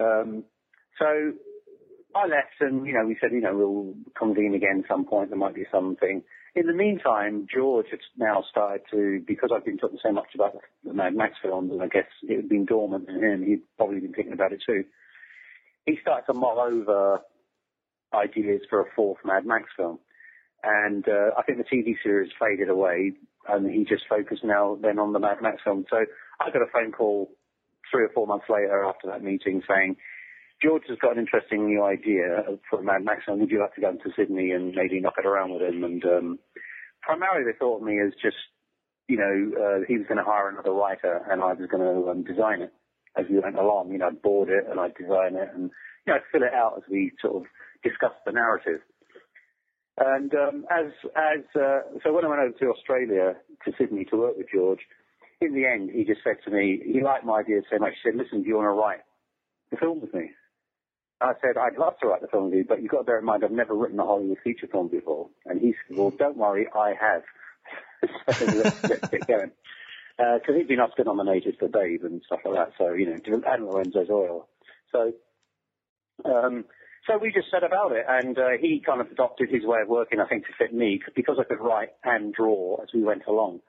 Um, 0.00 0.44
so 0.98 1.32
I 2.14 2.26
left 2.26 2.60
and, 2.60 2.86
you 2.86 2.94
know, 2.94 3.06
we 3.06 3.16
said, 3.20 3.32
you 3.32 3.40
know, 3.40 3.56
we'll 3.56 3.94
convene 4.16 4.54
again 4.54 4.84
some 4.88 5.04
point. 5.04 5.30
There 5.30 5.38
might 5.38 5.54
be 5.54 5.66
something. 5.70 6.22
In 6.54 6.66
the 6.66 6.72
meantime, 6.72 7.46
George 7.52 7.86
had 7.90 8.00
now 8.16 8.42
started 8.50 8.82
to, 8.90 9.22
because 9.26 9.50
I've 9.54 9.64
been 9.64 9.78
talking 9.78 9.98
so 10.02 10.12
much 10.12 10.28
about 10.34 10.56
the 10.84 10.94
Mad 10.94 11.14
Max 11.14 11.34
films, 11.42 11.70
and 11.70 11.82
I 11.82 11.86
guess 11.86 12.08
it 12.22 12.36
had 12.36 12.48
been 12.48 12.64
dormant 12.64 13.08
in 13.08 13.22
him, 13.22 13.44
he'd 13.44 13.62
probably 13.76 14.00
been 14.00 14.14
thinking 14.14 14.32
about 14.32 14.52
it 14.52 14.62
too. 14.66 14.84
He 15.84 15.98
started 16.00 16.26
to 16.26 16.38
mull 16.38 16.58
over 16.58 17.20
ideas 18.14 18.62
for 18.68 18.80
a 18.80 18.90
fourth 18.96 19.18
Mad 19.24 19.44
Max 19.44 19.64
film. 19.76 19.98
And 20.62 21.06
uh, 21.08 21.30
I 21.38 21.42
think 21.42 21.58
the 21.58 21.76
TV 21.76 21.94
series 22.02 22.32
faded 22.40 22.68
away, 22.68 23.12
and 23.48 23.70
he 23.70 23.84
just 23.84 24.04
focused 24.08 24.44
now 24.44 24.78
then 24.80 24.98
on 24.98 25.12
the 25.12 25.20
Mad 25.20 25.38
Max 25.42 25.58
film. 25.62 25.84
So 25.90 25.98
I 26.40 26.50
got 26.50 26.62
a 26.62 26.72
phone 26.72 26.90
call 26.90 27.30
three 27.90 28.04
or 28.04 28.10
four 28.14 28.26
months 28.26 28.46
later 28.48 28.84
after 28.84 29.08
that 29.08 29.22
meeting 29.22 29.62
saying, 29.68 29.96
George 30.62 30.82
has 30.88 30.98
got 30.98 31.12
an 31.12 31.18
interesting 31.18 31.66
new 31.66 31.84
idea 31.84 32.44
for 32.68 32.82
Mad 32.82 33.04
Max 33.04 33.24
film. 33.24 33.40
Would 33.40 33.50
you 33.50 33.60
like 33.60 33.74
to 33.76 33.80
go 33.80 33.90
into 33.90 34.10
Sydney 34.16 34.50
and 34.50 34.74
maybe 34.74 35.00
knock 35.00 35.14
it 35.18 35.26
around 35.26 35.52
with 35.52 35.62
him? 35.62 35.84
And 35.84 36.04
um, 36.04 36.38
primarily 37.02 37.44
they 37.44 37.56
thought 37.56 37.78
of 37.78 37.82
me 37.82 38.00
as 38.00 38.12
just, 38.20 38.36
you 39.06 39.16
know, 39.16 39.52
uh, 39.54 39.84
he 39.86 39.98
was 39.98 40.06
going 40.08 40.18
to 40.18 40.24
hire 40.24 40.48
another 40.48 40.72
writer 40.72 41.22
and 41.30 41.42
I 41.42 41.52
was 41.52 41.68
going 41.70 41.82
to 41.82 42.10
um, 42.10 42.24
design 42.24 42.62
it 42.62 42.72
as 43.16 43.26
we 43.30 43.38
went 43.38 43.56
along. 43.56 43.92
You 43.92 43.98
know, 43.98 44.08
I'd 44.08 44.22
board 44.22 44.48
it 44.48 44.64
and 44.68 44.80
I'd 44.80 44.94
design 44.96 45.36
it 45.36 45.48
and, 45.54 45.70
you 46.06 46.12
know, 46.12 46.14
I'd 46.14 46.26
fill 46.32 46.42
it 46.42 46.54
out 46.54 46.74
as 46.76 46.82
we 46.90 47.12
sort 47.22 47.36
of 47.36 47.42
discussed 47.84 48.24
the 48.26 48.32
narrative. 48.32 48.80
And 49.98 50.32
um, 50.34 50.64
as 50.70 50.92
as 51.16 51.42
uh, 51.60 51.80
so 52.04 52.12
when 52.12 52.24
I 52.24 52.28
went 52.28 52.40
over 52.40 52.58
to 52.60 52.70
Australia 52.70 53.34
to 53.64 53.72
Sydney 53.76 54.04
to 54.06 54.16
work 54.16 54.36
with 54.36 54.46
George, 54.52 54.78
in 55.40 55.54
the 55.54 55.66
end 55.66 55.90
he 55.90 56.04
just 56.04 56.20
said 56.22 56.36
to 56.44 56.52
me, 56.52 56.80
he 56.84 57.02
liked 57.02 57.24
my 57.24 57.40
idea 57.40 57.62
so 57.68 57.78
much. 57.78 57.94
He 58.02 58.10
said, 58.10 58.16
"Listen, 58.16 58.42
do 58.42 58.48
you 58.48 58.56
want 58.56 58.66
to 58.66 58.78
write 58.78 59.00
the 59.72 59.76
film 59.76 60.00
with 60.00 60.14
me?" 60.14 60.30
I 61.20 61.32
said, 61.40 61.56
"I'd 61.56 61.78
love 61.78 61.98
to 62.00 62.08
write 62.08 62.20
the 62.20 62.28
film 62.28 62.44
with 62.46 62.54
you, 62.54 62.64
but 62.68 62.80
you've 62.80 62.90
got 62.90 62.98
to 62.98 63.04
bear 63.04 63.18
in 63.18 63.24
mind 63.24 63.44
I've 63.44 63.50
never 63.50 63.74
written 63.74 63.98
a 63.98 64.04
Hollywood 64.04 64.38
feature 64.42 64.66
film 64.66 64.88
before." 64.88 65.28
And 65.46 65.60
he 65.60 65.74
said, 65.88 65.96
"Well, 65.96 66.10
don't 66.10 66.36
worry, 66.36 66.68
I 66.74 66.94
have." 67.00 67.22
so 68.36 68.44
let's, 68.56 68.82
let's 68.84 69.08
get 69.08 69.26
going. 69.26 69.50
Because 70.16 70.56
he'd 70.56 70.68
been 70.68 70.80
Oscar 70.80 71.04
nominated 71.04 71.56
for 71.58 71.68
Babe 71.68 72.02
and 72.02 72.22
stuff 72.26 72.40
like 72.44 72.54
that, 72.54 72.72
so 72.76 72.92
you 72.92 73.06
know, 73.06 73.42
and 73.46 73.66
Lorenzo's 73.66 74.10
Oil. 74.10 74.48
So 74.90 75.12
um, 76.24 76.64
so 77.06 77.16
we 77.16 77.32
just 77.32 77.50
set 77.50 77.64
about 77.64 77.92
it, 77.92 78.04
and 78.08 78.38
uh, 78.38 78.50
he 78.60 78.82
kind 78.84 79.00
of 79.00 79.10
adopted 79.10 79.48
his 79.50 79.64
way 79.64 79.80
of 79.80 79.88
working, 79.88 80.20
I 80.20 80.26
think, 80.26 80.44
to 80.44 80.52
fit 80.58 80.74
me, 80.74 81.00
because 81.16 81.36
I 81.40 81.44
could 81.44 81.60
write 81.60 81.90
and 82.04 82.34
draw 82.34 82.82
as 82.82 82.88
we 82.92 83.02
went 83.02 83.22
along. 83.26 83.60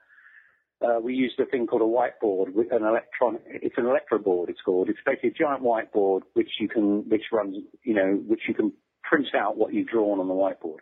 Uh, 0.82 0.98
we 0.98 1.14
used 1.14 1.38
a 1.38 1.44
thing 1.44 1.66
called 1.66 1.82
a 1.82 1.84
whiteboard, 1.84 2.54
with 2.54 2.72
an 2.72 2.84
electron. 2.84 3.38
It's 3.46 3.76
an 3.76 3.84
electroboard. 3.84 4.48
It's 4.48 4.62
called. 4.64 4.88
It's 4.88 4.98
basically 5.04 5.30
a 5.30 5.32
giant 5.32 5.62
whiteboard 5.62 6.22
which 6.32 6.48
you 6.58 6.68
can, 6.68 7.08
which 7.08 7.24
runs, 7.32 7.56
you 7.82 7.94
know, 7.94 8.12
which 8.26 8.42
you 8.48 8.54
can 8.54 8.72
print 9.02 9.26
out 9.34 9.58
what 9.58 9.74
you've 9.74 9.88
drawn 9.88 10.20
on 10.20 10.28
the 10.28 10.34
whiteboard. 10.34 10.78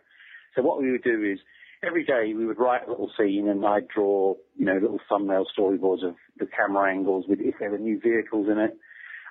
So 0.55 0.61
what 0.61 0.81
we 0.81 0.91
would 0.91 1.03
do 1.03 1.23
is 1.23 1.39
every 1.83 2.05
day 2.05 2.33
we 2.33 2.45
would 2.45 2.59
write 2.59 2.87
a 2.87 2.89
little 2.89 3.11
scene 3.17 3.49
and 3.49 3.65
I'd 3.65 3.87
draw, 3.87 4.35
you 4.55 4.65
know, 4.65 4.73
little 4.73 4.99
thumbnail 5.09 5.45
storyboards 5.57 6.07
of 6.07 6.15
the 6.37 6.45
camera 6.45 6.91
angles 6.91 7.25
with 7.27 7.39
if 7.41 7.55
there 7.59 7.71
were 7.71 7.77
new 7.77 7.99
vehicles 7.99 8.47
in 8.49 8.57
it. 8.57 8.77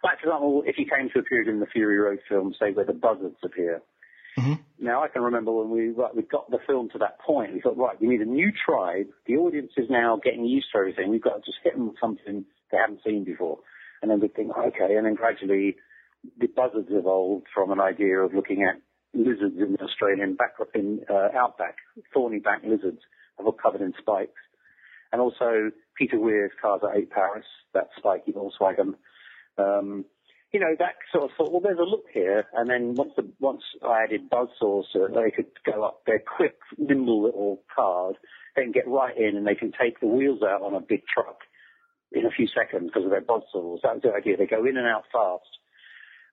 Like, 0.05 0.21
for 0.21 0.27
example, 0.29 0.63
if 0.67 0.79
you 0.79 0.87
came 0.87 1.09
to 1.13 1.21
a 1.21 1.23
period 1.23 1.49
in 1.49 1.61
the 1.61 1.67
Fury 1.67 1.99
Road 1.99 2.21
film, 2.29 2.55
say, 2.59 2.73
where 2.73 2.85
the 2.85 2.93
buzzards 2.93 3.39
appear. 3.43 3.83
Mhm. 4.39 4.61
Now, 4.81 5.03
I 5.03 5.09
can 5.09 5.23
remember 5.23 5.51
when 5.53 5.71
we, 5.71 5.89
right, 5.89 6.15
we 6.15 6.23
got 6.23 6.51
the 6.51 6.59
film 6.67 6.89
to 6.93 6.99
that 6.99 7.19
point, 7.21 7.53
we 7.53 7.61
thought, 7.61 7.77
right, 7.77 8.01
we 8.01 8.07
need 8.07 8.21
a 8.21 8.25
new 8.25 8.53
tribe. 8.65 9.07
The 9.27 9.37
audience 9.37 9.73
is 9.77 9.91
now 9.91 10.21
getting 10.23 10.45
used 10.45 10.69
to 10.73 10.79
everything. 10.79 11.11
We've 11.11 11.23
got 11.23 11.35
to 11.35 11.41
just 11.41 11.59
hit 11.65 11.75
them 11.75 11.89
with 11.89 11.97
something 12.01 12.45
they 12.71 12.79
haven't 12.79 13.01
seen 13.05 13.25
before. 13.25 13.59
And 14.03 14.11
then 14.11 14.21
we 14.21 14.29
think, 14.29 14.53
okay, 14.57 14.95
and 14.95 15.05
then 15.05 15.15
gradually 15.15 15.77
the 16.39 16.47
buzzards 16.47 16.89
evolved 16.91 17.47
from 17.53 17.73
an 17.73 17.81
idea 17.81 18.19
of 18.19 18.35
looking 18.35 18.63
at 18.63 18.81
lizards 19.15 19.57
in 19.59 19.73
the 19.73 19.85
Australian 19.85 20.35
back 20.35 20.55
in 20.75 21.01
uh, 21.11 21.29
outback, 21.37 21.77
thorny 22.13 22.39
back 22.39 22.63
lizards, 22.65 23.01
all 23.39 23.53
covered 23.53 23.81
in 23.81 23.93
spikes, 23.99 24.41
and 25.13 25.21
also 25.21 25.71
Peter 25.97 26.19
Weir's 26.19 26.53
Cars 26.61 26.81
That 26.83 26.97
Ate 26.97 27.11
Paris, 27.11 27.47
that 27.75 27.89
spiky 27.97 28.33
Volkswagen. 28.33 28.95
Um, 29.57 30.05
you 30.53 30.61
know, 30.61 30.75
that 30.79 30.95
sort 31.13 31.25
of 31.25 31.31
thought, 31.37 31.53
well, 31.53 31.61
there's 31.61 31.79
a 31.79 31.83
look 31.83 32.07
here. 32.13 32.47
And 32.55 32.71
then 32.71 32.95
once 32.95 33.13
the, 33.17 33.29
once 33.39 33.63
I 33.87 34.05
added 34.05 34.31
buzzsaws 34.31 34.85
so 34.93 35.01
that 35.01 35.15
they 35.15 35.31
could 35.31 35.51
go 35.65 35.85
up 35.85 36.03
their 36.07 36.21
quick, 36.21 36.57
nimble 36.79 37.23
little 37.23 37.63
cars, 37.75 38.17
then 38.57 38.73
get 38.73 38.89
right 38.89 39.17
in 39.17 39.37
and 39.37 39.47
they 39.47 39.55
can 39.55 39.73
take 39.73 40.01
the 40.01 40.07
wheels 40.07 40.43
out 40.43 40.63
on 40.63 40.75
a 40.75 40.81
big 40.81 41.03
truck 41.07 41.41
in 42.13 42.25
a 42.25 42.31
few 42.31 42.49
seconds 42.49 42.91
because 42.91 43.05
of 43.05 43.11
their 43.11 43.21
buzzsaws. 43.21 43.83
That 43.83 43.95
was 43.95 44.03
the 44.03 44.13
idea. 44.15 44.37
They 44.37 44.47
go 44.47 44.65
in 44.65 44.79
and 44.79 44.87
out 44.87 45.05
fast. 45.13 45.45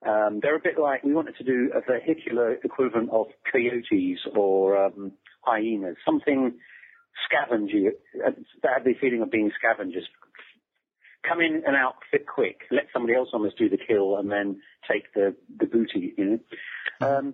Um, 0.07 0.39
they're 0.41 0.55
a 0.55 0.61
bit 0.63 0.79
like, 0.79 1.03
we 1.03 1.13
wanted 1.13 1.35
to 1.37 1.43
do 1.43 1.71
a 1.75 1.81
vehicular 1.81 2.53
equivalent 2.53 3.09
of 3.11 3.27
coyotes 3.51 4.19
or 4.35 4.85
um, 4.85 5.11
hyenas, 5.41 5.97
something 6.05 6.53
scavenger, 7.25 7.91
uh, 8.25 8.31
that 8.61 8.73
had 8.77 8.83
the 8.85 8.93
feeling 8.99 9.21
of 9.21 9.31
being 9.31 9.51
scavengers. 9.57 10.07
Come 11.27 11.41
in 11.41 11.63
and 11.65 11.75
out 11.75 11.95
fit 12.11 12.27
quick, 12.27 12.61
let 12.71 12.85
somebody 12.93 13.15
else 13.15 13.29
almost 13.33 13.57
do 13.57 13.69
the 13.69 13.77
kill 13.77 14.17
and 14.17 14.31
then 14.31 14.61
take 14.89 15.13
the, 15.13 15.35
the 15.57 15.65
booty, 15.65 16.13
you 16.17 16.25
know. 16.25 16.39
Um, 17.01 17.33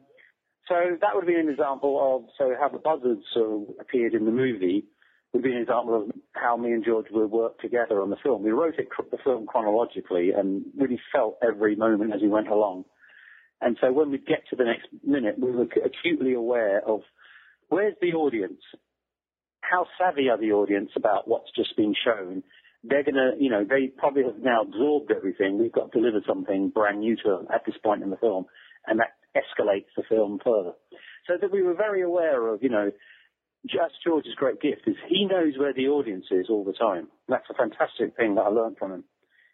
so 0.67 0.75
that 1.01 1.15
would 1.15 1.27
be 1.27 1.35
an 1.35 1.49
example 1.49 1.99
of, 2.15 2.29
so 2.37 2.55
how 2.59 2.69
the 2.69 2.77
buzzards 2.77 3.23
sort 3.33 3.69
of 3.69 3.75
appeared 3.79 4.13
in 4.13 4.25
the 4.25 4.31
movie 4.31 4.85
would 5.33 5.43
be 5.43 5.51
an 5.51 5.61
example 5.61 6.01
of 6.01 6.11
how 6.33 6.57
me 6.57 6.71
and 6.71 6.85
George 6.85 7.07
would 7.11 7.31
work 7.31 7.59
together 7.59 8.01
on 8.01 8.09
the 8.09 8.17
film. 8.21 8.43
We 8.43 8.51
wrote 8.51 8.75
it, 8.77 8.87
the 9.11 9.17
film 9.23 9.45
chronologically 9.45 10.31
and 10.31 10.63
really 10.77 10.99
felt 11.11 11.37
every 11.41 11.75
moment 11.75 12.13
as 12.13 12.21
we 12.21 12.27
went 12.27 12.47
along. 12.47 12.85
And 13.61 13.77
so 13.79 13.91
when 13.91 14.11
we 14.11 14.17
get 14.17 14.43
to 14.49 14.55
the 14.55 14.63
next 14.63 14.87
minute, 15.05 15.35
we 15.37 15.51
were 15.51 15.67
acutely 15.85 16.33
aware 16.33 16.81
of 16.85 17.01
where's 17.69 17.95
the 18.01 18.13
audience? 18.13 18.61
How 19.61 19.85
savvy 19.97 20.29
are 20.29 20.37
the 20.37 20.51
audience 20.51 20.91
about 20.95 21.27
what's 21.27 21.51
just 21.55 21.77
been 21.77 21.95
shown? 22.03 22.43
They're 22.83 23.03
gonna, 23.03 23.31
you 23.39 23.49
know, 23.49 23.63
they 23.63 23.87
probably 23.87 24.23
have 24.23 24.39
now 24.39 24.63
absorbed 24.63 25.11
everything. 25.11 25.59
We've 25.59 25.71
got 25.71 25.91
to 25.91 25.99
deliver 25.99 26.21
something 26.27 26.69
brand 26.69 26.99
new 26.99 27.15
to 27.17 27.29
them 27.29 27.47
at 27.53 27.65
this 27.65 27.75
point 27.83 28.03
in 28.03 28.09
the 28.09 28.17
film, 28.17 28.45
and 28.87 28.99
that 28.99 29.13
escalates 29.35 29.93
the 29.95 30.03
film 30.07 30.39
further. 30.43 30.73
So 31.27 31.33
that 31.39 31.51
we 31.51 31.61
were 31.61 31.75
very 31.75 32.01
aware 32.01 32.47
of, 32.47 32.63
you 32.63 32.69
know, 32.69 32.91
just 33.65 33.93
George's 34.03 34.33
great 34.35 34.59
gift 34.59 34.81
is 34.87 34.95
he 35.07 35.25
knows 35.25 35.53
where 35.57 35.73
the 35.73 35.87
audience 35.87 36.25
is 36.31 36.47
all 36.49 36.63
the 36.63 36.73
time. 36.73 37.07
That's 37.27 37.45
a 37.49 37.53
fantastic 37.53 38.15
thing 38.15 38.35
that 38.35 38.41
I 38.41 38.47
learned 38.47 38.77
from 38.77 38.91
him. 38.91 39.03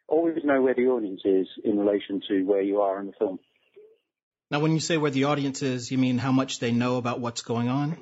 Always 0.08 0.38
know 0.46 0.62
where 0.62 0.74
the 0.74 0.88
audience 0.88 1.22
is 1.26 1.48
in 1.66 1.78
relation 1.78 2.22
to 2.30 2.44
where 2.44 2.62
you 2.62 2.80
are 2.80 3.00
in 3.02 3.08
the 3.08 3.14
film. 3.20 3.40
Now, 4.50 4.62
when 4.62 4.72
you 4.72 4.80
say 4.80 4.96
where 4.98 5.12
the 5.12 5.26
audience 5.26 5.62
is, 5.62 5.92
you 5.92 5.98
mean 5.98 6.18
how 6.18 6.32
much 6.32 6.60
they 6.60 6.72
know 6.72 6.96
about 6.96 7.20
what's 7.20 7.42
going 7.42 7.68
on? 7.68 7.98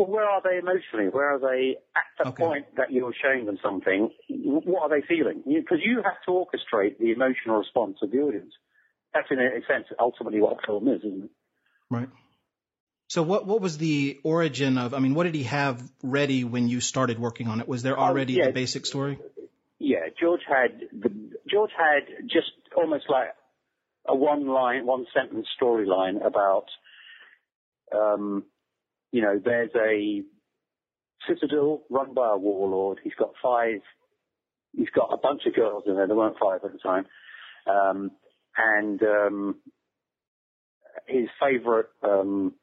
Well, 0.00 0.08
where 0.08 0.24
are 0.24 0.40
they 0.42 0.56
emotionally? 0.56 1.10
Where 1.10 1.34
are 1.34 1.38
they 1.38 1.76
at 1.94 2.04
the 2.16 2.30
Okay. 2.30 2.42
point 2.42 2.74
that 2.76 2.90
you're 2.90 3.12
showing 3.22 3.44
them 3.44 3.58
something? 3.62 4.10
What 4.30 4.84
are 4.84 4.88
they 4.88 5.06
feeling? 5.06 5.42
Because 5.46 5.80
you, 5.84 5.96
have 5.96 6.22
to 6.24 6.30
orchestrate 6.30 6.96
the 6.98 7.12
emotional 7.12 7.58
response 7.58 7.98
of 8.00 8.10
the 8.10 8.18
audience. 8.18 8.54
That's 9.12 9.30
in 9.30 9.38
a 9.38 9.60
sense 9.68 9.86
ultimately 9.98 10.40
what 10.40 10.56
a 10.56 10.66
film 10.66 10.88
is, 10.88 11.00
isn't 11.00 11.24
it? 11.24 11.30
Right. 11.90 12.08
So 13.08 13.22
what 13.22 13.46
what 13.46 13.60
was 13.60 13.76
the 13.76 14.20
origin 14.22 14.78
of? 14.78 14.94
I 14.94 15.00
mean, 15.00 15.14
what 15.14 15.24
did 15.24 15.34
he 15.34 15.42
have 15.42 15.82
ready 16.02 16.44
when 16.44 16.68
you 16.68 16.80
started 16.80 17.18
working 17.18 17.48
on 17.48 17.60
it? 17.60 17.68
Was 17.68 17.82
there 17.82 17.98
already 17.98 18.34
yeah. 18.34 18.46
the 18.46 18.52
basic 18.52 18.86
story? 18.86 19.18
Yeah, 19.78 20.08
George 20.18 20.42
had 20.46 20.80
the, 20.92 21.10
George 21.46 21.72
had 21.76 22.06
just 22.22 22.52
almost 22.74 23.10
like 23.10 23.34
a 24.06 24.14
one 24.14 24.46
line, 24.46 24.86
one 24.86 25.06
sentence 25.12 25.48
storyline 25.60 26.24
about, 26.24 26.66
um, 27.94 28.44
you 29.12 29.22
know, 29.22 29.40
there's 29.42 29.70
a 29.74 30.22
citadel 31.28 31.82
run 31.90 32.14
by 32.14 32.30
a 32.32 32.38
warlord. 32.38 32.98
He's 33.02 33.14
got 33.18 33.32
five. 33.42 33.80
He's 34.76 34.90
got 34.94 35.12
a 35.12 35.18
bunch 35.18 35.42
of 35.46 35.54
girls 35.54 35.84
in 35.86 35.96
there. 35.96 36.06
There 36.06 36.16
weren't 36.16 36.36
five 36.40 36.60
at 36.64 36.72
the 36.72 36.78
time, 36.78 37.06
um, 37.66 38.10
and 38.56 39.02
um, 39.02 39.56
his 41.06 41.28
favourite 41.40 41.86
um, 42.02 42.54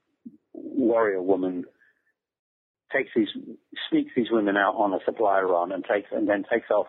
warrior 0.54 1.22
woman 1.22 1.66
takes 2.96 3.10
these 3.16 3.28
sneaks 3.90 4.12
these 4.16 4.32
women 4.32 4.56
out 4.56 4.76
on 4.76 4.94
a 4.94 5.00
supply 5.06 5.42
run 5.42 5.74
and 5.74 5.84
takes 5.84 6.08
and 6.12 6.28
then 6.28 6.46
takes 6.50 6.70
off 6.72 6.88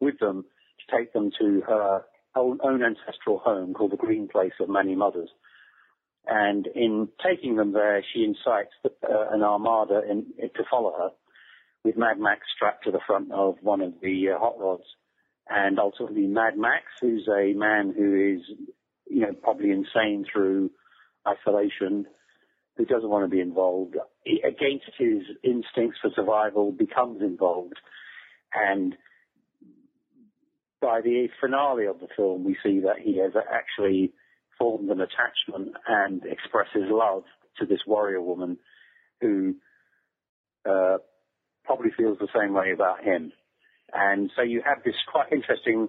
with 0.00 0.18
them 0.20 0.44
to 0.78 0.96
take 0.96 1.12
them 1.12 1.30
to 1.40 1.62
her 1.66 2.02
own 2.36 2.60
ancestral 2.62 3.38
home 3.38 3.74
called 3.74 3.90
the 3.90 3.96
Green 3.96 4.28
Place 4.28 4.52
of 4.60 4.68
Many 4.68 4.94
Mothers. 4.94 5.30
And 6.26 6.66
in 6.66 7.08
taking 7.24 7.56
them 7.56 7.72
there, 7.72 8.04
she 8.12 8.24
incites 8.24 8.72
the, 8.82 8.90
uh, 9.08 9.30
an 9.30 9.42
armada 9.42 10.02
in, 10.08 10.26
to 10.38 10.64
follow 10.70 10.92
her, 10.96 11.10
with 11.82 11.96
Mad 11.96 12.18
Max 12.18 12.42
strapped 12.54 12.84
to 12.84 12.90
the 12.90 13.00
front 13.06 13.32
of 13.32 13.56
one 13.62 13.80
of 13.80 13.94
the 14.02 14.30
uh, 14.30 14.38
hot 14.38 14.58
rods. 14.58 14.84
And 15.48 15.78
ultimately, 15.78 16.26
Mad 16.26 16.56
Max, 16.56 16.84
who's 17.00 17.26
a 17.26 17.54
man 17.54 17.94
who 17.96 18.36
is, 18.36 18.56
you 19.08 19.22
know, 19.22 19.32
probably 19.32 19.70
insane 19.70 20.24
through 20.30 20.70
isolation, 21.26 22.06
who 22.76 22.84
doesn't 22.84 23.08
want 23.08 23.24
to 23.24 23.34
be 23.34 23.40
involved, 23.40 23.96
against 24.46 24.90
his 24.96 25.22
instincts 25.42 25.98
for 26.00 26.10
survival, 26.14 26.70
becomes 26.70 27.20
involved. 27.20 27.74
And 28.54 28.94
by 30.80 31.00
the 31.00 31.28
finale 31.40 31.86
of 31.86 32.00
the 32.00 32.08
film, 32.16 32.44
we 32.44 32.56
see 32.62 32.80
that 32.80 32.98
he 33.02 33.18
has 33.18 33.32
actually 33.52 34.12
formed 34.60 34.90
an 34.90 35.00
attachment 35.00 35.74
and 35.88 36.22
expresses 36.24 36.88
love 36.90 37.24
to 37.58 37.66
this 37.66 37.80
warrior 37.86 38.20
woman 38.20 38.58
who 39.20 39.54
uh, 40.68 40.98
probably 41.64 41.90
feels 41.96 42.18
the 42.18 42.28
same 42.38 42.52
way 42.52 42.72
about 42.72 43.02
him. 43.02 43.32
And 43.92 44.30
so 44.36 44.42
you 44.42 44.62
have 44.64 44.84
this 44.84 44.94
quite 45.10 45.32
interesting 45.32 45.88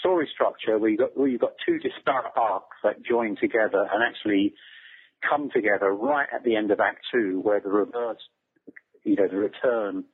story 0.00 0.28
structure 0.34 0.78
where 0.78 0.90
you've 0.90 0.98
got, 0.98 1.16
where 1.16 1.28
you've 1.28 1.40
got 1.40 1.54
two 1.66 1.78
disparate 1.78 2.32
arcs 2.36 2.76
that 2.82 3.02
join 3.02 3.36
together 3.40 3.88
and 3.90 4.02
actually 4.02 4.54
come 5.28 5.48
together 5.52 5.90
right 5.90 6.28
at 6.34 6.44
the 6.44 6.56
end 6.56 6.70
of 6.70 6.80
Act 6.80 7.00
Two, 7.12 7.40
where 7.42 7.60
the 7.60 7.70
reverse, 7.70 8.18
you 9.04 9.16
know, 9.16 9.28
the 9.28 9.36
return, 9.36 10.04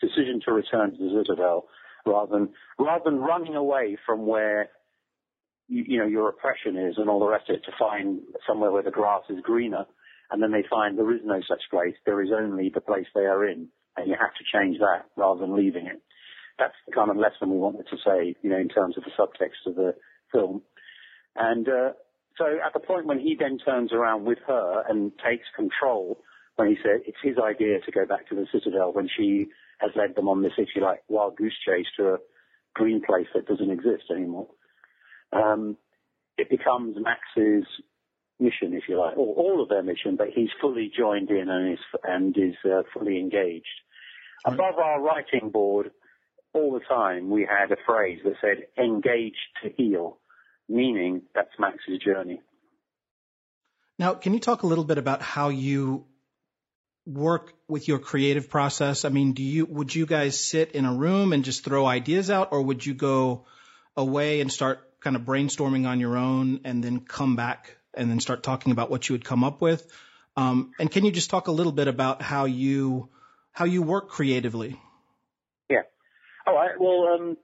decision 0.00 0.40
to 0.44 0.52
return 0.52 0.90
to 0.92 0.98
the 0.98 1.24
Citadel, 1.24 1.64
rather 2.04 2.32
than 2.32 2.48
rather 2.78 3.04
than 3.04 3.18
running 3.18 3.56
away 3.56 3.96
from 4.04 4.26
where 4.26 4.68
you, 5.68 5.98
know 5.98 6.06
your 6.06 6.28
oppression 6.28 6.76
is 6.76 6.94
and 6.98 7.08
all 7.08 7.20
the 7.20 7.26
rest 7.26 7.48
of 7.48 7.56
it 7.56 7.64
to 7.64 7.72
find 7.78 8.20
somewhere 8.46 8.70
where 8.70 8.82
the 8.82 8.90
grass 8.90 9.22
is 9.28 9.38
greener, 9.42 9.84
and 10.30 10.42
then 10.42 10.52
they 10.52 10.64
find 10.68 10.98
there 10.98 11.14
is 11.14 11.20
no 11.24 11.40
such 11.48 11.62
place. 11.70 11.94
There 12.04 12.22
is 12.22 12.30
only 12.36 12.70
the 12.72 12.80
place 12.80 13.06
they 13.14 13.26
are 13.26 13.46
in, 13.46 13.68
and 13.96 14.08
you 14.08 14.14
have 14.18 14.34
to 14.34 14.58
change 14.58 14.78
that 14.78 15.06
rather 15.16 15.40
than 15.40 15.56
leaving 15.56 15.86
it. 15.86 16.02
That's 16.58 16.74
the 16.86 16.92
kind 16.92 17.10
of 17.10 17.16
lesson 17.16 17.50
we 17.50 17.58
wanted 17.58 17.86
to 17.90 17.96
say, 18.04 18.34
you 18.42 18.50
know, 18.50 18.58
in 18.58 18.68
terms 18.68 18.96
of 18.96 19.04
the 19.04 19.10
subtext 19.18 19.68
of 19.68 19.74
the 19.74 19.94
film. 20.32 20.62
And 21.34 21.68
uh, 21.68 21.92
so 22.38 22.46
at 22.64 22.72
the 22.72 22.80
point 22.80 23.06
when 23.06 23.18
he 23.18 23.36
then 23.38 23.58
turns 23.58 23.92
around 23.92 24.24
with 24.24 24.38
her 24.46 24.84
and 24.88 25.12
takes 25.24 25.44
control, 25.54 26.18
when 26.56 26.68
he 26.68 26.76
said 26.82 27.02
it's 27.06 27.18
his 27.22 27.36
idea 27.38 27.80
to 27.80 27.92
go 27.92 28.06
back 28.06 28.28
to 28.28 28.34
the 28.34 28.46
Citadel, 28.52 28.92
when 28.92 29.08
she 29.16 29.46
has 29.78 29.90
led 29.94 30.14
them 30.14 30.28
on 30.28 30.42
this, 30.42 30.52
if 30.56 30.68
you 30.74 30.82
like, 30.82 31.02
wild 31.08 31.36
goose 31.36 31.56
chase 31.66 31.86
to 31.98 32.14
a 32.14 32.18
green 32.74 33.02
place 33.02 33.26
that 33.34 33.46
doesn't 33.46 33.70
exist 33.70 34.04
anymore, 34.10 34.48
um, 35.32 35.76
it 36.38 36.50
becomes 36.50 36.96
Max's 36.98 37.66
mission, 38.38 38.74
if 38.74 38.84
you 38.88 38.98
like, 38.98 39.16
or 39.16 39.34
all 39.34 39.62
of 39.62 39.68
their 39.68 39.82
mission, 39.82 40.16
but 40.16 40.28
he's 40.34 40.50
fully 40.60 40.90
joined 40.96 41.30
in 41.30 41.48
and 41.48 41.72
is, 41.72 41.78
and 42.04 42.36
is 42.36 42.54
uh, 42.64 42.82
fully 42.92 43.18
engaged. 43.18 43.66
Above 44.44 44.78
our 44.78 45.00
writing 45.00 45.50
board, 45.50 45.90
all 46.52 46.72
the 46.72 46.80
time, 46.80 47.30
we 47.30 47.42
had 47.42 47.72
a 47.72 47.76
phrase 47.86 48.20
that 48.24 48.34
said, 48.40 48.66
engage 48.78 49.36
to 49.62 49.70
heal, 49.76 50.18
meaning 50.68 51.22
that's 51.34 51.50
Max's 51.58 51.98
journey. 51.98 52.40
Now, 53.98 54.14
can 54.14 54.34
you 54.34 54.40
talk 54.40 54.62
a 54.62 54.66
little 54.66 54.84
bit 54.84 54.98
about 54.98 55.22
how 55.22 55.48
you 55.48 56.04
work 57.06 57.54
with 57.68 57.88
your 57.88 57.98
creative 57.98 58.50
process? 58.50 59.04
I 59.04 59.08
mean, 59.08 59.32
do 59.32 59.42
you 59.42 59.64
would 59.64 59.94
you 59.94 60.06
guys 60.06 60.38
sit 60.38 60.72
in 60.72 60.84
a 60.84 60.94
room 60.94 61.32
and 61.32 61.44
just 61.44 61.64
throw 61.64 61.86
ideas 61.86 62.30
out, 62.30 62.48
or 62.52 62.60
would 62.60 62.84
you 62.84 62.94
go 62.94 63.46
away 63.96 64.40
and 64.40 64.52
start 64.52 64.85
kind 65.00 65.16
of 65.16 65.22
brainstorming 65.22 65.86
on 65.86 66.00
your 66.00 66.16
own, 66.16 66.60
and 66.64 66.82
then 66.82 67.00
come 67.00 67.36
back 67.36 67.76
and 67.94 68.10
then 68.10 68.20
start 68.20 68.42
talking 68.42 68.72
about 68.72 68.90
what 68.90 69.08
you 69.08 69.14
would 69.14 69.24
come 69.24 69.44
up 69.44 69.60
with? 69.60 69.86
Um, 70.36 70.72
and 70.78 70.90
can 70.90 71.04
you 71.04 71.12
just 71.12 71.30
talk 71.30 71.48
a 71.48 71.52
little 71.52 71.72
bit 71.72 71.88
about 71.88 72.20
how 72.22 72.44
you 72.44 73.08
how 73.56 73.64
you 73.64 73.80
work 73.80 74.10
creatively. 74.10 74.78
Yeah. 75.70 75.84
All 76.46 76.54
right. 76.54 76.78
Well, 76.78 77.08
um, 77.14 77.36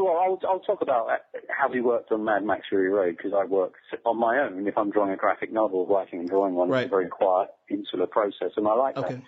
well, 0.00 0.16
I'll, 0.16 0.40
I'll 0.48 0.58
talk 0.58 0.82
about 0.82 1.06
how 1.48 1.70
we 1.70 1.80
worked 1.80 2.10
on 2.10 2.24
Mad 2.24 2.44
Max 2.44 2.62
Fury 2.68 2.88
Road 2.90 3.16
because 3.16 3.32
I 3.32 3.44
work 3.44 3.74
on 4.04 4.18
my 4.18 4.40
own. 4.40 4.66
If 4.66 4.76
I'm 4.76 4.90
drawing 4.90 5.12
a 5.12 5.16
graphic 5.16 5.52
novel, 5.52 5.86
writing 5.86 6.18
and 6.18 6.28
drawing 6.28 6.54
one, 6.54 6.68
Right. 6.70 6.82
it's 6.82 6.88
a 6.88 6.90
very 6.90 7.06
quiet, 7.08 7.50
insular 7.70 8.08
process, 8.08 8.50
and 8.56 8.66
I 8.66 8.74
like 8.74 8.96
Okay. 8.96 9.14
that. 9.14 9.22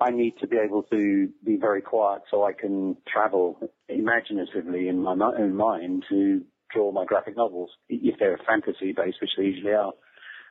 I 0.00 0.10
need 0.10 0.34
to 0.40 0.46
be 0.46 0.56
able 0.56 0.82
to 0.84 1.28
be 1.44 1.56
very 1.56 1.82
quiet 1.82 2.22
so 2.30 2.44
I 2.44 2.52
can 2.52 2.96
travel 3.12 3.60
imaginatively 3.88 4.88
in 4.88 5.02
my 5.02 5.12
own 5.12 5.54
mind 5.54 6.04
to 6.08 6.42
draw 6.72 6.90
my 6.90 7.04
graphic 7.04 7.36
novels, 7.36 7.70
if 7.88 8.18
they're 8.18 8.38
fantasy 8.46 8.92
based, 8.92 9.18
which 9.20 9.30
they 9.36 9.44
usually 9.44 9.72
are. 9.72 9.92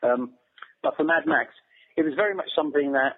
Um, 0.04 0.32
but 0.84 0.96
for 0.96 1.04
Mad 1.04 1.24
Max, 1.26 1.50
it 1.98 2.04
was 2.04 2.14
very 2.16 2.36
much 2.36 2.50
something 2.56 2.92
that, 2.94 3.14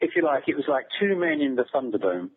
if 0.00 0.12
you 0.16 0.24
like, 0.24 0.44
it 0.46 0.56
was 0.56 0.64
like 0.68 0.86
two 0.98 1.16
men 1.16 1.40
in 1.40 1.56
the 1.56 1.64
Thunderdome. 1.74 2.30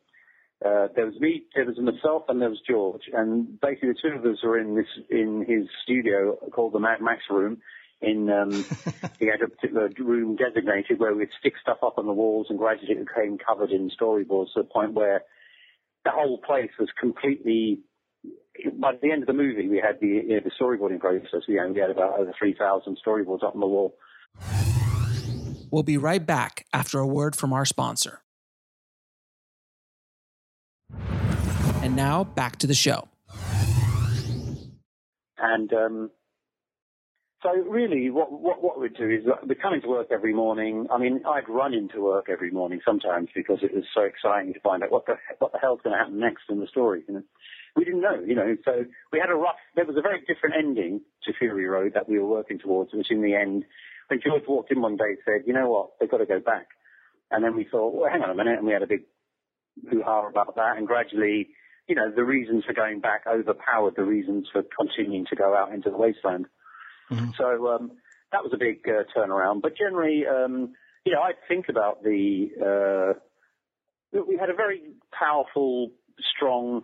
Uh, 0.63 0.87
there 0.95 1.05
was 1.05 1.15
me, 1.19 1.43
there 1.55 1.65
was 1.65 1.77
myself, 1.77 2.23
and 2.29 2.41
there 2.41 2.49
was 2.49 2.61
George, 2.69 3.01
and 3.13 3.59
basically 3.59 3.89
the 3.89 3.95
two 4.01 4.15
of 4.17 4.25
us 4.25 4.39
were 4.43 4.57
in 4.57 4.75
this 4.75 4.85
in 5.09 5.45
his 5.47 5.67
studio 5.83 6.37
called 6.53 6.73
the 6.73 6.79
Mad 6.79 7.01
Max 7.01 7.21
room. 7.29 7.57
In 8.03 8.29
um, 8.29 8.51
he 9.19 9.27
had 9.27 9.41
a 9.41 9.47
particular 9.47 9.89
room 9.97 10.35
designated 10.35 10.99
where 10.99 11.15
we'd 11.15 11.29
stick 11.39 11.53
stuff 11.61 11.77
up 11.81 11.97
on 11.97 12.05
the 12.05 12.11
walls, 12.11 12.47
and 12.49 12.59
gradually 12.59 12.91
it 12.91 13.07
became 13.07 13.37
covered 13.37 13.71
in 13.71 13.89
storyboards 13.89 14.53
to 14.53 14.61
the 14.61 14.63
point 14.65 14.93
where 14.93 15.23
the 16.03 16.11
whole 16.11 16.37
place 16.37 16.71
was 16.77 16.89
completely. 16.99 17.79
By 18.79 18.93
the 19.01 19.11
end 19.11 19.23
of 19.23 19.27
the 19.27 19.33
movie, 19.33 19.67
we 19.67 19.77
had 19.77 19.99
the 19.99 20.07
you 20.07 20.27
know, 20.27 20.39
the 20.43 20.51
storyboarding 20.61 20.99
process. 20.99 21.41
You 21.47 21.55
know, 21.55 21.71
we 21.71 21.79
had 21.79 21.89
about 21.89 22.19
over 22.19 22.33
three 22.37 22.53
thousand 22.53 22.99
storyboards 23.05 23.43
up 23.43 23.55
on 23.55 23.61
the 23.61 23.67
wall. 23.67 23.95
We'll 25.71 25.83
be 25.83 25.97
right 25.97 26.23
back 26.23 26.67
after 26.71 26.99
a 26.99 27.07
word 27.07 27.35
from 27.35 27.51
our 27.51 27.65
sponsor. 27.65 28.19
And 31.81 31.95
now 31.95 32.23
back 32.23 32.57
to 32.59 32.67
the 32.67 32.75
show. 32.75 33.07
And 35.37 35.73
um, 35.73 36.11
so 37.43 37.51
really 37.51 38.10
what, 38.10 38.32
what, 38.32 38.63
what 38.63 38.79
we'd 38.79 38.95
do 38.95 39.10
is 39.10 39.27
uh, 39.27 39.36
we're 39.45 39.56
coming 39.56 39.82
to 39.82 39.88
work 39.88 40.08
every 40.12 40.34
morning. 40.34 40.88
I 40.89 40.97
mean, 40.97 41.21
I'd 41.27 41.49
run 41.49 41.73
into 41.73 42.01
work 42.01 42.27
every 42.29 42.49
morning 42.51 42.79
sometimes 42.86 43.29
because 43.36 43.60
it 43.62 43.75
was 43.75 43.84
so 43.93 44.01
exciting 44.01 44.53
to 44.53 44.60
find 44.62 44.82
out 44.82 44.91
what 44.91 45.06
the, 45.06 45.15
what 45.39 45.51
the 45.51 45.60
hell's 45.60 45.82
going 45.84 45.93
to 45.93 45.99
happen 45.99 46.19
next 46.19 46.43
in 46.49 46.60
the 46.60 46.67
story. 46.67 47.03
You 47.08 47.15
know? 47.15 47.23
We 47.75 47.86
didn't 47.86 48.01
know, 48.01 48.23
you 48.25 48.36
know, 48.36 48.56
so 48.63 48.86
we 49.12 49.19
had 49.19 49.29
a 49.29 49.36
rough, 49.36 49.56
there 49.75 49.86
was 49.86 49.97
a 49.97 50.01
very 50.01 50.21
different 50.21 50.56
ending 50.58 51.01
to 51.25 51.34
Fury 51.38 51.65
Road 51.65 51.93
that 51.95 52.08
we 52.08 52.17
were 52.19 52.27
working 52.27 52.60
towards, 52.60 52.93
which 52.93 53.12
in 53.12 53.21
the 53.21 53.36
end, 53.36 53.65
when 54.08 54.21
George 54.25 54.43
walked 54.47 54.71
in 54.71 54.82
one 54.82 54.95
day 54.95 55.10
and 55.10 55.17
said, 55.25 55.47
you 55.47 55.53
know 55.53 55.69
what, 55.69 55.91
they've 55.99 56.10
got 56.10 56.17
to 56.17 56.25
go 56.25 56.39
back. 56.39 56.67
And 57.29 57.43
then 57.43 57.56
we 57.56 57.67
thought, 57.69 57.93
well, 57.93 58.10
hang 58.10 58.21
on 58.21 58.29
a 58.29 58.36
minute, 58.36 58.58
and 58.58 58.67
we 58.67 58.73
had 58.73 58.84
a 58.84 58.88
big 58.88 59.03
hoo-ha 59.89 60.27
about 60.27 60.56
that, 60.56 60.77
and 60.77 60.88
gradually, 60.88 61.49
you 61.88 61.95
know, 61.95 62.12
the 62.15 62.23
reasons 62.23 62.63
for 62.65 62.73
going 62.73 62.99
back 62.99 63.23
overpowered 63.27 63.95
the 63.95 64.03
reasons 64.03 64.47
for 64.51 64.63
continuing 64.79 65.25
to 65.25 65.36
go 65.36 65.56
out 65.56 65.73
into 65.73 65.89
the 65.89 65.97
wasteland. 65.97 66.45
So 67.37 67.67
um, 67.67 67.91
that 68.31 68.43
was 68.43 68.51
a 68.53 68.57
big 68.57 68.81
uh, 68.87 69.03
turnaround. 69.15 69.61
But 69.61 69.77
generally, 69.77 70.23
um, 70.27 70.73
you 71.05 71.13
know, 71.13 71.21
I 71.21 71.31
think 71.47 71.69
about 71.69 72.03
the. 72.03 72.49
Uh, 72.59 73.19
we 74.27 74.37
had 74.37 74.49
a 74.49 74.53
very 74.53 74.81
powerful, 75.17 75.91
strong, 76.35 76.83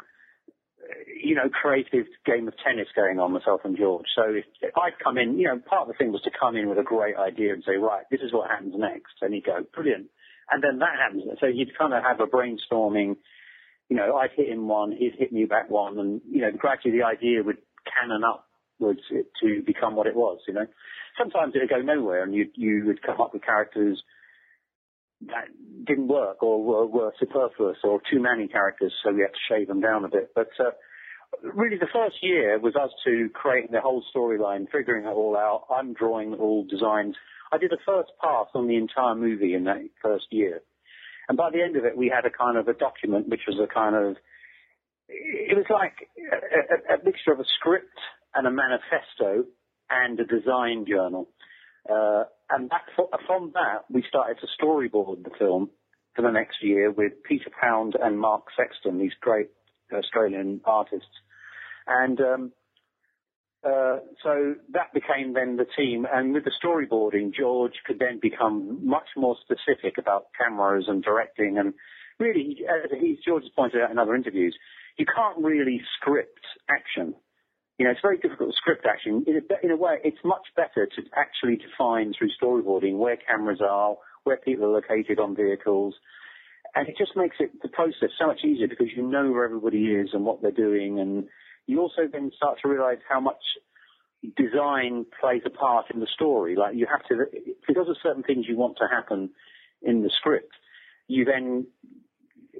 uh, 0.81 0.93
you 1.21 1.35
know, 1.35 1.47
creative 1.49 2.07
game 2.25 2.47
of 2.47 2.55
tennis 2.65 2.87
going 2.95 3.19
on, 3.19 3.33
myself 3.33 3.61
and 3.63 3.77
George. 3.77 4.07
So 4.15 4.23
if, 4.29 4.45
if 4.61 4.75
I'd 4.75 4.97
come 5.03 5.19
in, 5.19 5.37
you 5.37 5.47
know, 5.47 5.59
part 5.59 5.83
of 5.83 5.87
the 5.89 5.93
thing 5.93 6.11
was 6.11 6.23
to 6.23 6.31
come 6.37 6.55
in 6.55 6.67
with 6.69 6.79
a 6.79 6.83
great 6.83 7.15
idea 7.17 7.53
and 7.53 7.63
say, 7.63 7.75
right, 7.75 8.03
this 8.09 8.21
is 8.21 8.33
what 8.33 8.49
happens 8.49 8.73
next, 8.75 9.13
and 9.21 9.33
he'd 9.33 9.45
go, 9.45 9.59
brilliant, 9.73 10.07
and 10.49 10.63
then 10.63 10.79
that 10.79 10.97
happens. 10.99 11.23
So 11.39 11.45
you'd 11.45 11.77
kind 11.77 11.93
of 11.93 12.03
have 12.03 12.19
a 12.19 12.25
brainstorming. 12.25 13.17
You 13.89 13.97
know, 13.97 14.17
I'd 14.17 14.31
hit 14.35 14.49
him 14.49 14.67
one, 14.67 14.91
he'd 14.91 15.15
hit 15.17 15.31
me 15.31 15.45
back 15.45 15.69
one, 15.69 15.99
and 15.99 16.21
you 16.29 16.41
know, 16.41 16.51
gradually 16.51 16.97
the 16.97 17.05
idea 17.05 17.43
would 17.43 17.57
cannon 17.85 18.23
upwards 18.23 18.48
to 18.79 19.63
become 19.65 19.95
what 19.95 20.07
it 20.07 20.15
was. 20.15 20.39
You 20.47 20.53
know, 20.53 20.67
sometimes 21.17 21.53
it'd 21.55 21.69
go 21.69 21.81
nowhere, 21.81 22.23
and 22.23 22.33
you 22.33 22.49
you 22.55 22.83
would 22.87 23.01
come 23.01 23.21
up 23.21 23.33
with 23.33 23.43
characters 23.43 24.01
that 25.27 25.45
didn't 25.85 26.07
work 26.07 26.41
or 26.41 26.63
were, 26.63 26.85
were 26.85 27.13
superfluous 27.19 27.77
or 27.83 28.01
too 28.09 28.21
many 28.21 28.47
characters, 28.47 28.93
so 29.03 29.11
we 29.11 29.21
had 29.21 29.33
to 29.33 29.39
shave 29.49 29.67
them 29.67 29.81
down 29.81 30.05
a 30.05 30.09
bit. 30.09 30.31
But 30.33 30.49
uh, 30.59 30.71
really, 31.43 31.77
the 31.77 31.91
first 31.93 32.17
year 32.21 32.57
was 32.59 32.75
us 32.75 32.91
to 33.05 33.29
creating 33.33 33.71
the 33.71 33.81
whole 33.81 34.03
storyline, 34.15 34.65
figuring 34.71 35.05
it 35.05 35.09
all 35.09 35.35
out. 35.35 35.65
I'm 35.69 35.93
drawing 35.93 36.35
all 36.35 36.65
designs. 36.65 37.15
I 37.51 37.57
did 37.57 37.73
a 37.73 37.77
first 37.85 38.11
pass 38.21 38.47
on 38.53 38.67
the 38.67 38.77
entire 38.77 39.15
movie 39.15 39.55
in 39.55 39.65
that 39.65 39.81
first 40.01 40.27
year. 40.31 40.61
And 41.27 41.37
by 41.37 41.49
the 41.51 41.61
end 41.61 41.75
of 41.75 41.85
it, 41.85 41.97
we 41.97 42.11
had 42.13 42.25
a 42.25 42.31
kind 42.31 42.57
of 42.57 42.67
a 42.67 42.73
document, 42.73 43.27
which 43.27 43.41
was 43.47 43.59
a 43.61 43.71
kind 43.71 43.95
of, 43.95 44.17
it 45.07 45.55
was 45.57 45.65
like 45.69 46.07
a, 46.17 46.93
a, 46.93 46.97
a 46.97 47.03
mixture 47.03 47.31
of 47.31 47.39
a 47.39 47.45
script 47.59 47.97
and 48.35 48.47
a 48.47 48.51
manifesto 48.51 49.45
and 49.89 50.19
a 50.19 50.25
design 50.25 50.85
journal. 50.87 51.29
Uh, 51.89 52.23
and 52.49 52.69
that, 52.69 52.83
from 53.25 53.51
that, 53.53 53.85
we 53.89 54.03
started 54.07 54.37
to 54.41 54.47
storyboard 54.61 55.23
the 55.23 55.31
film 55.37 55.69
for 56.15 56.21
the 56.21 56.31
next 56.31 56.57
year 56.61 56.91
with 56.91 57.13
Peter 57.27 57.49
Pound 57.61 57.95
and 58.01 58.19
Mark 58.19 58.45
Sexton, 58.57 58.99
these 58.99 59.13
great 59.21 59.49
Australian 59.93 60.61
artists. 60.65 61.07
And 61.87 62.19
um, 62.21 62.51
uh, 63.63 63.97
so 64.23 64.55
that 64.71 64.93
became 64.93 65.33
then 65.33 65.57
the 65.57 65.65
team. 65.77 66.05
And 66.11 66.33
with 66.33 66.45
the 66.45 66.51
storyboarding, 66.63 67.33
George 67.33 67.73
could 67.85 67.99
then 67.99 68.19
become 68.21 68.85
much 68.87 69.07
more 69.17 69.35
specific 69.41 69.97
about 69.97 70.27
cameras 70.39 70.85
and 70.87 71.03
directing. 71.03 71.57
And 71.57 71.73
really, 72.19 72.59
as 72.69 72.89
George 73.25 73.43
has 73.43 73.51
pointed 73.55 73.81
out 73.81 73.91
in 73.91 73.97
other 73.97 74.15
interviews, 74.15 74.55
you 74.97 75.05
can't 75.05 75.37
really 75.43 75.81
script 75.97 76.45
action. 76.69 77.15
You 77.79 77.85
know, 77.85 77.91
it's 77.91 78.01
very 78.01 78.17
difficult 78.17 78.49
to 78.49 78.55
script 78.57 78.85
action. 78.85 79.23
In 79.25 79.37
a, 79.37 79.65
in 79.65 79.71
a 79.71 79.77
way, 79.77 79.99
it's 80.03 80.17
much 80.25 80.45
better 80.55 80.85
to 80.85 81.01
actually 81.15 81.55
define 81.55 82.13
through 82.13 82.29
storyboarding 82.41 82.97
where 82.97 83.15
cameras 83.15 83.61
are, 83.61 83.95
where 84.25 84.35
people 84.35 84.65
are 84.65 84.81
located 84.81 85.17
on 85.17 85.33
vehicles. 85.33 85.95
And 86.75 86.89
it 86.89 86.95
just 86.97 87.15
makes 87.15 87.37
it, 87.39 87.51
the 87.63 87.69
process 87.69 88.09
so 88.19 88.27
much 88.27 88.41
easier 88.43 88.67
because 88.67 88.87
you 88.93 89.01
know 89.01 89.31
where 89.31 89.45
everybody 89.45 89.85
is 89.85 90.09
and 90.11 90.25
what 90.25 90.41
they're 90.41 90.51
doing. 90.51 90.99
And 90.99 91.29
you 91.67 91.79
also 91.79 92.01
then 92.11 92.31
start 92.35 92.57
to 92.61 92.67
realize 92.67 92.97
how 93.07 93.21
much 93.21 93.41
design 94.35 95.05
plays 95.19 95.43
a 95.45 95.49
part 95.49 95.85
in 95.93 96.01
the 96.01 96.07
story. 96.13 96.57
Like 96.57 96.75
you 96.75 96.85
have 96.85 97.07
to, 97.07 97.25
because 97.65 97.87
of 97.87 97.95
certain 98.03 98.23
things 98.23 98.45
you 98.47 98.57
want 98.57 98.77
to 98.79 98.87
happen 98.91 99.29
in 99.81 100.03
the 100.03 100.11
script, 100.19 100.51
you 101.07 101.23
then 101.23 101.67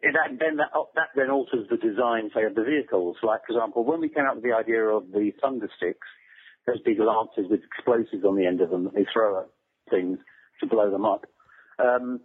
that 0.02 0.38
then 0.40 0.58
that, 0.58 0.72
that 0.96 1.10
then 1.16 1.30
alters 1.30 1.68
the 1.70 1.78
design, 1.78 2.30
say, 2.34 2.44
of 2.44 2.56
the 2.56 2.64
vehicles. 2.64 3.18
Like, 3.24 3.42
for 3.46 3.54
example, 3.54 3.84
when 3.84 4.02
we 4.02 4.10
came 4.10 4.26
up 4.26 4.36
with 4.36 4.44
the 4.44 4.54
idea 4.54 4.84
of 4.84 5.12
the 5.12 5.32
thunder 5.42 5.70
sticks, 5.78 6.08
those 6.66 6.82
big 6.86 7.00
lances 7.00 7.50
with 7.50 7.62
explosives 7.64 8.26
on 8.26 8.36
the 8.36 8.46
end 8.46 8.62
of 8.62 8.70
them 8.70 8.84
that 8.86 8.94
they 8.94 9.06
throw 9.12 9.42
at 9.42 9.50
things 9.90 10.20
to 10.62 10.68
blow 10.68 10.92
them 10.92 11.06
up. 11.06 11.26
Um, 11.80 12.22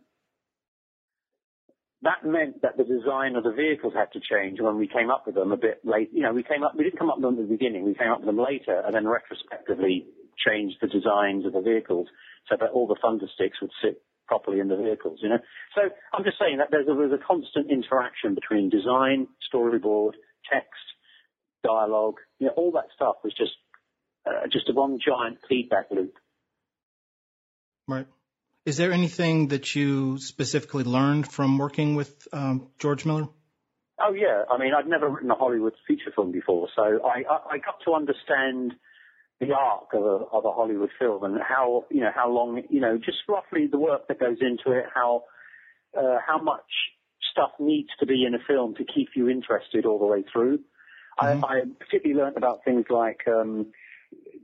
that 2.03 2.25
meant 2.25 2.61
that 2.63 2.77
the 2.77 2.85
design 2.85 3.35
of 3.37 3.45
the 3.45 3.53
vehicles 3.53 3.95
had 3.97 4.13
to 4.13 4.21
change 4.21 4.61
when 4.61 4.77
we 4.77 4.87
came 4.87 5.11
up 5.11 5.25
with 5.25 5.37
them 5.37 5.53
a 5.53 5.57
bit 5.57 5.81
late. 5.85 6.11
You 6.13 6.23
know, 6.23 6.35
we 6.35 6.43
came 6.43 6.63
up, 6.63 6.75
we 6.77 6.85
didn't 6.85 6.99
come 6.99 7.09
up 7.09 7.17
with 7.17 7.25
them 7.25 7.41
at 7.41 7.49
the 7.49 7.57
beginning, 7.57 7.85
we 7.85 7.95
came 7.95 8.11
up 8.11 8.21
with 8.21 8.27
them 8.27 8.39
later 8.39 8.83
and 8.85 8.95
then 8.95 9.09
retrospectively 9.09 10.05
changed 10.37 10.77
the 10.83 10.89
designs 10.89 11.47
of 11.47 11.55
the 11.55 11.63
vehicles 11.63 12.09
so 12.51 12.57
that 12.61 12.71
all 12.71 12.87
the 12.87 12.99
thunder 13.01 13.27
sticks 13.35 13.61
would 13.63 13.71
sit 13.83 14.03
properly 14.27 14.61
in 14.61 14.69
the 14.69 14.77
vehicles, 14.77 15.19
you 15.23 15.29
know. 15.29 15.39
So 15.75 15.83
I'm 16.13 16.25
just 16.25 16.39
saying 16.39 16.59
that 16.59 16.69
there's 16.71 16.89
a, 16.89 16.95
there's 16.95 17.13
a 17.13 17.25
constant 17.25 17.71
interaction 17.71 18.35
between 18.35 18.71
design, 18.71 19.29
storyboard, 19.53 20.13
text, 20.51 20.85
dialogue, 21.63 22.17
you 22.39 22.47
know, 22.47 22.53
all 22.57 22.73
that 22.73 22.87
stuff 22.95 23.17
was 23.25 23.35
just, 23.37 23.53
uh, 24.27 24.47
just 24.53 24.69
a 24.69 24.73
one 24.73 24.99
giant 25.05 25.39
feedback 25.49 25.87
loop. 25.91 26.15
Right. 27.87 28.07
Is 28.65 28.79
there 28.79 28.93
anything 28.93 29.49
that 29.49 29.75
you 29.75 30.19
specifically 30.19 30.85
learned 30.85 31.31
from 31.31 31.59
working 31.59 31.95
with 31.95 32.27
um, 32.33 32.69
George 32.79 33.05
Miller? 33.05 33.29
Oh 34.01 34.13
yeah, 34.13 34.42
I 34.51 34.59
mean 34.59 34.73
I'd 34.77 34.88
never 34.88 35.09
written 35.09 35.31
a 35.31 35.35
Hollywood 35.35 35.75
feature 35.87 36.11
film 36.15 36.33
before, 36.33 36.69
so 36.75 36.83
I, 36.83 37.23
I, 37.31 37.38
I 37.53 37.59
got 37.59 37.77
to 37.85 37.92
understand 37.92 38.75
the 39.41 39.53
arc 39.53 39.93
of 39.93 40.03
a, 40.03 40.25
of 40.33 40.45
a 40.45 40.53
Hollywood 40.53 40.91
film 40.99 41.25
and 41.25 41.39
how 41.43 41.85
you 41.91 42.01
know 42.01 42.11
how 42.15 42.31
long 42.31 42.63
you 42.71 42.81
know 42.81 42.99
just 42.99 43.19
roughly 43.29 43.67
the 43.67 43.79
work 43.79 44.09
that 44.09 44.21
goes 44.21 44.39
into 44.41 44.77
it, 44.79 44.87
how 44.95 45.25
uh, 45.99 46.19
how 46.27 46.39
much 46.39 46.63
stuff 47.31 47.51
needs 47.59 47.89
to 47.99 48.07
be 48.07 48.25
in 48.27 48.35
a 48.35 48.39
film 48.47 48.75
to 48.77 48.85
keep 48.85 49.09
you 49.17 49.29
interested 49.29 49.87
all 49.87 49.99
the 49.99 50.07
way 50.07 50.25
through. 50.33 50.59
Mhm. 51.21 51.45
I, 51.45 51.59
I 51.59 51.61
particularly 51.79 52.21
learned 52.21 52.37
about 52.37 52.65
things 52.65 52.87
like 52.91 53.21
um, 53.27 53.73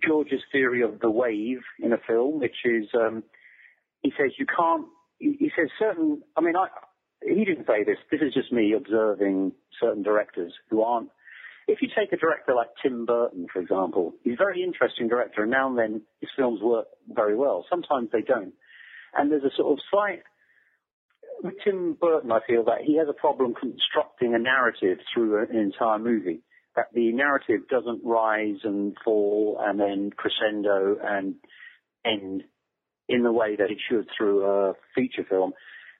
George's 0.07 0.43
theory 0.51 0.83
of 0.83 1.01
the 1.01 1.11
wave 1.11 1.61
in 1.79 1.93
a 1.93 1.99
film, 1.99 2.41
which 2.41 2.57
is 2.65 2.87
um, 2.95 3.23
he 4.03 4.13
says 4.19 4.33
you 4.39 4.47
can't. 4.47 4.87
He 5.19 5.37
he 5.39 5.53
says 5.57 5.69
certain. 5.79 6.23
I 6.37 6.41
mean, 6.41 6.57
I 6.57 6.67
he 7.23 7.45
didn't 7.45 7.67
say 7.67 7.85
this. 7.85 7.99
This 8.11 8.21
is 8.23 8.35
just 8.35 8.53
me 8.53 8.73
observing 8.73 9.53
certain 9.81 10.03
directors 10.03 10.53
who 10.69 10.83
aren't. 10.83 11.11
If 11.71 11.83
you 11.83 11.89
take 11.97 12.13
a 12.13 12.17
director 12.17 12.55
like 12.55 12.69
Tim 12.83 13.07
Burton, 13.07 13.47
for 13.53 13.61
example, 13.61 14.15
he's 14.25 14.35
a 14.35 14.37
very 14.37 14.63
interesting 14.63 15.09
director, 15.09 15.43
and 15.43 15.51
now 15.51 15.69
and 15.69 15.79
then 15.79 16.03
his 16.21 16.31
films 16.37 16.61
work 16.61 16.87
very 17.09 17.37
well. 17.37 17.65
Sometimes 17.71 18.09
they 18.13 18.23
don't. 18.23 18.55
And 19.17 19.31
there's 19.31 19.45
a 19.45 19.55
sort 19.57 19.73
of 19.73 19.79
slight 19.91 20.23
with 21.43 21.55
Tim 21.65 21.97
Burton, 22.01 22.33
I 22.33 22.41
feel 22.47 22.65
that 22.65 22.83
he 22.85 22.99
has 22.99 23.09
a 23.09 23.13
problem 23.13 23.55
constructing 23.55 24.35
a 24.35 24.39
narrative 24.39 24.99
through 25.13 25.43
an 25.43 25.57
entire 25.57 25.99
movie. 25.99 26.43
That 26.77 26.87
the 26.93 27.13
narrative 27.13 27.69
doesn't 27.69 28.03
rise 28.05 28.59
and 28.65 28.97
fall 29.05 29.59
and 29.61 29.81
then 29.81 30.11
crescendo 30.17 30.97
and 31.03 31.35
end 32.05 32.45
in 33.09 33.23
the 33.23 33.33
way 33.33 33.57
that 33.57 33.71
it 33.71 33.79
should 33.89 34.07
through 34.17 34.45
a 34.45 34.75
feature 34.95 35.25
film. 35.29 35.53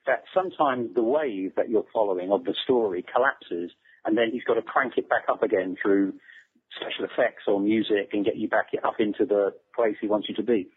That 0.05 0.23
sometimes 0.33 0.95
the 0.95 1.03
wave 1.03 1.53
that 1.57 1.69
you're 1.69 1.85
following 1.93 2.31
of 2.31 2.43
the 2.43 2.55
story 2.63 3.05
collapses 3.13 3.71
and 4.05 4.17
then 4.17 4.29
he's 4.31 4.43
got 4.43 4.55
to 4.55 4.61
crank 4.61 4.93
it 4.97 5.09
back 5.09 5.23
up 5.29 5.43
again 5.43 5.75
through 5.81 6.13
special 6.75 7.05
effects 7.05 7.43
or 7.47 7.59
music 7.59 8.09
and 8.13 8.25
get 8.25 8.37
you 8.37 8.47
back 8.47 8.67
up 8.83 8.95
into 8.99 9.25
the 9.25 9.53
place 9.75 9.95
he 9.99 10.07
wants 10.07 10.27
you 10.29 10.35
to 10.35 10.43
be. 10.43 10.69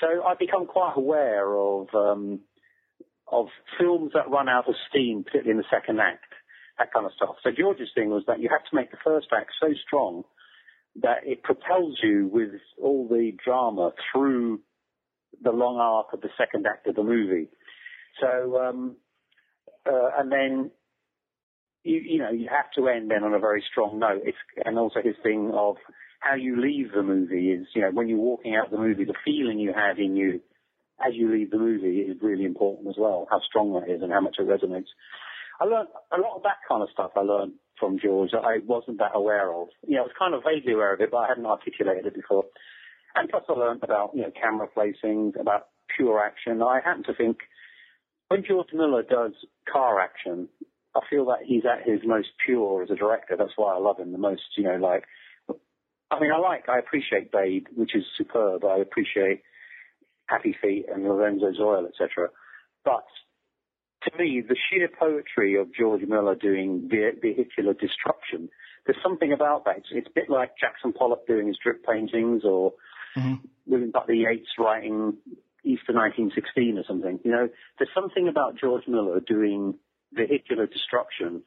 So 0.00 0.24
I've 0.24 0.38
become 0.38 0.66
quite 0.66 0.94
aware 0.96 1.54
of 1.56 1.88
um, 1.94 2.40
of 3.30 3.46
films 3.78 4.12
that 4.14 4.30
run 4.30 4.48
out 4.48 4.68
of 4.68 4.74
steam, 4.90 5.24
particularly 5.24 5.52
in 5.52 5.56
the 5.58 5.64
second 5.70 6.00
act, 6.00 6.24
that 6.78 6.92
kind 6.92 7.06
of 7.06 7.12
stuff. 7.16 7.36
So 7.42 7.50
George's 7.56 7.90
thing 7.94 8.10
was 8.10 8.24
that 8.26 8.40
you 8.40 8.48
have 8.50 8.64
to 8.70 8.76
make 8.76 8.90
the 8.90 8.98
first 9.02 9.28
act 9.32 9.52
so 9.60 9.68
strong 9.86 10.24
that 11.02 11.18
it 11.24 11.42
propels 11.42 11.98
you 12.02 12.28
with 12.30 12.60
all 12.80 13.08
the 13.08 13.32
drama 13.42 13.92
through 14.12 14.60
the 15.42 15.50
long 15.50 15.78
arc 15.78 16.12
of 16.12 16.20
the 16.20 16.28
second 16.36 16.66
act 16.66 16.86
of 16.86 16.94
the 16.94 17.02
movie. 17.02 17.48
So, 18.20 18.60
um, 18.60 18.96
uh, 19.86 20.10
and 20.18 20.30
then 20.30 20.70
you, 21.84 21.98
you 21.98 22.18
know 22.18 22.30
you 22.30 22.48
have 22.50 22.70
to 22.76 22.88
end 22.88 23.10
then 23.10 23.24
on 23.24 23.34
a 23.34 23.38
very 23.38 23.62
strong 23.70 23.98
note. 23.98 24.22
It's, 24.24 24.38
and 24.64 24.78
also 24.78 25.00
his 25.02 25.16
thing 25.22 25.50
of 25.54 25.76
how 26.20 26.36
you 26.36 26.60
leave 26.60 26.92
the 26.94 27.02
movie 27.02 27.50
is, 27.50 27.66
you 27.74 27.82
know, 27.82 27.90
when 27.90 28.08
you're 28.08 28.18
walking 28.18 28.54
out 28.54 28.70
the 28.70 28.78
movie, 28.78 29.04
the 29.04 29.14
feeling 29.24 29.58
you 29.58 29.72
have 29.74 29.98
in 29.98 30.14
you 30.14 30.40
as 31.04 31.14
you 31.14 31.32
leave 31.32 31.50
the 31.50 31.58
movie 31.58 31.98
is 31.98 32.16
really 32.22 32.44
important 32.44 32.88
as 32.88 32.94
well. 32.96 33.26
How 33.28 33.40
strong 33.40 33.72
that 33.74 33.92
is 33.92 34.02
and 34.02 34.12
how 34.12 34.20
much 34.20 34.36
it 34.38 34.46
resonates. 34.46 34.86
I 35.60 35.64
learned 35.64 35.88
a 36.12 36.20
lot 36.20 36.36
of 36.36 36.42
that 36.44 36.62
kind 36.68 36.82
of 36.82 36.90
stuff. 36.92 37.10
I 37.16 37.20
learned 37.20 37.54
from 37.78 37.98
George 37.98 38.30
that 38.30 38.44
I 38.44 38.58
wasn't 38.64 38.98
that 38.98 39.10
aware 39.14 39.52
of. 39.52 39.68
You 39.86 39.96
know, 39.96 40.02
I 40.02 40.04
was 40.04 40.12
kind 40.16 40.34
of 40.34 40.42
vaguely 40.44 40.74
aware 40.74 40.94
of 40.94 41.00
it, 41.00 41.10
but 41.10 41.18
I 41.18 41.28
hadn't 41.28 41.46
articulated 41.46 42.06
it 42.06 42.14
before. 42.14 42.44
And 43.16 43.28
plus, 43.28 43.42
I 43.48 43.52
learned 43.52 43.82
about 43.82 44.12
you 44.14 44.22
know 44.22 44.30
camera 44.40 44.68
placing, 44.72 45.32
about 45.38 45.68
pure 45.96 46.20
action. 46.20 46.62
I 46.62 46.80
happen 46.84 47.02
to 47.04 47.14
think 47.14 47.38
when 48.28 48.44
George 48.46 48.68
Miller 48.72 49.02
does 49.02 49.32
car 49.70 50.00
action, 50.00 50.48
I 50.94 51.00
feel 51.08 51.26
that 51.26 51.38
he's 51.44 51.62
at 51.64 51.88
his 51.88 52.00
most 52.04 52.28
pure 52.44 52.82
as 52.82 52.90
a 52.90 52.96
director. 52.96 53.36
That's 53.36 53.56
why 53.56 53.74
I 53.74 53.78
love 53.78 53.98
him 53.98 54.12
the 54.12 54.18
most. 54.18 54.42
You 54.56 54.64
know, 54.64 54.76
like 54.76 55.04
I 56.12 56.20
mean, 56.20 56.30
I 56.30 56.38
like, 56.38 56.68
I 56.68 56.78
appreciate 56.78 57.32
Babe, 57.32 57.66
which 57.74 57.94
is 57.94 58.04
superb. 58.18 58.64
I 58.64 58.76
appreciate 58.78 59.42
Happy 60.26 60.54
Feet 60.60 60.84
and 60.92 61.04
Lorenzo's 61.04 61.58
Oil, 61.58 61.86
etc. 61.86 62.28
But 62.84 63.06
to 64.04 64.18
me, 64.18 64.42
the 64.46 64.56
sheer 64.68 64.88
poetry 64.88 65.58
of 65.58 65.74
George 65.74 66.02
Miller 66.02 66.34
doing 66.34 66.90
vehicular 66.90 67.72
destruction, 67.72 68.50
there's 68.84 68.98
something 69.02 69.32
about 69.32 69.64
that. 69.64 69.78
It's, 69.78 69.88
it's 69.90 70.08
a 70.08 70.14
bit 70.14 70.28
like 70.28 70.50
Jackson 70.60 70.92
Pollock 70.92 71.26
doing 71.26 71.46
his 71.46 71.56
drip 71.62 71.82
paintings 71.86 72.42
or 72.44 72.74
mm-hmm. 73.16 73.34
William 73.66 73.90
Butler 73.90 74.14
Yeats 74.14 74.50
writing 74.58 75.16
Easter 75.64 75.94
1916 75.94 76.76
or 76.76 76.84
something. 76.86 77.20
You 77.24 77.30
know, 77.30 77.48
there's 77.78 77.90
something 77.94 78.28
about 78.28 78.58
George 78.60 78.86
Miller 78.86 79.20
doing 79.20 79.76
vehicular 80.14 80.66
destruction 80.66 81.42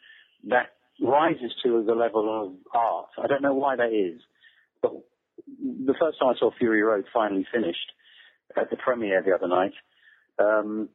that 0.47 0.73
rises 1.01 1.53
to 1.63 1.83
the 1.85 1.93
level 1.93 2.43
of 2.43 2.53
art. 2.73 3.09
I 3.21 3.27
don't 3.27 3.41
know 3.41 3.53
why 3.53 3.75
that 3.75 3.93
is. 3.93 4.21
But 4.81 4.93
the 5.47 5.95
first 5.99 6.19
time 6.19 6.29
I 6.35 6.39
saw 6.39 6.51
Fury 6.57 6.81
Road 6.81 7.05
finally 7.13 7.45
finished 7.53 7.91
at 8.57 8.69
the 8.69 8.77
premiere 8.77 9.21
the 9.23 9.33
other 9.33 9.47
night, 9.47 9.73
um, 10.39 10.89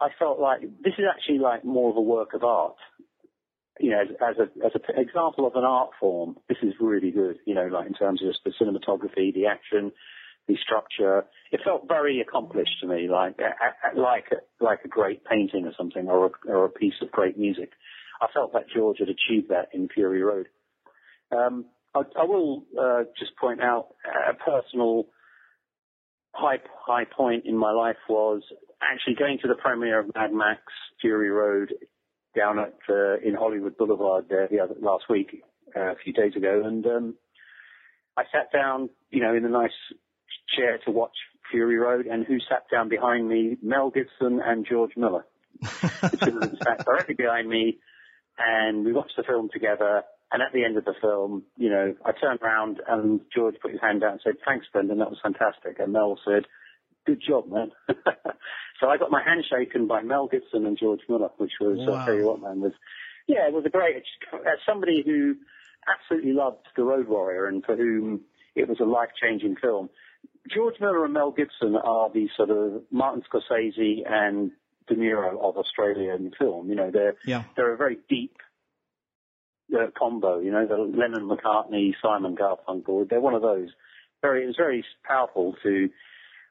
I 0.00 0.08
felt 0.18 0.40
like 0.40 0.60
this 0.60 0.94
is 0.98 1.04
actually 1.10 1.38
like 1.38 1.64
more 1.64 1.90
of 1.90 1.96
a 1.96 2.00
work 2.00 2.34
of 2.34 2.44
art. 2.44 2.76
You 3.78 3.90
know, 3.90 4.00
as, 4.00 4.08
as 4.20 4.36
a 4.38 4.66
as 4.66 4.72
an 4.74 4.98
example 4.98 5.46
of 5.46 5.54
an 5.54 5.64
art 5.64 5.90
form, 5.98 6.36
this 6.48 6.58
is 6.62 6.74
really 6.80 7.10
good. 7.10 7.38
You 7.46 7.54
know, 7.54 7.66
like 7.66 7.86
in 7.86 7.94
terms 7.94 8.22
of 8.22 8.28
just 8.28 8.44
the 8.44 8.52
cinematography, 8.60 9.32
the 9.32 9.46
action, 9.46 9.92
the 10.48 10.56
structure. 10.62 11.24
It 11.52 11.60
felt 11.64 11.88
very 11.88 12.20
accomplished 12.20 12.80
to 12.80 12.86
me, 12.86 13.08
like 13.08 13.38
like 13.96 14.26
like 14.60 14.80
a 14.84 14.88
great 14.88 15.24
painting 15.24 15.66
or 15.66 15.72
something, 15.76 16.08
or 16.08 16.26
a, 16.26 16.30
or 16.48 16.64
a 16.66 16.70
piece 16.70 16.94
of 17.02 17.10
great 17.10 17.38
music. 17.38 17.70
I 18.20 18.26
felt 18.32 18.52
that 18.52 18.68
George 18.74 18.98
had 18.98 19.08
achieved 19.08 19.48
that 19.50 19.68
in 19.72 19.88
Fury 19.88 20.22
Road. 20.22 20.46
Um, 21.32 21.66
I, 21.94 22.00
I 22.18 22.24
will 22.24 22.64
uh, 22.78 23.04
just 23.18 23.36
point 23.36 23.60
out 23.60 23.88
a 24.06 24.34
personal 24.34 25.06
high 26.32 26.58
high 26.86 27.04
point 27.04 27.44
in 27.46 27.56
my 27.56 27.72
life 27.72 27.96
was 28.08 28.42
actually 28.82 29.14
going 29.14 29.38
to 29.42 29.48
the 29.48 29.54
premiere 29.54 30.00
of 30.00 30.10
Mad 30.14 30.32
Max 30.32 30.60
Fury 31.00 31.30
Road 31.30 31.72
down 32.36 32.58
at 32.58 32.74
uh, 32.88 33.18
in 33.24 33.34
Hollywood 33.34 33.76
Boulevard 33.76 34.26
there 34.28 34.48
the 34.48 34.60
other 34.60 34.74
last 34.80 35.04
week 35.10 35.42
uh, 35.76 35.92
a 35.92 35.96
few 36.02 36.12
days 36.12 36.36
ago, 36.36 36.62
and 36.64 36.86
um, 36.86 37.14
I 38.16 38.24
sat 38.32 38.52
down, 38.52 38.90
you 39.10 39.20
know, 39.20 39.34
in 39.34 39.44
a 39.44 39.48
nice 39.48 39.70
chair 40.56 40.78
to 40.84 40.90
watch 40.90 41.16
Fury 41.50 41.76
Road, 41.76 42.06
and 42.06 42.24
who 42.24 42.38
sat 42.40 42.64
down 42.70 42.88
behind 42.88 43.28
me? 43.28 43.56
Mel 43.62 43.90
Gibson 43.90 44.40
and 44.44 44.66
George 44.68 44.92
Miller. 44.96 45.24
the 45.60 46.18
two 46.22 46.36
of 46.36 46.40
them 46.40 46.58
sat 46.62 46.84
directly 46.84 47.14
behind 47.14 47.48
me, 47.48 47.78
and 48.38 48.84
we 48.84 48.92
watched 48.92 49.16
the 49.16 49.22
film 49.22 49.48
together. 49.52 50.02
And 50.32 50.42
at 50.42 50.52
the 50.52 50.64
end 50.64 50.76
of 50.76 50.84
the 50.84 50.94
film, 51.00 51.42
you 51.56 51.70
know, 51.70 51.94
I 52.04 52.12
turned 52.12 52.40
around 52.40 52.80
and 52.86 53.20
George 53.34 53.56
put 53.60 53.72
his 53.72 53.80
hand 53.80 54.04
out 54.04 54.12
and 54.12 54.20
said, 54.22 54.34
thanks, 54.46 54.66
Brendan, 54.72 54.98
that 54.98 55.10
was 55.10 55.18
fantastic. 55.20 55.80
And 55.80 55.92
Mel 55.92 56.20
said, 56.24 56.44
good 57.04 57.20
job, 57.26 57.50
man. 57.50 57.72
so 58.80 58.88
I 58.88 58.96
got 58.96 59.10
my 59.10 59.22
hand 59.24 59.44
shaken 59.50 59.88
by 59.88 60.02
Mel 60.02 60.28
Gibson 60.28 60.66
and 60.66 60.78
George 60.78 61.00
Miller, 61.08 61.30
which 61.38 61.54
was, 61.60 61.78
wow. 61.80 61.94
I'll 61.94 62.06
tell 62.06 62.14
you 62.14 62.26
what, 62.26 62.40
man, 62.40 62.60
was, 62.60 62.72
yeah, 63.26 63.48
it 63.48 63.52
was 63.52 63.64
a 63.66 63.70
great, 63.70 63.96
as 63.96 64.58
somebody 64.64 65.02
who 65.04 65.34
absolutely 65.92 66.32
loved 66.32 66.66
The 66.76 66.84
Road 66.84 67.08
Warrior 67.08 67.46
and 67.46 67.64
for 67.64 67.74
whom 67.74 68.20
it 68.54 68.68
was 68.68 68.78
a 68.80 68.84
life-changing 68.84 69.56
film. 69.60 69.90
George 70.48 70.74
Miller 70.80 71.04
and 71.04 71.14
Mel 71.14 71.30
Gibson 71.30 71.76
are 71.76 72.10
the 72.10 72.28
sort 72.36 72.50
of 72.50 72.82
Martin 72.90 73.22
Scorsese 73.22 74.02
and 74.06 74.52
De 74.88 74.94
Niro 74.94 75.40
of 75.40 75.56
Australian 75.56 76.32
film. 76.38 76.68
You 76.68 76.76
know, 76.76 76.90
they're, 76.90 77.16
yeah. 77.24 77.44
they're 77.56 77.72
a 77.72 77.76
very 77.76 77.98
deep, 78.08 78.36
uh, 79.74 79.86
combo. 79.96 80.40
You 80.40 80.50
know, 80.50 80.66
the 80.66 80.76
Lennon 80.76 81.28
McCartney, 81.28 81.92
Simon 82.02 82.36
Garfunkel. 82.36 83.08
They're 83.08 83.20
one 83.20 83.34
of 83.34 83.42
those. 83.42 83.68
Very, 84.22 84.44
it 84.44 84.46
was 84.46 84.56
very 84.56 84.84
powerful 85.04 85.54
to 85.62 85.90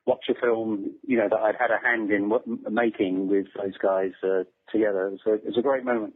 watch 0.05 0.23
a 0.29 0.33
film. 0.39 0.91
You 1.05 1.17
know, 1.17 1.29
that 1.29 1.39
I'd 1.39 1.55
had 1.55 1.71
a 1.71 1.79
hand 1.85 2.11
in 2.11 2.31
making 2.69 3.27
with 3.27 3.47
those 3.55 3.77
guys 3.77 4.11
uh, 4.23 4.43
together. 4.71 5.07
It 5.07 5.11
was, 5.11 5.19
a, 5.25 5.33
it 5.33 5.45
was 5.45 5.57
a 5.57 5.61
great 5.61 5.83
moment. 5.83 6.13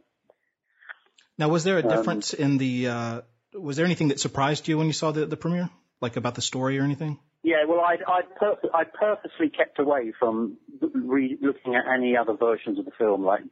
Now, 1.36 1.48
was 1.48 1.64
there 1.64 1.78
a 1.78 1.82
um, 1.82 1.88
difference 1.88 2.34
um, 2.34 2.40
in 2.40 2.58
the? 2.58 2.88
Uh, 2.88 3.20
was 3.52 3.76
there 3.76 3.84
anything 3.84 4.08
that 4.08 4.20
surprised 4.20 4.66
you 4.66 4.78
when 4.78 4.86
you 4.86 4.92
saw 4.92 5.12
the 5.12 5.26
the 5.26 5.36
premiere, 5.36 5.70
like 6.00 6.16
about 6.16 6.34
the 6.34 6.42
story 6.42 6.78
or 6.78 6.82
anything? 6.82 7.18
Yeah, 7.44 7.66
well, 7.68 7.80
I'd, 7.80 8.00
I'd, 8.08 8.34
pur- 8.36 8.70
I'd 8.72 8.92
purposely 8.94 9.50
kept 9.50 9.78
away 9.78 10.12
from 10.18 10.56
re- 10.80 11.38
looking 11.40 11.76
at 11.76 11.84
any 11.92 12.16
other 12.16 12.32
versions 12.32 12.78
of 12.78 12.86
the 12.86 12.90
film, 12.98 13.22
like, 13.22 13.42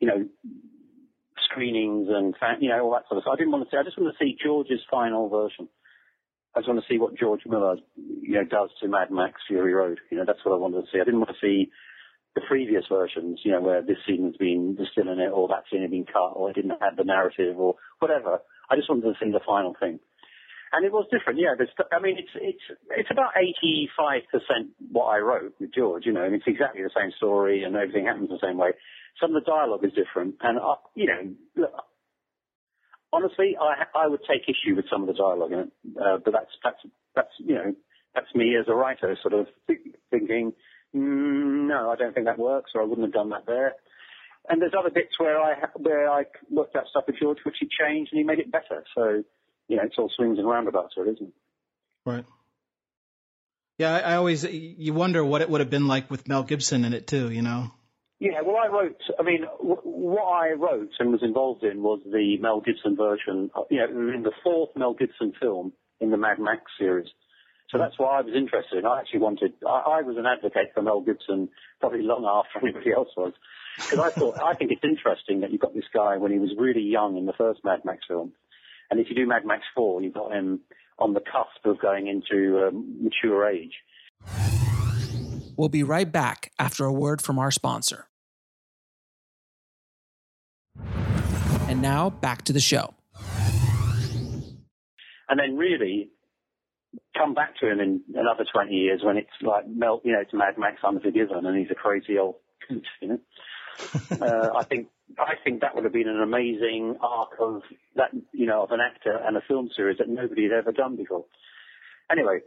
you 0.00 0.08
know, 0.08 0.26
screenings 1.52 2.08
and 2.10 2.34
you 2.60 2.68
know 2.70 2.82
all 2.82 2.92
that 2.92 3.04
sort 3.08 3.18
of 3.18 3.22
stuff. 3.22 3.34
I 3.34 3.36
didn't 3.36 3.52
want 3.52 3.68
to 3.68 3.70
see. 3.70 3.78
I 3.78 3.84
just 3.84 3.98
want 3.98 4.14
to 4.16 4.24
see 4.24 4.36
George's 4.42 4.80
final 4.90 5.28
version. 5.28 5.68
I 6.54 6.60
just 6.60 6.68
want 6.68 6.80
to 6.80 6.92
see 6.92 6.98
what 6.98 7.16
George 7.16 7.42
Miller, 7.46 7.76
you 7.96 8.34
know, 8.34 8.44
does 8.44 8.70
to 8.80 8.88
Mad 8.88 9.10
Max 9.10 9.40
Fury 9.48 9.72
Road. 9.72 10.00
You 10.10 10.18
know, 10.18 10.24
that's 10.26 10.40
what 10.44 10.54
I 10.54 10.58
wanted 10.58 10.82
to 10.82 10.86
see. 10.92 11.00
I 11.00 11.04
didn't 11.04 11.20
want 11.20 11.30
to 11.30 11.40
see 11.40 11.70
the 12.34 12.42
previous 12.48 12.84
versions, 12.88 13.40
you 13.44 13.52
know, 13.52 13.60
where 13.60 13.82
this 13.82 13.98
scene 14.06 14.24
has 14.24 14.36
been 14.36 14.76
there's 14.76 14.90
in 14.96 15.08
it, 15.20 15.30
or 15.32 15.48
that 15.48 15.64
scene 15.70 15.82
had 15.82 15.90
been 15.90 16.06
cut, 16.06 16.32
or 16.36 16.50
it 16.50 16.56
didn't 16.56 16.80
have 16.80 16.96
the 16.96 17.04
narrative, 17.04 17.58
or 17.58 17.76
whatever. 17.98 18.40
I 18.70 18.76
just 18.76 18.88
wanted 18.88 19.04
to 19.04 19.14
see 19.22 19.30
the 19.30 19.40
final 19.46 19.74
thing. 19.78 20.00
And 20.72 20.86
it 20.86 20.92
was 20.92 21.06
different, 21.12 21.38
yeah. 21.38 21.52
There's, 21.56 21.68
I 21.92 22.00
mean, 22.00 22.16
it's 22.18 22.32
it's 22.34 22.80
it's 22.96 23.10
about 23.10 23.32
85% 23.36 24.72
what 24.90 25.04
I 25.04 25.18
wrote 25.18 25.54
with 25.60 25.74
George, 25.74 26.06
you 26.06 26.12
know, 26.12 26.24
and 26.24 26.34
it's 26.34 26.46
exactly 26.46 26.82
the 26.82 26.90
same 26.96 27.12
story, 27.18 27.62
and 27.62 27.76
everything 27.76 28.06
happens 28.06 28.30
the 28.30 28.40
same 28.42 28.56
way. 28.56 28.70
Some 29.20 29.36
of 29.36 29.44
the 29.44 29.50
dialogue 29.50 29.84
is 29.84 29.92
different, 29.92 30.36
and 30.40 30.58
uh, 30.58 30.76
you 30.94 31.06
know, 31.06 31.34
look, 31.56 31.72
honestly, 33.12 33.54
I 33.60 33.84
I 33.94 34.08
would 34.08 34.20
take 34.26 34.48
issue 34.48 34.74
with 34.74 34.86
some 34.90 35.02
of 35.02 35.08
the 35.08 35.12
dialogue 35.12 35.52
in 35.52 35.58
it, 35.58 35.72
uh, 36.00 36.16
but 36.24 36.32
that's 36.32 36.54
that's 36.64 36.80
that's 37.14 37.34
you 37.38 37.54
know 37.54 37.74
that's 38.14 38.34
me 38.34 38.56
as 38.56 38.66
a 38.68 38.74
writer, 38.74 39.14
sort 39.20 39.34
of 39.34 39.46
thinking, 40.10 40.52
mm, 40.94 41.68
no, 41.68 41.90
I 41.90 41.96
don't 41.96 42.14
think 42.14 42.26
that 42.26 42.38
works, 42.38 42.72
or 42.74 42.80
I 42.80 42.86
wouldn't 42.86 43.06
have 43.06 43.14
done 43.14 43.30
that 43.30 43.44
there. 43.46 43.74
And 44.48 44.60
there's 44.60 44.74
other 44.78 44.90
bits 44.90 45.18
where 45.18 45.38
I 45.38 45.54
where 45.76 46.10
I 46.10 46.24
looked 46.50 46.76
at 46.76 46.88
stuff 46.88 47.04
with 47.06 47.16
George, 47.20 47.38
which 47.44 47.56
he 47.60 47.68
changed 47.68 48.12
and 48.12 48.18
he 48.18 48.24
made 48.24 48.38
it 48.38 48.50
better. 48.50 48.84
So 48.94 49.22
you 49.72 49.78
know, 49.78 49.84
it's 49.84 49.96
all 49.96 50.10
swings 50.14 50.38
and 50.38 50.46
roundabouts, 50.46 50.94
isn't 51.00 51.18
it? 51.18 51.32
Right. 52.04 52.26
Yeah, 53.78 53.94
I, 53.94 53.98
I 54.00 54.14
always 54.16 54.44
you 54.44 54.92
wonder 54.92 55.24
what 55.24 55.40
it 55.40 55.48
would 55.48 55.62
have 55.62 55.70
been 55.70 55.88
like 55.88 56.10
with 56.10 56.28
Mel 56.28 56.42
Gibson 56.42 56.84
in 56.84 56.92
it 56.92 57.06
too. 57.06 57.30
You 57.30 57.40
know. 57.40 57.70
Yeah, 58.20 58.42
well, 58.44 58.56
I 58.62 58.68
wrote. 58.68 59.00
I 59.18 59.22
mean, 59.22 59.46
w- 59.58 59.80
what 59.82 60.24
I 60.24 60.52
wrote 60.52 60.90
and 60.98 61.10
was 61.10 61.22
involved 61.22 61.64
in 61.64 61.82
was 61.82 62.00
the 62.04 62.36
Mel 62.38 62.60
Gibson 62.60 62.96
version. 62.96 63.50
Uh, 63.56 63.62
you 63.70 63.78
know, 63.78 64.14
in 64.14 64.22
the 64.22 64.32
fourth 64.44 64.76
Mel 64.76 64.92
Gibson 64.92 65.32
film 65.40 65.72
in 66.00 66.10
the 66.10 66.18
Mad 66.18 66.38
Max 66.38 66.60
series. 66.78 67.08
So 67.70 67.78
that's 67.78 67.98
why 67.98 68.18
I 68.18 68.20
was 68.20 68.34
interested. 68.36 68.84
I 68.84 69.00
actually 69.00 69.20
wanted. 69.20 69.54
I, 69.66 70.00
I 70.00 70.02
was 70.02 70.18
an 70.18 70.26
advocate 70.26 70.72
for 70.74 70.82
Mel 70.82 71.00
Gibson 71.00 71.48
probably 71.80 72.02
long 72.02 72.26
after 72.26 72.58
anybody 72.66 72.92
else 72.92 73.08
was. 73.16 73.32
Because 73.76 73.98
I 74.00 74.10
thought, 74.10 74.38
I 74.38 74.52
think 74.52 74.70
it's 74.70 74.84
interesting 74.84 75.40
that 75.40 75.50
you've 75.50 75.62
got 75.62 75.74
this 75.74 75.88
guy 75.94 76.18
when 76.18 76.30
he 76.30 76.38
was 76.38 76.50
really 76.58 76.82
young 76.82 77.16
in 77.16 77.24
the 77.24 77.32
first 77.32 77.64
Mad 77.64 77.86
Max 77.86 78.00
film. 78.06 78.32
And 78.92 79.00
if 79.00 79.08
you 79.08 79.16
do 79.16 79.26
Mad 79.26 79.46
Max 79.46 79.62
4, 79.74 80.02
you've 80.02 80.12
got 80.12 80.32
him 80.32 80.60
on 80.98 81.14
the 81.14 81.20
cusp 81.20 81.64
of 81.64 81.80
going 81.80 82.08
into 82.08 82.68
um, 82.68 82.98
mature 83.02 83.48
age. 83.48 83.72
We'll 85.56 85.70
be 85.70 85.82
right 85.82 86.12
back 86.12 86.52
after 86.58 86.84
a 86.84 86.92
word 86.92 87.22
from 87.22 87.38
our 87.38 87.50
sponsor. 87.50 88.06
And 90.76 91.80
now 91.80 92.10
back 92.10 92.42
to 92.42 92.52
the 92.52 92.60
show. 92.60 92.92
And 95.26 95.40
then 95.40 95.56
really 95.56 96.10
come 97.16 97.32
back 97.32 97.56
to 97.60 97.70
him 97.70 97.80
in 97.80 98.02
another 98.14 98.44
20 98.52 98.74
years 98.74 99.00
when 99.02 99.16
it's 99.16 99.30
like, 99.40 99.66
Mel, 99.66 100.02
you 100.04 100.12
know, 100.12 100.20
it's 100.20 100.34
Mad 100.34 100.58
Max 100.58 100.84
Unforgiven 100.84 101.46
and 101.46 101.56
he's 101.56 101.70
a 101.70 101.74
crazy 101.74 102.18
old 102.18 102.34
you 102.68 102.82
know. 103.08 103.18
uh, 104.20 104.50
I 104.54 104.64
think 104.64 104.88
I 105.18 105.34
think 105.42 105.60
that 105.60 105.74
would 105.74 105.84
have 105.84 105.92
been 105.92 106.08
an 106.08 106.20
amazing 106.20 106.96
arc 107.00 107.30
of 107.40 107.62
that, 107.96 108.10
you 108.32 108.46
know, 108.46 108.62
of 108.62 108.70
an 108.70 108.80
actor 108.80 109.18
and 109.24 109.36
a 109.36 109.42
film 109.46 109.70
series 109.74 109.98
that 109.98 110.08
nobody 110.08 110.44
had 110.44 110.52
ever 110.52 110.72
done 110.72 110.96
before. 110.96 111.24
Anyway, 112.10 112.40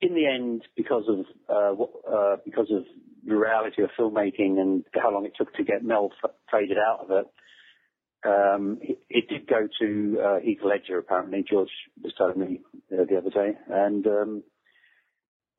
in 0.00 0.14
the 0.14 0.26
end, 0.26 0.62
because 0.76 1.04
of 1.08 1.26
uh, 1.48 1.82
uh, 2.10 2.36
because 2.44 2.70
of 2.70 2.84
the 3.26 3.36
reality 3.36 3.82
of 3.82 3.90
filmmaking 3.98 4.58
and 4.58 4.84
how 4.94 5.12
long 5.12 5.26
it 5.26 5.32
took 5.36 5.52
to 5.54 5.64
get 5.64 5.84
Mel 5.84 6.10
f- 6.24 6.30
faded 6.50 6.78
out 6.78 7.00
of 7.00 7.10
it, 7.10 7.26
um, 8.24 8.78
it, 8.80 8.98
it, 9.08 9.28
did 9.28 9.46
go 9.46 9.68
to 9.80 10.20
uh, 10.22 10.40
Heath 10.40 10.60
Ledger. 10.64 10.98
Apparently, 10.98 11.44
George 11.48 11.70
was 12.02 12.14
telling 12.16 12.38
me 12.38 12.60
uh, 12.92 13.04
the 13.08 13.18
other 13.18 13.30
day, 13.30 13.58
and 13.68 14.06
um, 14.06 14.42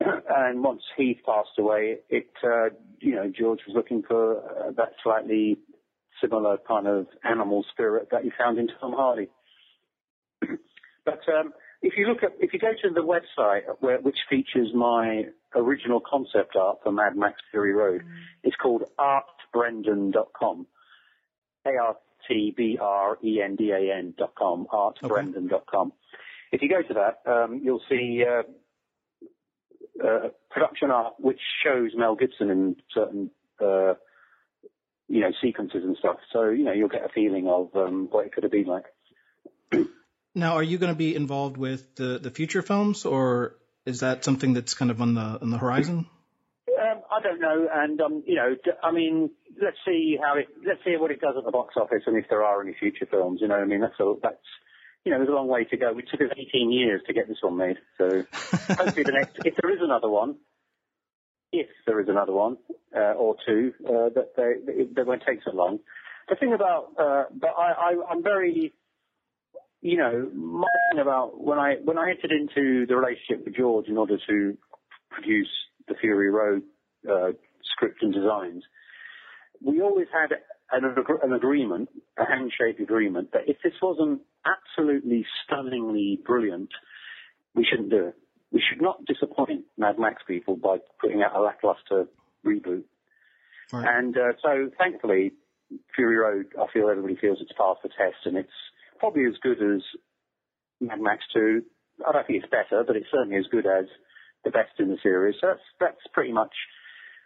and 0.00 0.62
once 0.62 0.82
Heath 0.96 1.18
passed 1.24 1.58
away, 1.58 1.98
it 2.08 2.30
uh, 2.44 2.74
you 3.00 3.14
know 3.14 3.30
George 3.36 3.60
was 3.66 3.76
looking 3.76 4.02
for 4.02 4.38
uh, 4.38 4.72
that 4.76 4.92
slightly 5.02 5.58
similar 6.22 6.58
kind 6.66 6.86
of 6.86 7.06
animal 7.24 7.64
spirit 7.72 8.08
that 8.12 8.24
you 8.24 8.32
found 8.38 8.58
in 8.58 8.68
Tom 8.80 8.92
Hardy. 8.92 9.28
but 11.04 11.20
um, 11.28 11.52
if 11.82 11.94
you 11.96 12.06
look 12.06 12.22
at 12.22 12.32
if 12.40 12.52
you 12.52 12.58
go 12.58 12.72
to 12.82 12.94
the 12.94 13.00
website 13.00 13.62
where, 13.80 14.00
which 14.00 14.18
features 14.30 14.68
my 14.74 15.24
original 15.54 16.00
concept 16.00 16.56
art 16.56 16.78
for 16.82 16.92
Mad 16.92 17.16
Max 17.16 17.34
Fury 17.50 17.74
Road, 17.74 18.02
mm. 18.02 18.08
it's 18.42 18.56
called 18.56 18.84
artbrendan.com. 18.98 20.66
A 21.66 21.70
R 21.70 21.96
T 22.28 22.54
B 22.56 22.78
R 22.80 23.18
E 23.22 23.40
N 23.42 23.56
D 23.56 23.70
A 23.70 23.96
N 23.96 24.14
dot 24.16 24.34
com, 24.36 24.66
artbrendan 24.72 25.48
dot 25.48 25.66
com. 25.66 25.92
If 26.50 26.62
you 26.62 26.68
go 26.68 26.82
to 26.82 26.94
that, 26.94 27.30
um, 27.30 27.60
you'll 27.62 27.82
see 27.88 28.24
uh, 28.28 28.42
uh, 30.04 30.28
production 30.50 30.90
art 30.90 31.14
which 31.18 31.40
shows 31.64 31.92
Mel 31.96 32.14
Gibson 32.16 32.50
in 32.50 32.76
certain 32.94 33.30
uh, 33.60 33.94
you 35.12 35.20
know 35.20 35.30
sequences 35.42 35.84
and 35.84 35.94
stuff. 35.98 36.16
So 36.32 36.48
you 36.48 36.64
know 36.64 36.72
you'll 36.72 36.88
get 36.88 37.04
a 37.04 37.10
feeling 37.10 37.46
of 37.46 37.68
um, 37.76 38.08
what 38.10 38.24
it 38.24 38.32
could 38.32 38.44
have 38.44 38.52
been 38.52 38.64
like. 38.64 38.86
now, 40.34 40.54
are 40.54 40.62
you 40.62 40.78
going 40.78 40.92
to 40.92 40.98
be 40.98 41.14
involved 41.14 41.58
with 41.58 41.94
the 41.96 42.18
the 42.18 42.30
future 42.30 42.62
films, 42.62 43.04
or 43.04 43.56
is 43.84 44.00
that 44.00 44.24
something 44.24 44.54
that's 44.54 44.72
kind 44.72 44.90
of 44.90 45.02
on 45.02 45.12
the 45.14 45.38
on 45.42 45.50
the 45.50 45.58
horizon? 45.58 46.06
Um, 46.80 47.02
I 47.10 47.20
don't 47.22 47.40
know, 47.40 47.68
and 47.70 48.00
um, 48.00 48.22
you 48.26 48.36
know, 48.36 48.56
I 48.82 48.90
mean, 48.90 49.30
let's 49.62 49.76
see 49.84 50.16
how 50.20 50.38
it, 50.38 50.48
let's 50.66 50.80
see 50.82 50.96
what 50.96 51.10
it 51.10 51.20
does 51.20 51.34
at 51.36 51.44
the 51.44 51.50
box 51.50 51.74
office, 51.76 52.04
and 52.06 52.16
if 52.16 52.24
there 52.30 52.42
are 52.42 52.62
any 52.62 52.74
future 52.80 53.06
films. 53.10 53.40
You 53.42 53.48
know, 53.48 53.56
I 53.56 53.66
mean, 53.66 53.82
that's 53.82 54.00
a, 54.00 54.14
that's 54.22 54.48
you 55.04 55.12
know, 55.12 55.18
there's 55.18 55.28
a 55.28 55.32
long 55.32 55.48
way 55.48 55.64
to 55.64 55.76
go. 55.76 55.92
We 55.92 56.04
took 56.04 56.22
us 56.22 56.32
18 56.34 56.72
years 56.72 57.02
to 57.06 57.12
get 57.12 57.28
this 57.28 57.38
one 57.42 57.58
made. 57.58 57.76
So 57.98 58.24
hopefully 58.32 59.02
the 59.02 59.12
next, 59.12 59.36
if 59.44 59.56
there 59.60 59.70
is 59.70 59.80
another 59.82 60.08
one, 60.08 60.36
if 61.52 61.68
there 61.86 62.00
is 62.00 62.08
another 62.08 62.32
one 62.32 62.56
uh, 62.96 63.12
or 63.12 63.36
two, 63.46 63.72
uh, 63.86 64.08
that 64.14 64.32
they, 64.36 65.02
won't 65.02 65.22
take 65.26 65.40
so 65.44 65.54
long. 65.54 65.78
The 66.28 66.36
thing 66.36 66.54
about, 66.54 66.92
uh, 66.98 67.24
but 67.32 67.50
I'm 67.58 68.22
very, 68.22 68.72
you 69.80 69.98
know, 69.98 70.30
my 70.34 70.68
thing 70.90 71.00
about 71.00 71.40
when 71.40 71.58
I 71.58 71.74
when 71.84 71.98
I 71.98 72.10
entered 72.10 72.30
into 72.30 72.86
the 72.86 72.96
relationship 72.96 73.44
with 73.44 73.56
George 73.56 73.88
in 73.88 73.98
order 73.98 74.16
to 74.16 74.56
produce 75.10 75.50
the 75.88 75.94
Fury 76.00 76.30
Road 76.30 76.62
uh, 77.10 77.32
script 77.74 78.02
and 78.02 78.14
designs, 78.14 78.62
we 79.60 79.82
always 79.82 80.06
had 80.12 80.32
an, 80.70 80.84
an 81.22 81.32
agreement, 81.32 81.90
a 82.18 82.24
handshake 82.24 82.80
agreement, 82.80 83.32
that 83.32 83.42
if 83.46 83.56
this 83.62 83.74
wasn't 83.82 84.22
absolutely 84.46 85.26
stunningly 85.44 86.18
brilliant, 86.24 86.70
we 87.54 87.66
shouldn't 87.68 87.90
do 87.90 88.06
it. 88.08 88.14
We 88.52 88.62
should 88.62 88.82
not 88.82 89.04
disappoint 89.06 89.64
Mad 89.78 89.98
Max 89.98 90.22
people 90.26 90.56
by 90.56 90.78
putting 91.00 91.22
out 91.22 91.34
a 91.34 91.40
lackluster 91.40 92.06
reboot. 92.44 92.84
Right. 93.72 93.86
And 93.88 94.16
uh, 94.16 94.32
so, 94.42 94.70
thankfully, 94.78 95.32
Fury 95.96 96.16
Road, 96.16 96.46
I 96.60 96.66
feel 96.72 96.88
everybody 96.88 97.16
feels 97.16 97.38
it's 97.40 97.52
passed 97.52 97.80
the 97.82 97.88
test, 97.88 98.26
and 98.26 98.36
it's 98.36 98.50
probably 98.98 99.24
as 99.24 99.34
good 99.42 99.62
as 99.62 99.80
Mad 100.80 101.00
Max 101.00 101.24
2. 101.32 101.62
I 102.06 102.12
don't 102.12 102.26
think 102.26 102.42
it's 102.42 102.50
better, 102.50 102.84
but 102.86 102.96
it's 102.96 103.06
certainly 103.10 103.38
as 103.38 103.46
good 103.50 103.66
as 103.66 103.86
the 104.44 104.50
best 104.50 104.78
in 104.78 104.88
the 104.88 104.98
series. 105.02 105.36
So 105.40 105.48
that's 105.48 105.66
that's 105.80 106.12
pretty 106.12 106.32
much 106.32 106.52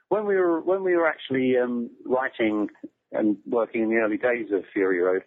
when 0.08 0.26
we 0.26 0.36
were 0.36 0.60
when 0.60 0.84
we 0.84 0.94
were 0.94 1.08
actually 1.08 1.54
um, 1.62 1.90
writing 2.04 2.68
and 3.12 3.36
working 3.46 3.82
in 3.82 3.90
the 3.90 3.96
early 3.96 4.18
days 4.18 4.46
of 4.52 4.62
Fury 4.72 5.00
Road. 5.00 5.22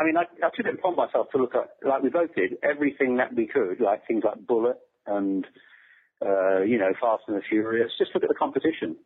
I 0.00 0.04
mean, 0.04 0.16
I, 0.16 0.22
I 0.44 0.50
took 0.56 0.66
it 0.66 0.78
upon 0.78 0.94
myself 0.94 1.26
to 1.32 1.38
look 1.38 1.54
at, 1.56 1.70
like 1.86 2.02
we 2.02 2.08
both 2.08 2.32
did, 2.34 2.52
everything 2.62 3.16
that 3.16 3.34
we 3.34 3.48
could, 3.48 3.80
like 3.80 4.06
things 4.06 4.22
like 4.24 4.46
Bullitt 4.46 4.78
and, 5.08 5.46
uh, 6.24 6.60
you 6.62 6.78
know, 6.78 6.92
Fast 7.00 7.24
and 7.28 7.36
the 7.36 7.42
Furious. 7.48 7.90
Just 7.98 8.12
look 8.14 8.22
at 8.22 8.28
the 8.28 8.34
competition. 8.34 8.96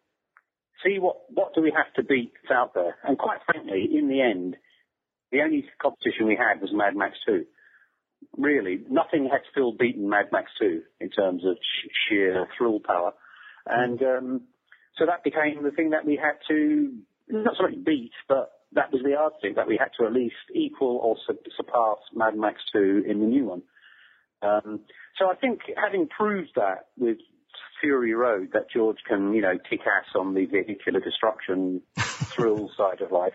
See 0.85 0.99
what, 0.99 1.17
what 1.29 1.55
do 1.55 1.63
we 1.63 1.73
have 1.77 1.93
to 1.95 2.03
beat 2.03 2.33
that's 2.43 2.53
out 2.53 2.75
there? 2.75 2.97
And 3.05 3.17
quite 3.19 3.39
frankly, 3.47 3.89
in 3.93 4.09
the 4.09 4.21
end, 4.21 4.57
the 5.31 5.41
only 5.41 5.65
competition 5.81 6.27
we 6.27 6.37
had 6.37 6.61
was 6.61 6.71
Mad 6.73 6.97
Max 6.97 7.17
2. 7.27 7.45
Really, 8.37 8.81
nothing 8.91 9.29
had 9.31 9.41
still 9.51 9.73
beaten 9.73 10.09
Mad 10.09 10.27
Max 10.33 10.51
2 10.61 10.83
in 11.01 11.11
terms 11.11 11.45
of 11.45 11.57
sh- 11.57 11.89
sheer 12.09 12.47
thrill 12.57 12.81
power. 12.81 13.13
And 13.67 14.01
um, 14.03 14.41
so 14.99 15.07
that 15.07 15.25
became 15.25 15.63
the 15.63 15.71
thing 15.71 15.91
that 15.91 16.05
we 16.05 16.17
had 16.17 16.39
to 16.49 16.93
not 17.29 17.55
so 17.57 17.65
much 17.65 17.85
beat, 17.85 18.13
but 18.29 18.51
that 18.73 18.93
was 18.93 19.03
the 19.03 19.11
yardstick 19.11 19.57
that 19.57 19.69
we 19.69 19.77
had 19.77 19.91
to 19.99 20.07
at 20.07 20.13
least 20.13 20.35
equal 20.55 20.99
or 21.03 21.17
su- 21.27 21.39
surpass 21.57 21.99
Mad 22.15 22.37
Max 22.37 22.61
2 22.73 23.05
in 23.09 23.21
the 23.21 23.27
new 23.27 23.45
one. 23.47 23.63
Um, 24.43 24.81
so 25.19 25.31
I 25.31 25.35
think 25.35 25.61
having 25.77 26.09
proved 26.09 26.51
that 26.57 26.87
with 26.99 27.19
Fury 27.81 28.15
Road, 28.15 28.51
that 28.53 28.71
George 28.71 28.99
can, 29.09 29.35
you 29.35 29.43
know, 29.43 29.59
kick 29.69 29.81
ass 29.81 30.15
on 30.15 30.35
the 30.35 30.47
vehicular 30.47 31.01
destruction 31.01 31.83
thrill 31.99 32.71
side 32.77 33.01
of 33.01 33.13
life. 33.13 33.35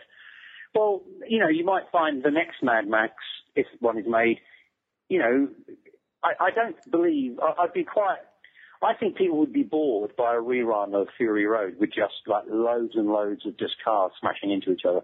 Well, 0.76 1.04
you 1.28 1.40
know, 1.40 1.48
you 1.48 1.66
might 1.66 1.84
find 1.92 2.24
the 2.24 2.32
next 2.32 2.62
Mad 2.62 2.88
Max, 2.88 3.14
if 3.56 3.66
one 3.80 3.98
is 3.98 4.06
made, 4.08 4.40
you 5.10 5.20
know, 5.20 5.48
I, 6.24 6.46
I 6.46 6.52
don't 6.52 6.76
believe, 6.92 7.40
I, 7.40 7.64
I'd 7.64 7.74
be 7.74 7.84
quite 7.84 8.20
I 8.82 8.94
think 8.94 9.18
people 9.18 9.40
would 9.40 9.54
be 9.54 9.64
bored 9.64 10.16
by 10.16 10.36
a 10.36 10.40
rerun 10.40 10.94
of 10.94 11.08
Fury 11.18 11.46
Road 11.46 11.78
with 11.80 11.90
just 11.90 12.14
like 12.28 12.44
loads 12.48 12.94
and 12.96 13.08
loads 13.08 13.46
of 13.46 13.58
just 13.58 13.76
cars 13.84 14.12
smashing 14.20 14.52
into 14.52 14.72
each 14.72 14.86
other. 14.88 15.02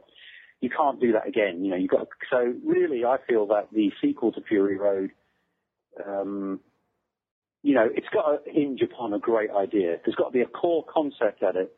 You 0.62 0.70
can't 0.70 0.99
do 1.01 1.14
that 1.14 1.28
again. 1.28 1.64
You 1.66 1.72
know, 1.72 1.78
you 1.78 1.88
got 1.88 2.08
so 2.30 2.54
really. 2.64 3.04
I 3.04 3.18
feel 3.28 3.47
that 3.47 3.70
the 3.72 3.91
sequel 4.01 4.32
to 4.34 4.41
Fury 4.41 4.78
Road, 4.78 5.12
um, 6.08 6.60
you 7.62 7.74
know, 7.74 7.88
it's 7.94 8.08
got 8.14 8.44
to 8.44 8.52
hinge 8.52 8.82
upon 8.82 9.14
a 9.14 9.20
great 9.20 9.50
idea. 9.50 9.98
There's 10.04 10.16
got 10.16 10.28
to 10.28 10.32
be 10.32 10.41
a 10.41 10.46
core 10.46 10.86
concept 10.91 11.44
at 11.44 11.56
it, 11.56 11.74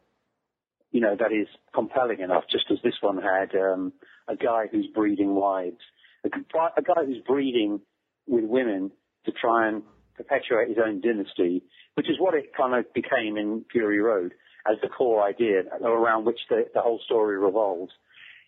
you 0.91 1.01
know, 1.01 1.16
that 1.16 1.32
is 1.32 1.47
compelling 1.74 2.22
enough. 2.22 2.45
Just 2.51 2.66
as 2.72 2.80
this 2.84 2.95
one 3.01 3.22
had 3.22 3.55
um, 3.55 3.93
a 4.28 4.36
guy 4.36 4.66
who's 4.72 4.88
breeding 4.88 5.36
wives, 5.36 5.82
a, 6.24 6.30
a 6.78 6.82
guy 6.82 7.05
who's 7.05 7.22
breeding 7.26 7.82
with 8.28 8.45
women 8.45 8.91
to 9.26 9.32
try 9.32 9.68
and 9.68 9.84
perpetuate 10.18 10.70
his 10.70 10.78
own 10.84 11.01
dynasty, 11.01 11.63
which 11.93 12.09
is 12.09 12.16
what 12.20 12.34
it 12.34 12.55
kind 12.55 12.74
of 12.74 12.91
became 12.93 13.38
in 13.38 13.66
Fury 13.72 13.99
Road 13.99 14.34
as 14.68 14.78
the 14.82 14.88
core 14.88 15.24
idea 15.24 15.63
around 15.84 16.26
which 16.26 16.39
the, 16.49 16.66
the 16.74 16.82
whole 16.82 16.99
story 17.05 17.38
revolves. 17.38 17.91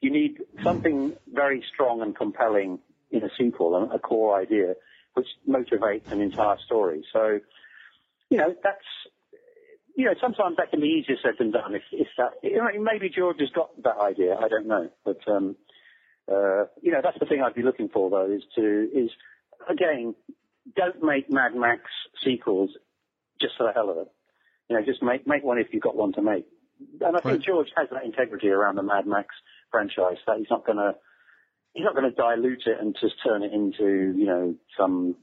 You 0.02 0.12
need 0.12 0.40
something 0.64 1.14
very 1.32 1.64
strong 1.74 2.02
and 2.02 2.16
compelling 2.16 2.80
in 3.12 3.24
a 3.24 3.30
sequel, 3.38 3.90
a 3.94 4.00
core 4.00 4.40
idea, 4.40 4.74
which 5.18 5.28
motivates 5.50 6.12
an 6.12 6.22
entire 6.22 6.58
story. 6.66 7.04
So, 7.12 7.40
you 8.30 8.38
know, 8.38 8.54
that's, 8.64 8.86
you 9.96 10.06
know, 10.06 10.14
sometimes 10.22 10.58
that 10.58 10.70
can 10.70 10.80
be 10.80 11.02
easier 11.02 11.18
said 11.24 11.34
than 11.40 11.52
done. 11.52 11.74
If, 11.74 11.82
if 11.92 12.08
that, 12.18 12.34
you 12.44 12.58
know, 12.58 12.70
maybe 12.80 13.10
George 13.10 13.38
has 13.40 13.50
got 13.50 13.72
that 13.84 13.98
idea. 14.00 14.36
I 14.36 14.48
don't 14.48 14.68
know, 14.68 14.90
but 15.04 15.18
um, 15.28 15.56
uh, 16.32 16.66
you 16.82 16.92
know, 16.92 17.02
that's 17.02 17.18
the 17.20 17.26
thing 17.26 17.42
I'd 17.42 17.56
be 17.56 17.64
looking 17.64 17.90
for 17.90 18.12
though, 18.12 18.32
is 18.32 18.44
to 18.56 18.90
is 18.94 19.10
again 19.68 20.14
don't 20.76 21.02
make 21.02 21.32
Mad 21.32 21.56
Max 21.56 21.82
sequels 22.24 22.70
just 23.42 23.54
for 23.58 23.66
the 23.66 23.74
hell 23.74 23.90
of 23.90 23.98
it. 23.98 24.12
You 24.70 24.78
know, 24.78 24.86
just 24.86 25.02
make 25.02 25.26
make 25.26 25.44
one 25.44 25.58
if 25.58 25.68
you've 25.72 25.82
got 25.82 25.96
one 25.96 26.14
to 26.14 26.22
make. 26.22 26.46
And 27.02 27.16
I 27.16 27.20
think 27.22 27.26
right. 27.26 27.42
George 27.42 27.70
has 27.76 27.88
that 27.92 28.06
integrity 28.06 28.50
around 28.50 28.76
the 28.76 28.84
Mad 28.84 29.08
Max 29.08 29.30
franchise 29.72 30.18
that 30.28 30.38
he's 30.38 30.52
not 30.52 30.66
gonna 30.66 30.94
he's 31.78 31.86
not 31.86 31.94
gonna 31.94 32.12
dilute 32.12 32.64
it 32.66 32.78
and 32.82 32.98
just 33.00 33.16
turn 33.24 33.44
it 33.44 33.54
into 33.54 34.14
you 34.18 34.26
know 34.26 34.56
some 34.76 35.16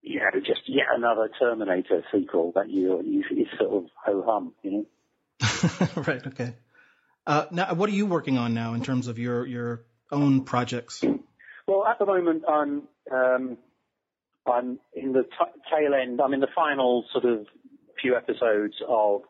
you 0.00 0.18
know 0.18 0.40
just 0.40 0.62
yet 0.66 0.86
another 0.94 1.28
Terminator 1.38 2.02
sequel 2.10 2.52
that 2.54 2.70
you 2.70 3.02
you, 3.04 3.22
you 3.30 3.46
sort 3.58 3.84
of 3.84 3.90
ho 4.04 4.24
hum, 4.26 4.54
you 4.62 4.70
know. 4.70 4.86
right. 6.06 6.26
Okay. 6.26 6.54
Uh, 7.26 7.44
now, 7.50 7.74
what 7.74 7.88
are 7.88 7.92
you 7.92 8.06
working 8.06 8.38
on 8.38 8.54
now 8.54 8.74
in 8.74 8.82
terms 8.82 9.08
of 9.08 9.18
your 9.18 9.46
your 9.46 9.84
own 10.10 10.44
projects? 10.44 11.04
Well, 11.68 11.86
at 11.86 11.98
the 11.98 12.06
moment, 12.06 12.44
I'm 12.48 12.82
um, 13.12 13.58
I'm 14.50 14.78
in 14.94 15.12
the 15.12 15.24
t- 15.24 15.60
tail 15.70 15.92
end. 15.94 16.20
I'm 16.20 16.32
in 16.32 16.40
the 16.40 16.48
final 16.54 17.04
sort 17.12 17.26
of 17.26 17.46
few 18.00 18.16
episodes 18.16 18.74
of 18.88 19.22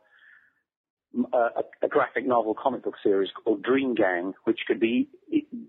a, 1.33 1.63
a 1.83 1.89
graphic 1.89 2.27
novel 2.27 2.55
comic 2.55 2.83
book 2.85 2.95
series 3.03 3.31
called 3.45 3.63
Dream 3.63 3.95
Gang, 3.95 4.35
which 4.45 4.61
could 4.67 4.81
be 4.81 5.09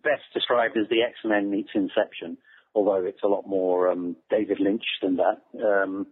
best 0.04 0.24
described 0.34 0.78
as 0.78 0.88
the 0.90 1.02
X 1.04 1.16
Men 1.26 1.50
meets 1.50 1.70
Inception, 1.74 2.38
although 2.74 3.04
it's 3.06 3.24
a 3.24 3.28
lot 3.28 3.48
more 3.48 3.90
um, 3.92 4.16
David 4.30 4.60
Lynch 4.60 4.86
than 5.02 5.18
that. 5.18 5.42
Um, 5.64 6.08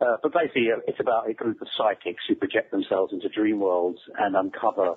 uh, 0.00 0.16
but 0.22 0.32
basically, 0.32 0.68
uh, 0.74 0.80
it's 0.86 0.98
about 1.00 1.30
a 1.30 1.34
group 1.34 1.60
of 1.62 1.68
psychics 1.76 2.24
who 2.28 2.34
project 2.34 2.72
themselves 2.72 3.12
into 3.12 3.28
dream 3.28 3.60
worlds 3.60 4.00
and 4.18 4.34
uncover 4.34 4.96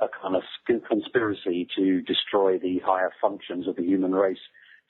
a 0.00 0.06
kind 0.22 0.36
of 0.36 0.42
conspiracy 0.88 1.68
to 1.76 2.00
destroy 2.02 2.58
the 2.58 2.80
higher 2.84 3.10
functions 3.20 3.66
of 3.66 3.76
the 3.76 3.82
human 3.82 4.12
race 4.12 4.38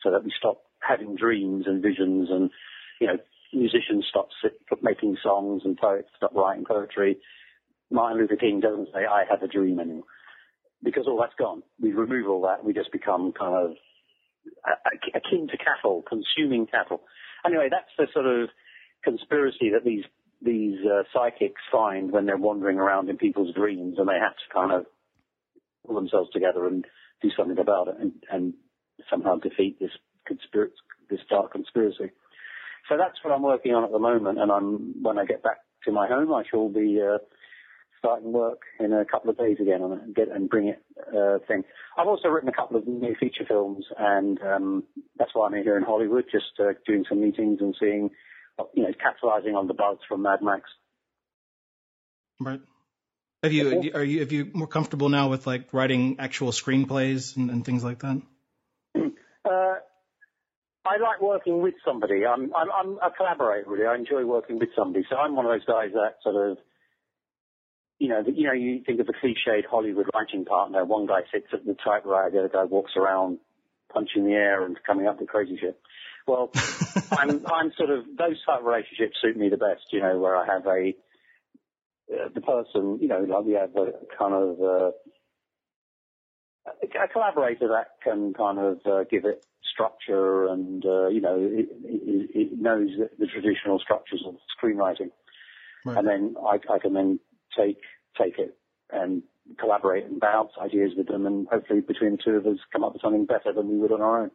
so 0.02 0.10
that 0.10 0.22
we 0.22 0.32
stop 0.38 0.62
having 0.86 1.16
dreams 1.16 1.64
and 1.66 1.82
visions 1.82 2.28
and, 2.30 2.50
you 3.00 3.06
know, 3.06 3.16
musicians 3.52 4.06
stop 4.08 4.28
making 4.82 5.16
songs 5.22 5.62
and 5.64 5.76
poets 5.76 6.08
stop 6.16 6.32
writing 6.34 6.64
poetry. 6.64 7.18
Martin 7.90 8.20
Luther 8.20 8.36
King 8.36 8.60
doesn't 8.60 8.88
say, 8.94 9.00
I 9.04 9.24
have 9.28 9.42
a 9.42 9.48
dream 9.48 9.80
anymore. 9.80 10.04
Because 10.82 11.04
all 11.06 11.18
that's 11.20 11.34
gone. 11.38 11.62
We 11.80 11.92
remove 11.92 12.28
all 12.28 12.42
that. 12.42 12.64
We 12.64 12.72
just 12.72 12.92
become 12.92 13.32
kind 13.38 13.54
of 13.54 13.76
akin 15.14 15.48
to 15.48 15.56
cattle, 15.58 16.02
consuming 16.08 16.66
cattle. 16.66 17.02
Anyway, 17.44 17.68
that's 17.70 17.90
the 17.98 18.06
sort 18.12 18.26
of 18.26 18.48
conspiracy 19.04 19.70
that 19.72 19.84
these 19.84 20.04
these 20.42 20.78
uh, 20.86 21.02
psychics 21.12 21.60
find 21.70 22.10
when 22.10 22.24
they're 22.24 22.38
wandering 22.38 22.78
around 22.78 23.10
in 23.10 23.18
people's 23.18 23.54
dreams, 23.54 23.96
and 23.98 24.08
they 24.08 24.18
have 24.18 24.32
to 24.32 24.54
kind 24.54 24.72
of 24.72 24.86
pull 25.86 25.94
themselves 25.94 26.30
together 26.30 26.66
and 26.66 26.86
do 27.20 27.28
something 27.36 27.58
about 27.58 27.88
it, 27.88 27.96
and, 28.00 28.12
and 28.30 28.54
somehow 29.10 29.36
defeat 29.36 29.78
this 29.78 29.90
conspiracy, 30.26 30.72
this 31.10 31.20
dark 31.28 31.52
conspiracy. 31.52 32.10
So 32.88 32.96
that's 32.96 33.18
what 33.22 33.34
I'm 33.34 33.42
working 33.42 33.74
on 33.74 33.84
at 33.84 33.92
the 33.92 33.98
moment, 33.98 34.38
and 34.38 34.50
I'm 34.50 35.02
when 35.02 35.18
I 35.18 35.26
get 35.26 35.42
back 35.42 35.58
to 35.84 35.92
my 35.92 36.08
home, 36.08 36.32
I 36.32 36.44
shall 36.50 36.70
be 36.70 37.00
uh, 37.02 37.18
starting 38.00 38.32
work 38.32 38.62
in 38.80 38.92
a 38.92 39.04
couple 39.04 39.30
of 39.30 39.38
days 39.38 39.58
again 39.60 39.82
on 39.82 39.92
it 39.92 40.02
and 40.02 40.14
get 40.14 40.28
and 40.28 40.48
bring 40.48 40.68
it 40.68 40.82
uh, 41.08 41.38
thing. 41.46 41.62
I've 41.96 42.08
also 42.08 42.28
written 42.28 42.48
a 42.48 42.52
couple 42.52 42.76
of 42.76 42.86
new 42.86 43.14
feature 43.20 43.44
films, 43.46 43.84
and 43.98 44.40
um, 44.42 44.84
that's 45.18 45.30
why 45.34 45.46
I'm 45.46 45.62
here 45.62 45.76
in 45.76 45.84
Hollywood, 45.84 46.24
just 46.32 46.58
uh, 46.58 46.72
doing 46.86 47.04
some 47.08 47.20
meetings 47.20 47.58
and 47.60 47.76
seeing, 47.78 48.10
you 48.74 48.82
know, 48.82 48.92
capitalizing 49.00 49.54
on 49.54 49.68
the 49.68 49.74
buzz 49.74 49.98
from 50.08 50.22
Mad 50.22 50.40
Max. 50.42 50.62
Right. 52.40 52.60
Have 53.42 53.52
you 53.52 53.92
are 53.94 54.04
you 54.04 54.20
have 54.20 54.32
you 54.32 54.50
more 54.52 54.66
comfortable 54.66 55.08
now 55.08 55.28
with 55.28 55.46
like 55.46 55.72
writing 55.72 56.16
actual 56.18 56.52
screenplays 56.52 57.36
and, 57.36 57.50
and 57.50 57.64
things 57.64 57.84
like 57.84 58.00
that? 58.00 58.22
Uh, 59.42 59.76
I 60.84 60.98
like 60.98 61.22
working 61.22 61.62
with 61.62 61.72
somebody. 61.82 62.26
I'm, 62.26 62.52
I'm 62.54 62.68
I'm 62.70 62.98
a 62.98 63.10
collaborator 63.10 63.68
really. 63.70 63.86
I 63.86 63.94
enjoy 63.94 64.26
working 64.26 64.58
with 64.58 64.68
somebody. 64.76 65.04
So 65.08 65.16
I'm 65.16 65.34
one 65.34 65.46
of 65.46 65.50
those 65.50 65.64
guys 65.64 65.92
that 65.94 66.16
sort 66.22 66.36
of 66.36 66.58
you 68.00 68.08
know, 68.08 68.24
you 68.26 68.46
know, 68.46 68.54
you 68.54 68.82
think 68.84 68.98
of 68.98 69.06
the 69.06 69.12
cliched 69.12 69.66
Hollywood 69.70 70.06
writing 70.14 70.46
partner. 70.46 70.84
One 70.86 71.06
guy 71.06 71.20
sits 71.32 71.48
at 71.52 71.66
the 71.66 71.76
typewriter, 71.84 72.30
the 72.30 72.38
other 72.40 72.48
guy 72.48 72.64
walks 72.64 72.92
around 72.96 73.38
punching 73.92 74.24
the 74.24 74.32
air 74.32 74.64
and 74.64 74.76
coming 74.86 75.06
up 75.06 75.20
with 75.20 75.28
crazy 75.28 75.58
shit. 75.60 75.78
Well, 76.26 76.50
I'm, 77.12 77.44
I'm 77.46 77.72
sort 77.76 77.90
of, 77.90 78.04
those 78.16 78.42
type 78.46 78.60
of 78.60 78.64
relationships 78.64 79.18
suit 79.20 79.36
me 79.36 79.50
the 79.50 79.58
best, 79.58 79.92
you 79.92 80.00
know, 80.00 80.18
where 80.18 80.34
I 80.34 80.46
have 80.46 80.66
a, 80.66 80.94
uh, 82.10 82.28
the 82.34 82.40
person, 82.40 82.98
you 83.02 83.08
know, 83.08 83.20
like 83.20 83.44
we 83.44 83.52
have 83.52 83.76
a 83.76 83.92
kind 84.18 84.34
of, 84.34 84.60
uh, 84.60 84.90
a 86.82 87.08
collaborator 87.12 87.68
that 87.68 88.02
can 88.02 88.32
kind 88.32 88.58
of 88.58 88.78
uh, 88.86 89.04
give 89.10 89.26
it 89.26 89.44
structure 89.74 90.46
and, 90.46 90.84
uh, 90.86 91.08
you 91.08 91.20
know, 91.20 91.36
it, 91.38 91.68
it, 91.84 92.30
it 92.34 92.58
knows 92.58 92.88
the, 92.96 93.10
the 93.18 93.26
traditional 93.26 93.78
structures 93.78 94.24
of 94.26 94.36
screenwriting. 94.56 95.10
Right. 95.84 95.98
And 95.98 96.08
then 96.08 96.34
I, 96.46 96.58
I 96.72 96.78
can 96.78 96.94
then 96.94 97.20
take 97.56 97.78
take 98.18 98.38
it 98.38 98.56
and 98.90 99.22
collaborate 99.58 100.04
and 100.04 100.20
bounce 100.20 100.52
ideas 100.60 100.92
with 100.96 101.08
them, 101.08 101.26
and 101.26 101.48
hopefully 101.48 101.80
between 101.80 102.12
the 102.12 102.18
two 102.24 102.36
of 102.36 102.46
us 102.46 102.58
come 102.72 102.84
up 102.84 102.92
with 102.92 103.02
something 103.02 103.26
better 103.26 103.52
than 103.52 103.68
we 103.68 103.76
would 103.76 103.92
on 103.92 104.00
our 104.00 104.22
own. 104.22 104.30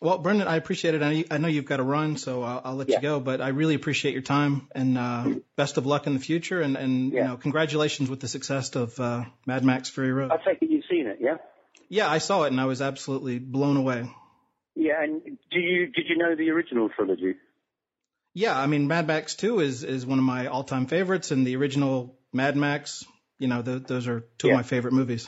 Well, 0.00 0.18
Brendan, 0.18 0.46
I 0.46 0.54
appreciate 0.54 0.94
it. 0.94 1.26
I 1.28 1.38
know 1.38 1.48
you've 1.48 1.64
got 1.64 1.78
to 1.78 1.82
run, 1.82 2.18
so 2.18 2.44
I'll, 2.44 2.60
I'll 2.64 2.74
let 2.76 2.88
yeah. 2.88 2.96
you 2.96 3.02
go. 3.02 3.18
But 3.18 3.40
I 3.40 3.48
really 3.48 3.74
appreciate 3.74 4.12
your 4.12 4.22
time, 4.22 4.68
and 4.72 4.96
uh, 4.96 5.34
best 5.56 5.76
of 5.76 5.86
luck 5.86 6.06
in 6.06 6.14
the 6.14 6.20
future. 6.20 6.62
And, 6.62 6.76
and 6.76 7.12
yeah. 7.12 7.22
you 7.22 7.28
know, 7.28 7.36
congratulations 7.36 8.08
with 8.08 8.20
the 8.20 8.28
success 8.28 8.76
of 8.76 8.98
uh, 9.00 9.24
Mad 9.44 9.64
Max 9.64 9.88
Fury 9.88 10.12
Road. 10.12 10.30
I 10.30 10.36
take 10.36 10.62
it 10.62 10.70
you've 10.70 10.84
seen 10.88 11.08
it, 11.08 11.18
yeah? 11.20 11.38
Yeah, 11.88 12.08
I 12.08 12.18
saw 12.18 12.44
it, 12.44 12.52
and 12.52 12.60
I 12.60 12.66
was 12.66 12.80
absolutely 12.80 13.40
blown 13.40 13.76
away. 13.76 14.08
Yeah, 14.76 15.02
and 15.02 15.20
do 15.50 15.58
you 15.58 15.86
did 15.86 16.04
you 16.08 16.16
know 16.16 16.36
the 16.36 16.50
original 16.50 16.88
trilogy? 16.88 17.34
Yeah, 18.38 18.56
I 18.56 18.66
mean, 18.68 18.86
Mad 18.86 19.08
Max 19.08 19.34
2 19.34 19.58
is 19.58 19.82
is 19.82 20.06
one 20.06 20.20
of 20.20 20.24
my 20.24 20.46
all 20.46 20.62
time 20.62 20.86
favorites, 20.86 21.32
and 21.32 21.44
the 21.44 21.56
original 21.56 22.16
Mad 22.32 22.56
Max, 22.56 23.04
you 23.36 23.48
know, 23.48 23.62
the, 23.62 23.80
those 23.80 24.06
are 24.06 24.20
two 24.38 24.46
yeah. 24.46 24.52
of 24.52 24.58
my 24.58 24.62
favorite 24.62 24.92
movies. 24.92 25.26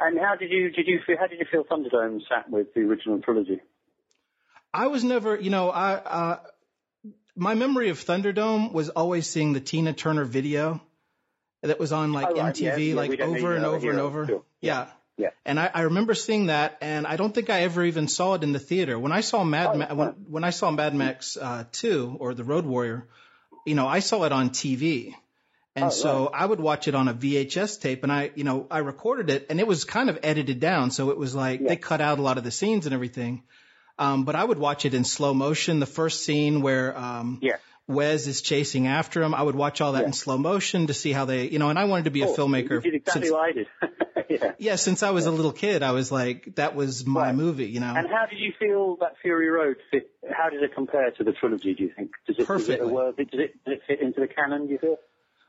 And 0.00 0.18
how 0.18 0.34
did 0.34 0.50
you 0.50 0.68
did 0.70 0.88
you 0.88 0.98
feel, 1.06 1.16
how 1.16 1.28
did 1.28 1.38
you 1.38 1.46
feel 1.48 1.62
Thunderdome 1.62 2.18
sat 2.28 2.50
with 2.50 2.74
the 2.74 2.80
original 2.80 3.20
trilogy? 3.20 3.60
I 4.74 4.88
was 4.88 5.04
never, 5.04 5.38
you 5.38 5.50
know, 5.50 5.70
I 5.70 5.92
uh, 5.92 6.38
my 7.36 7.54
memory 7.54 7.90
of 7.90 8.00
Thunderdome 8.00 8.72
was 8.72 8.88
always 8.88 9.28
seeing 9.28 9.52
the 9.52 9.60
Tina 9.60 9.92
Turner 9.92 10.24
video 10.24 10.82
that 11.62 11.78
was 11.78 11.92
on 11.92 12.12
like 12.12 12.30
oh, 12.30 12.40
right. 12.40 12.52
MTV, 12.52 12.88
yeah, 12.88 12.94
like 12.96 13.20
over 13.20 13.54
and 13.54 13.64
over 13.64 13.90
and 13.90 14.00
over. 14.00 14.26
Sure. 14.26 14.42
Yeah. 14.60 14.88
Yeah. 15.20 15.30
And 15.44 15.60
I, 15.60 15.70
I 15.72 15.80
remember 15.82 16.14
seeing 16.14 16.46
that, 16.46 16.78
and 16.80 17.06
I 17.06 17.16
don't 17.16 17.34
think 17.34 17.50
I 17.50 17.62
ever 17.62 17.84
even 17.84 18.08
saw 18.08 18.34
it 18.34 18.42
in 18.42 18.52
the 18.52 18.58
theater. 18.58 18.98
When 18.98 19.12
I 19.12 19.20
saw 19.20 19.44
Mad, 19.44 19.70
oh, 19.72 19.76
Ma- 19.76 19.94
when, 19.94 20.08
when 20.28 20.44
I 20.44 20.50
saw 20.50 20.70
Mad 20.70 20.94
Max 20.94 21.36
uh, 21.36 21.64
two 21.72 22.16
or 22.18 22.32
The 22.34 22.44
Road 22.44 22.64
Warrior, 22.64 23.06
you 23.66 23.74
know, 23.74 23.86
I 23.86 24.00
saw 24.00 24.24
it 24.24 24.32
on 24.32 24.50
TV. 24.50 25.14
And 25.76 25.86
oh, 25.86 25.90
so 25.90 26.24
right. 26.24 26.42
I 26.42 26.46
would 26.46 26.58
watch 26.58 26.88
it 26.88 26.94
on 26.94 27.08
a 27.08 27.14
VHS 27.14 27.80
tape 27.80 28.02
and 28.02 28.10
I, 28.10 28.32
you 28.34 28.44
know, 28.44 28.66
I 28.70 28.78
recorded 28.78 29.30
it 29.30 29.46
and 29.50 29.60
it 29.60 29.66
was 29.66 29.84
kind 29.84 30.10
of 30.10 30.18
edited 30.22 30.58
down. 30.58 30.90
So 30.90 31.10
it 31.10 31.16
was 31.16 31.34
like 31.34 31.60
yeah. 31.60 31.68
they 31.68 31.76
cut 31.76 32.00
out 32.00 32.18
a 32.18 32.22
lot 32.22 32.38
of 32.38 32.44
the 32.44 32.50
scenes 32.50 32.86
and 32.86 32.94
everything. 32.94 33.44
Um, 33.98 34.24
but 34.24 34.34
I 34.34 34.42
would 34.42 34.58
watch 34.58 34.84
it 34.84 34.94
in 34.94 35.04
slow 35.04 35.32
motion. 35.34 35.78
The 35.78 35.86
first 35.86 36.24
scene 36.24 36.62
where, 36.62 36.96
um, 36.96 37.38
yeah. 37.42 37.56
Wez 37.88 38.28
is 38.28 38.40
chasing 38.40 38.86
after 38.86 39.20
him. 39.20 39.34
I 39.34 39.42
would 39.42 39.56
watch 39.56 39.80
all 39.80 39.92
that 39.92 40.02
yeah. 40.02 40.06
in 40.06 40.12
slow 40.12 40.38
motion 40.38 40.86
to 40.86 40.94
see 40.94 41.12
how 41.12 41.24
they, 41.24 41.48
you 41.48 41.58
know, 41.58 41.70
and 41.70 41.78
I 41.78 41.84
wanted 41.84 42.04
to 42.04 42.10
be 42.10 42.22
oh, 42.22 42.32
a 42.32 42.36
filmmaker. 42.36 42.84
You 42.84 42.92
did 42.92 42.94
exactly 42.94 43.28
since, 43.28 43.36
I 43.36 43.52
did. 43.52 43.66
yeah. 44.30 44.52
yeah, 44.58 44.76
since 44.76 45.02
I 45.02 45.10
was 45.10 45.24
yeah. 45.24 45.30
a 45.30 45.34
little 45.34 45.52
kid, 45.52 45.82
I 45.82 45.92
was 45.92 46.10
like, 46.12 46.54
that 46.56 46.74
was 46.74 47.04
my 47.04 47.26
right. 47.26 47.34
movie, 47.34 47.66
you 47.66 47.80
know. 47.80 47.92
And 47.94 48.08
how 48.08 48.26
did 48.26 48.38
you 48.38 48.52
feel 48.58 48.96
that 49.00 49.14
Fury 49.22 49.48
Road 49.48 49.76
fit? 49.90 50.10
How 50.30 50.48
did 50.48 50.62
it 50.62 50.74
compare 50.74 51.10
to 51.10 51.24
the 51.24 51.32
trilogy? 51.32 51.74
Do 51.74 51.82
you 51.82 51.92
think? 51.94 52.12
Does 52.26 52.38
it, 52.38 52.46
Perfectly. 52.46 52.76
Does 52.76 53.14
it, 53.18 53.30
does 53.30 53.40
it, 53.40 53.64
does 53.64 53.74
it 53.74 53.82
fit 53.86 54.00
into 54.00 54.20
the 54.20 54.28
canon? 54.28 54.66
Do 54.66 54.72
you 54.72 54.78
feel? 54.78 54.96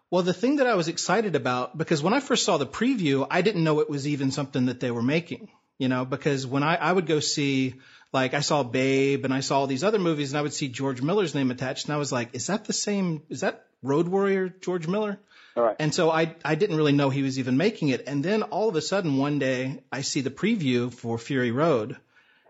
Well, 0.09 0.23
the 0.23 0.33
thing 0.33 0.57
that 0.57 0.67
I 0.67 0.75
was 0.75 0.89
excited 0.89 1.35
about, 1.35 1.77
because 1.77 2.03
when 2.03 2.13
I 2.13 2.19
first 2.19 2.43
saw 2.43 2.57
the 2.57 2.67
preview, 2.67 3.25
I 3.29 3.41
didn't 3.41 3.63
know 3.63 3.79
it 3.79 3.89
was 3.89 4.07
even 4.07 4.31
something 4.31 4.65
that 4.65 4.81
they 4.81 4.91
were 4.91 5.01
making, 5.01 5.47
you 5.77 5.87
know, 5.87 6.03
because 6.03 6.45
when 6.45 6.63
I, 6.63 6.75
I 6.75 6.91
would 6.91 7.07
go 7.07 7.21
see 7.21 7.75
like 8.13 8.33
I 8.33 8.41
saw 8.41 8.63
Babe 8.63 9.23
and 9.23 9.33
I 9.33 9.39
saw 9.39 9.59
all 9.59 9.67
these 9.67 9.83
other 9.83 9.99
movies 9.99 10.31
and 10.31 10.37
I 10.37 10.41
would 10.41 10.53
see 10.53 10.67
George 10.67 11.01
Miller's 11.01 11.33
name 11.33 11.51
attached 11.51 11.85
and 11.85 11.93
I 11.93 11.97
was 11.97 12.11
like, 12.11 12.29
is 12.33 12.47
that 12.47 12.65
the 12.65 12.73
same? 12.73 13.23
Is 13.29 13.41
that 13.41 13.65
Road 13.81 14.07
Warrior 14.07 14.49
George 14.49 14.87
Miller? 14.87 15.17
All 15.55 15.63
right. 15.63 15.75
And 15.79 15.93
so 15.93 16.09
I 16.09 16.35
I 16.45 16.55
didn't 16.55 16.77
really 16.77 16.93
know 16.93 17.09
he 17.09 17.23
was 17.23 17.39
even 17.39 17.57
making 17.57 17.89
it. 17.89 18.03
And 18.07 18.23
then 18.23 18.43
all 18.43 18.69
of 18.69 18.75
a 18.75 18.81
sudden 18.81 19.17
one 19.17 19.39
day 19.39 19.83
I 19.91 20.01
see 20.01 20.21
the 20.21 20.29
preview 20.29 20.93
for 20.93 21.17
Fury 21.17 21.51
Road 21.51 21.97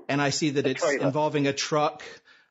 and 0.08 0.22
I 0.22 0.30
see 0.30 0.52
that 0.52 0.64
the 0.64 0.72
it's 0.72 0.82
trailer. 0.82 1.06
involving 1.06 1.48
a 1.48 1.54
truck. 1.54 2.04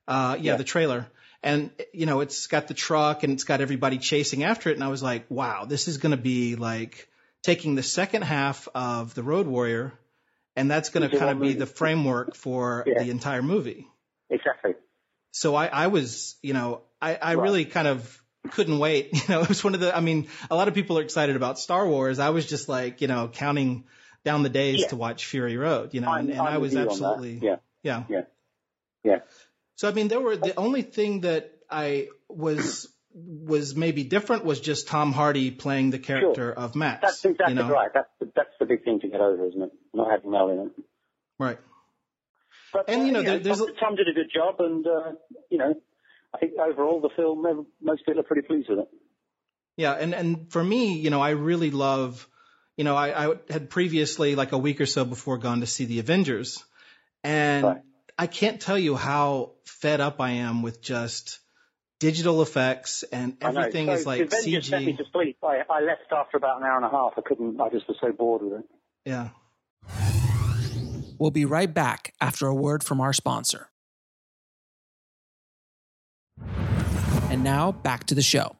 Uh, 0.08 0.36
yeah, 0.38 0.52
yeah, 0.52 0.56
the 0.56 0.64
trailer. 0.64 1.06
And 1.42 1.70
you 1.92 2.06
know, 2.06 2.20
it's 2.20 2.46
got 2.48 2.68
the 2.68 2.74
truck 2.74 3.22
and 3.22 3.32
it's 3.32 3.44
got 3.44 3.60
everybody 3.60 3.98
chasing 3.98 4.42
after 4.42 4.70
it. 4.70 4.74
And 4.74 4.84
I 4.84 4.88
was 4.88 5.02
like, 5.02 5.26
wow, 5.30 5.66
this 5.66 5.88
is 5.88 5.98
going 5.98 6.10
to 6.10 6.22
be 6.22 6.56
like 6.56 7.08
taking 7.42 7.74
the 7.74 7.82
second 7.82 8.22
half 8.22 8.68
of 8.74 9.14
the 9.14 9.22
Road 9.22 9.46
Warrior 9.46 9.92
and 10.56 10.70
that's 10.70 10.90
going 10.90 11.08
to 11.08 11.16
kind 11.16 11.30
of 11.30 11.40
be 11.40 11.54
the 11.54 11.66
framework 11.66 12.34
for 12.34 12.84
yeah. 12.86 13.02
the 13.02 13.10
entire 13.10 13.42
movie. 13.42 13.86
Exactly. 14.28 14.74
So 15.32 15.54
I, 15.54 15.66
I 15.66 15.86
was, 15.86 16.36
you 16.42 16.54
know, 16.54 16.82
I, 17.00 17.14
I 17.14 17.34
right. 17.34 17.42
really 17.42 17.64
kind 17.64 17.86
of 17.86 18.19
couldn't 18.50 18.78
wait. 18.78 19.10
You 19.14 19.20
know, 19.28 19.42
it 19.42 19.48
was 19.48 19.62
one 19.62 19.74
of 19.74 19.80
the, 19.80 19.96
I 19.96 20.00
mean, 20.00 20.28
a 20.50 20.56
lot 20.56 20.68
of 20.68 20.74
people 20.74 20.98
are 20.98 21.02
excited 21.02 21.36
about 21.36 21.58
Star 21.58 21.86
Wars. 21.86 22.18
I 22.18 22.30
was 22.30 22.46
just 22.46 22.68
like, 22.68 23.00
you 23.00 23.08
know, 23.08 23.28
counting 23.28 23.84
down 24.24 24.42
the 24.42 24.48
days 24.48 24.80
yeah. 24.80 24.88
to 24.88 24.96
watch 24.96 25.26
Fury 25.26 25.56
Road, 25.56 25.94
you 25.94 26.00
know, 26.00 26.12
and, 26.12 26.30
and 26.30 26.40
I 26.40 26.58
was 26.58 26.76
absolutely, 26.76 27.38
yeah. 27.42 27.56
yeah. 27.82 28.04
Yeah. 28.08 28.22
Yeah. 29.02 29.18
So, 29.76 29.88
I 29.88 29.92
mean, 29.92 30.08
there 30.08 30.20
were, 30.20 30.36
the 30.36 30.54
only 30.56 30.82
thing 30.82 31.22
that 31.22 31.52
I 31.70 32.08
was 32.28 32.88
was 33.12 33.74
maybe 33.74 34.04
different 34.04 34.44
was 34.44 34.60
just 34.60 34.86
Tom 34.86 35.12
Hardy 35.12 35.50
playing 35.50 35.90
the 35.90 35.98
character 35.98 36.34
sure. 36.34 36.52
of 36.52 36.76
Max. 36.76 37.00
That's 37.02 37.24
exactly 37.24 37.54
you 37.54 37.60
know? 37.60 37.68
right. 37.68 37.90
That's 37.92 38.10
the, 38.20 38.30
that's 38.36 38.50
the 38.60 38.66
big 38.66 38.84
thing 38.84 39.00
to 39.00 39.08
get 39.08 39.20
over, 39.20 39.46
isn't 39.46 39.62
it? 39.62 39.72
Not 39.92 40.10
having 40.10 40.30
Mel 40.30 40.48
in 40.50 40.58
it. 40.60 40.72
Right. 41.38 41.58
But, 42.72 42.88
and 42.88 43.02
uh, 43.02 43.04
you 43.04 43.12
know, 43.12 43.22
there, 43.22 43.38
there's 43.38 43.58
Tom, 43.58 43.74
Tom 43.80 43.96
did 43.96 44.08
a 44.08 44.12
good 44.12 44.30
job, 44.32 44.60
and 44.60 44.86
uh, 44.86 45.12
you 45.48 45.58
know, 45.58 45.74
I 46.34 46.38
think 46.38 46.52
overall 46.58 47.00
the 47.00 47.10
film, 47.16 47.66
most 47.80 48.06
people 48.06 48.20
are 48.20 48.24
pretty 48.24 48.46
pleased 48.46 48.68
with 48.68 48.80
it. 48.80 48.88
Yeah, 49.76 49.92
and 49.92 50.14
and 50.14 50.52
for 50.52 50.62
me, 50.62 50.98
you 50.98 51.10
know, 51.10 51.20
I 51.20 51.30
really 51.30 51.70
love, 51.70 52.28
you 52.76 52.84
know, 52.84 52.96
I, 52.96 53.30
I 53.30 53.34
had 53.48 53.70
previously, 53.70 54.34
like 54.34 54.52
a 54.52 54.58
week 54.58 54.80
or 54.80 54.86
so 54.86 55.04
before, 55.04 55.38
gone 55.38 55.60
to 55.60 55.66
see 55.66 55.86
the 55.86 56.00
Avengers, 56.00 56.62
and 57.24 57.64
Right. 57.64 57.82
I 58.18 58.26
can't 58.26 58.60
tell 58.60 58.78
you 58.78 58.96
how 58.96 59.52
fed 59.64 60.00
up 60.00 60.20
I 60.20 60.32
am 60.32 60.62
with 60.62 60.82
just 60.82 61.38
digital 62.00 62.42
effects 62.42 63.02
and 63.12 63.36
everything 63.40 63.86
so 63.86 63.92
is 63.92 64.06
like 64.06 64.30
the 64.30 64.36
Avengers 64.36 64.68
sent 64.68 64.84
me 64.84 64.92
CG. 64.92 64.98
to 64.98 65.04
sleep. 65.12 65.38
I, 65.42 65.62
I 65.70 65.80
left 65.80 66.12
after 66.12 66.36
about 66.36 66.60
an 66.60 66.66
hour 66.66 66.76
and 66.76 66.84
a 66.84 66.90
half. 66.90 67.12
I 67.16 67.22
couldn't. 67.22 67.60
I 67.60 67.70
just 67.70 67.88
was 67.88 67.96
so 68.00 68.12
bored 68.12 68.42
with 68.42 68.60
it. 68.60 68.66
Yeah. 69.06 69.28
We'll 71.18 71.30
be 71.30 71.44
right 71.44 71.72
back 71.72 72.14
after 72.20 72.46
a 72.46 72.54
word 72.54 72.84
from 72.84 73.00
our 73.00 73.12
sponsor. 73.14 73.69
And 77.30 77.44
now 77.44 77.72
back 77.72 78.04
to 78.06 78.14
the 78.14 78.22
show. 78.22 78.56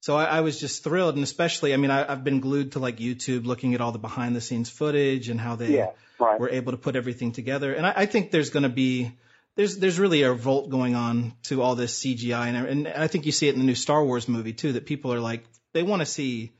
So 0.00 0.16
I, 0.16 0.24
I 0.24 0.40
was 0.42 0.60
just 0.60 0.84
thrilled, 0.84 1.14
and 1.14 1.24
especially, 1.24 1.72
I 1.72 1.78
mean, 1.78 1.90
I, 1.90 2.10
I've 2.10 2.24
been 2.24 2.40
glued 2.40 2.72
to 2.72 2.78
like 2.78 2.98
YouTube, 2.98 3.46
looking 3.46 3.74
at 3.74 3.80
all 3.80 3.90
the 3.92 3.98
behind 3.98 4.36
the 4.36 4.40
scenes 4.42 4.68
footage 4.68 5.30
and 5.30 5.40
how 5.40 5.56
they 5.56 5.76
Yeah, 5.76 5.90
right. 6.18 6.38
were 6.38 6.50
able 6.50 6.72
to 6.72 6.78
put 6.78 6.94
everything 6.94 7.32
together. 7.32 7.72
And 7.72 7.86
I, 7.86 7.92
I 7.96 8.06
think 8.06 8.30
there's 8.30 8.50
going 8.50 8.64
to 8.64 8.68
be 8.68 9.12
there's 9.56 9.78
there's 9.78 9.98
really 9.98 10.22
a 10.22 10.30
revolt 10.32 10.68
going 10.68 10.94
on 10.94 11.32
to 11.44 11.62
all 11.62 11.74
this 11.74 11.98
CGI, 12.02 12.48
and, 12.48 12.56
and 12.68 12.88
I 12.88 13.06
think 13.06 13.24
you 13.24 13.32
see 13.32 13.48
it 13.48 13.54
in 13.54 13.60
the 13.60 13.64
new 13.64 13.74
Star 13.74 14.04
Wars 14.04 14.28
movie 14.28 14.52
too. 14.52 14.72
That 14.72 14.84
people 14.84 15.14
are 15.14 15.20
like 15.20 15.44
they 15.72 15.82
want 15.82 16.00
to 16.02 16.06
see 16.06 16.52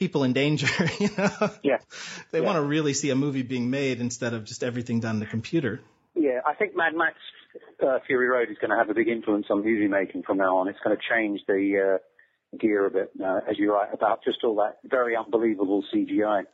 people 0.00 0.24
in 0.24 0.32
danger. 0.32 0.66
You 0.98 1.10
know, 1.16 1.30
Yeah. 1.62 1.76
they 2.32 2.40
Yeah. 2.40 2.44
want 2.46 2.56
to 2.56 2.62
really 2.62 2.94
see 2.94 3.10
a 3.10 3.14
movie 3.14 3.42
being 3.42 3.70
made 3.70 4.00
instead 4.00 4.34
of 4.34 4.44
just 4.44 4.64
everything 4.64 4.98
done 4.98 5.14
in 5.16 5.20
the 5.20 5.26
computer. 5.26 5.80
Yeah, 6.16 6.40
I 6.44 6.54
think 6.54 6.74
Mad 6.74 6.94
Max 6.96 7.18
uh, 7.84 7.98
Fury 8.06 8.28
Road 8.28 8.50
is 8.50 8.56
going 8.60 8.70
to 8.70 8.76
have 8.76 8.90
a 8.90 8.94
big 8.94 9.08
influence 9.08 9.46
on 9.50 9.58
movie 9.58 9.88
making 9.88 10.22
from 10.22 10.38
now 10.38 10.56
on. 10.58 10.68
It's 10.68 10.78
going 10.84 10.96
to 10.96 11.02
change 11.08 11.40
the 11.46 11.98
uh, 11.98 12.56
gear 12.58 12.86
a 12.86 12.90
bit, 12.90 13.10
uh, 13.22 13.40
as 13.48 13.58
you 13.58 13.72
write 13.72 13.92
about 13.92 14.24
just 14.24 14.38
all 14.44 14.56
that 14.56 14.78
very 14.84 15.16
unbelievable 15.16 15.84
CGI. 15.94 16.44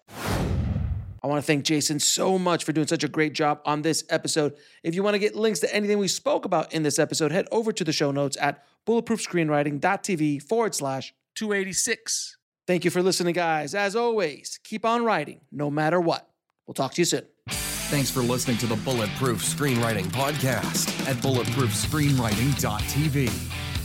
I 1.22 1.28
want 1.28 1.42
to 1.42 1.46
thank 1.46 1.64
Jason 1.64 1.98
so 1.98 2.38
much 2.38 2.64
for 2.64 2.72
doing 2.72 2.86
such 2.86 3.02
a 3.02 3.08
great 3.08 3.32
job 3.32 3.60
on 3.64 3.82
this 3.82 4.04
episode. 4.10 4.54
If 4.84 4.94
you 4.94 5.02
want 5.02 5.14
to 5.14 5.18
get 5.18 5.34
links 5.34 5.58
to 5.60 5.74
anything 5.74 5.98
we 5.98 6.08
spoke 6.08 6.44
about 6.44 6.72
in 6.72 6.84
this 6.84 6.98
episode, 6.98 7.32
head 7.32 7.48
over 7.50 7.72
to 7.72 7.82
the 7.82 7.92
show 7.92 8.12
notes 8.12 8.36
at 8.40 8.64
bulletproofscreenwriting.tv 8.86 10.42
forward 10.42 10.74
slash 10.74 11.12
286. 11.34 12.36
Thank 12.66 12.84
you 12.84 12.90
for 12.90 13.02
listening, 13.02 13.34
guys. 13.34 13.74
As 13.74 13.96
always, 13.96 14.60
keep 14.62 14.84
on 14.84 15.04
writing 15.04 15.40
no 15.50 15.70
matter 15.70 16.00
what. 16.00 16.28
We'll 16.66 16.74
talk 16.74 16.94
to 16.94 17.00
you 17.00 17.04
soon. 17.04 17.26
Thanks 17.88 18.10
for 18.10 18.20
listening 18.20 18.58
to 18.58 18.66
the 18.66 18.74
Bulletproof 18.74 19.42
Screenwriting 19.42 20.06
Podcast 20.06 20.88
at 21.08 21.16
bulletproofscreenwriting.tv. 21.18 23.75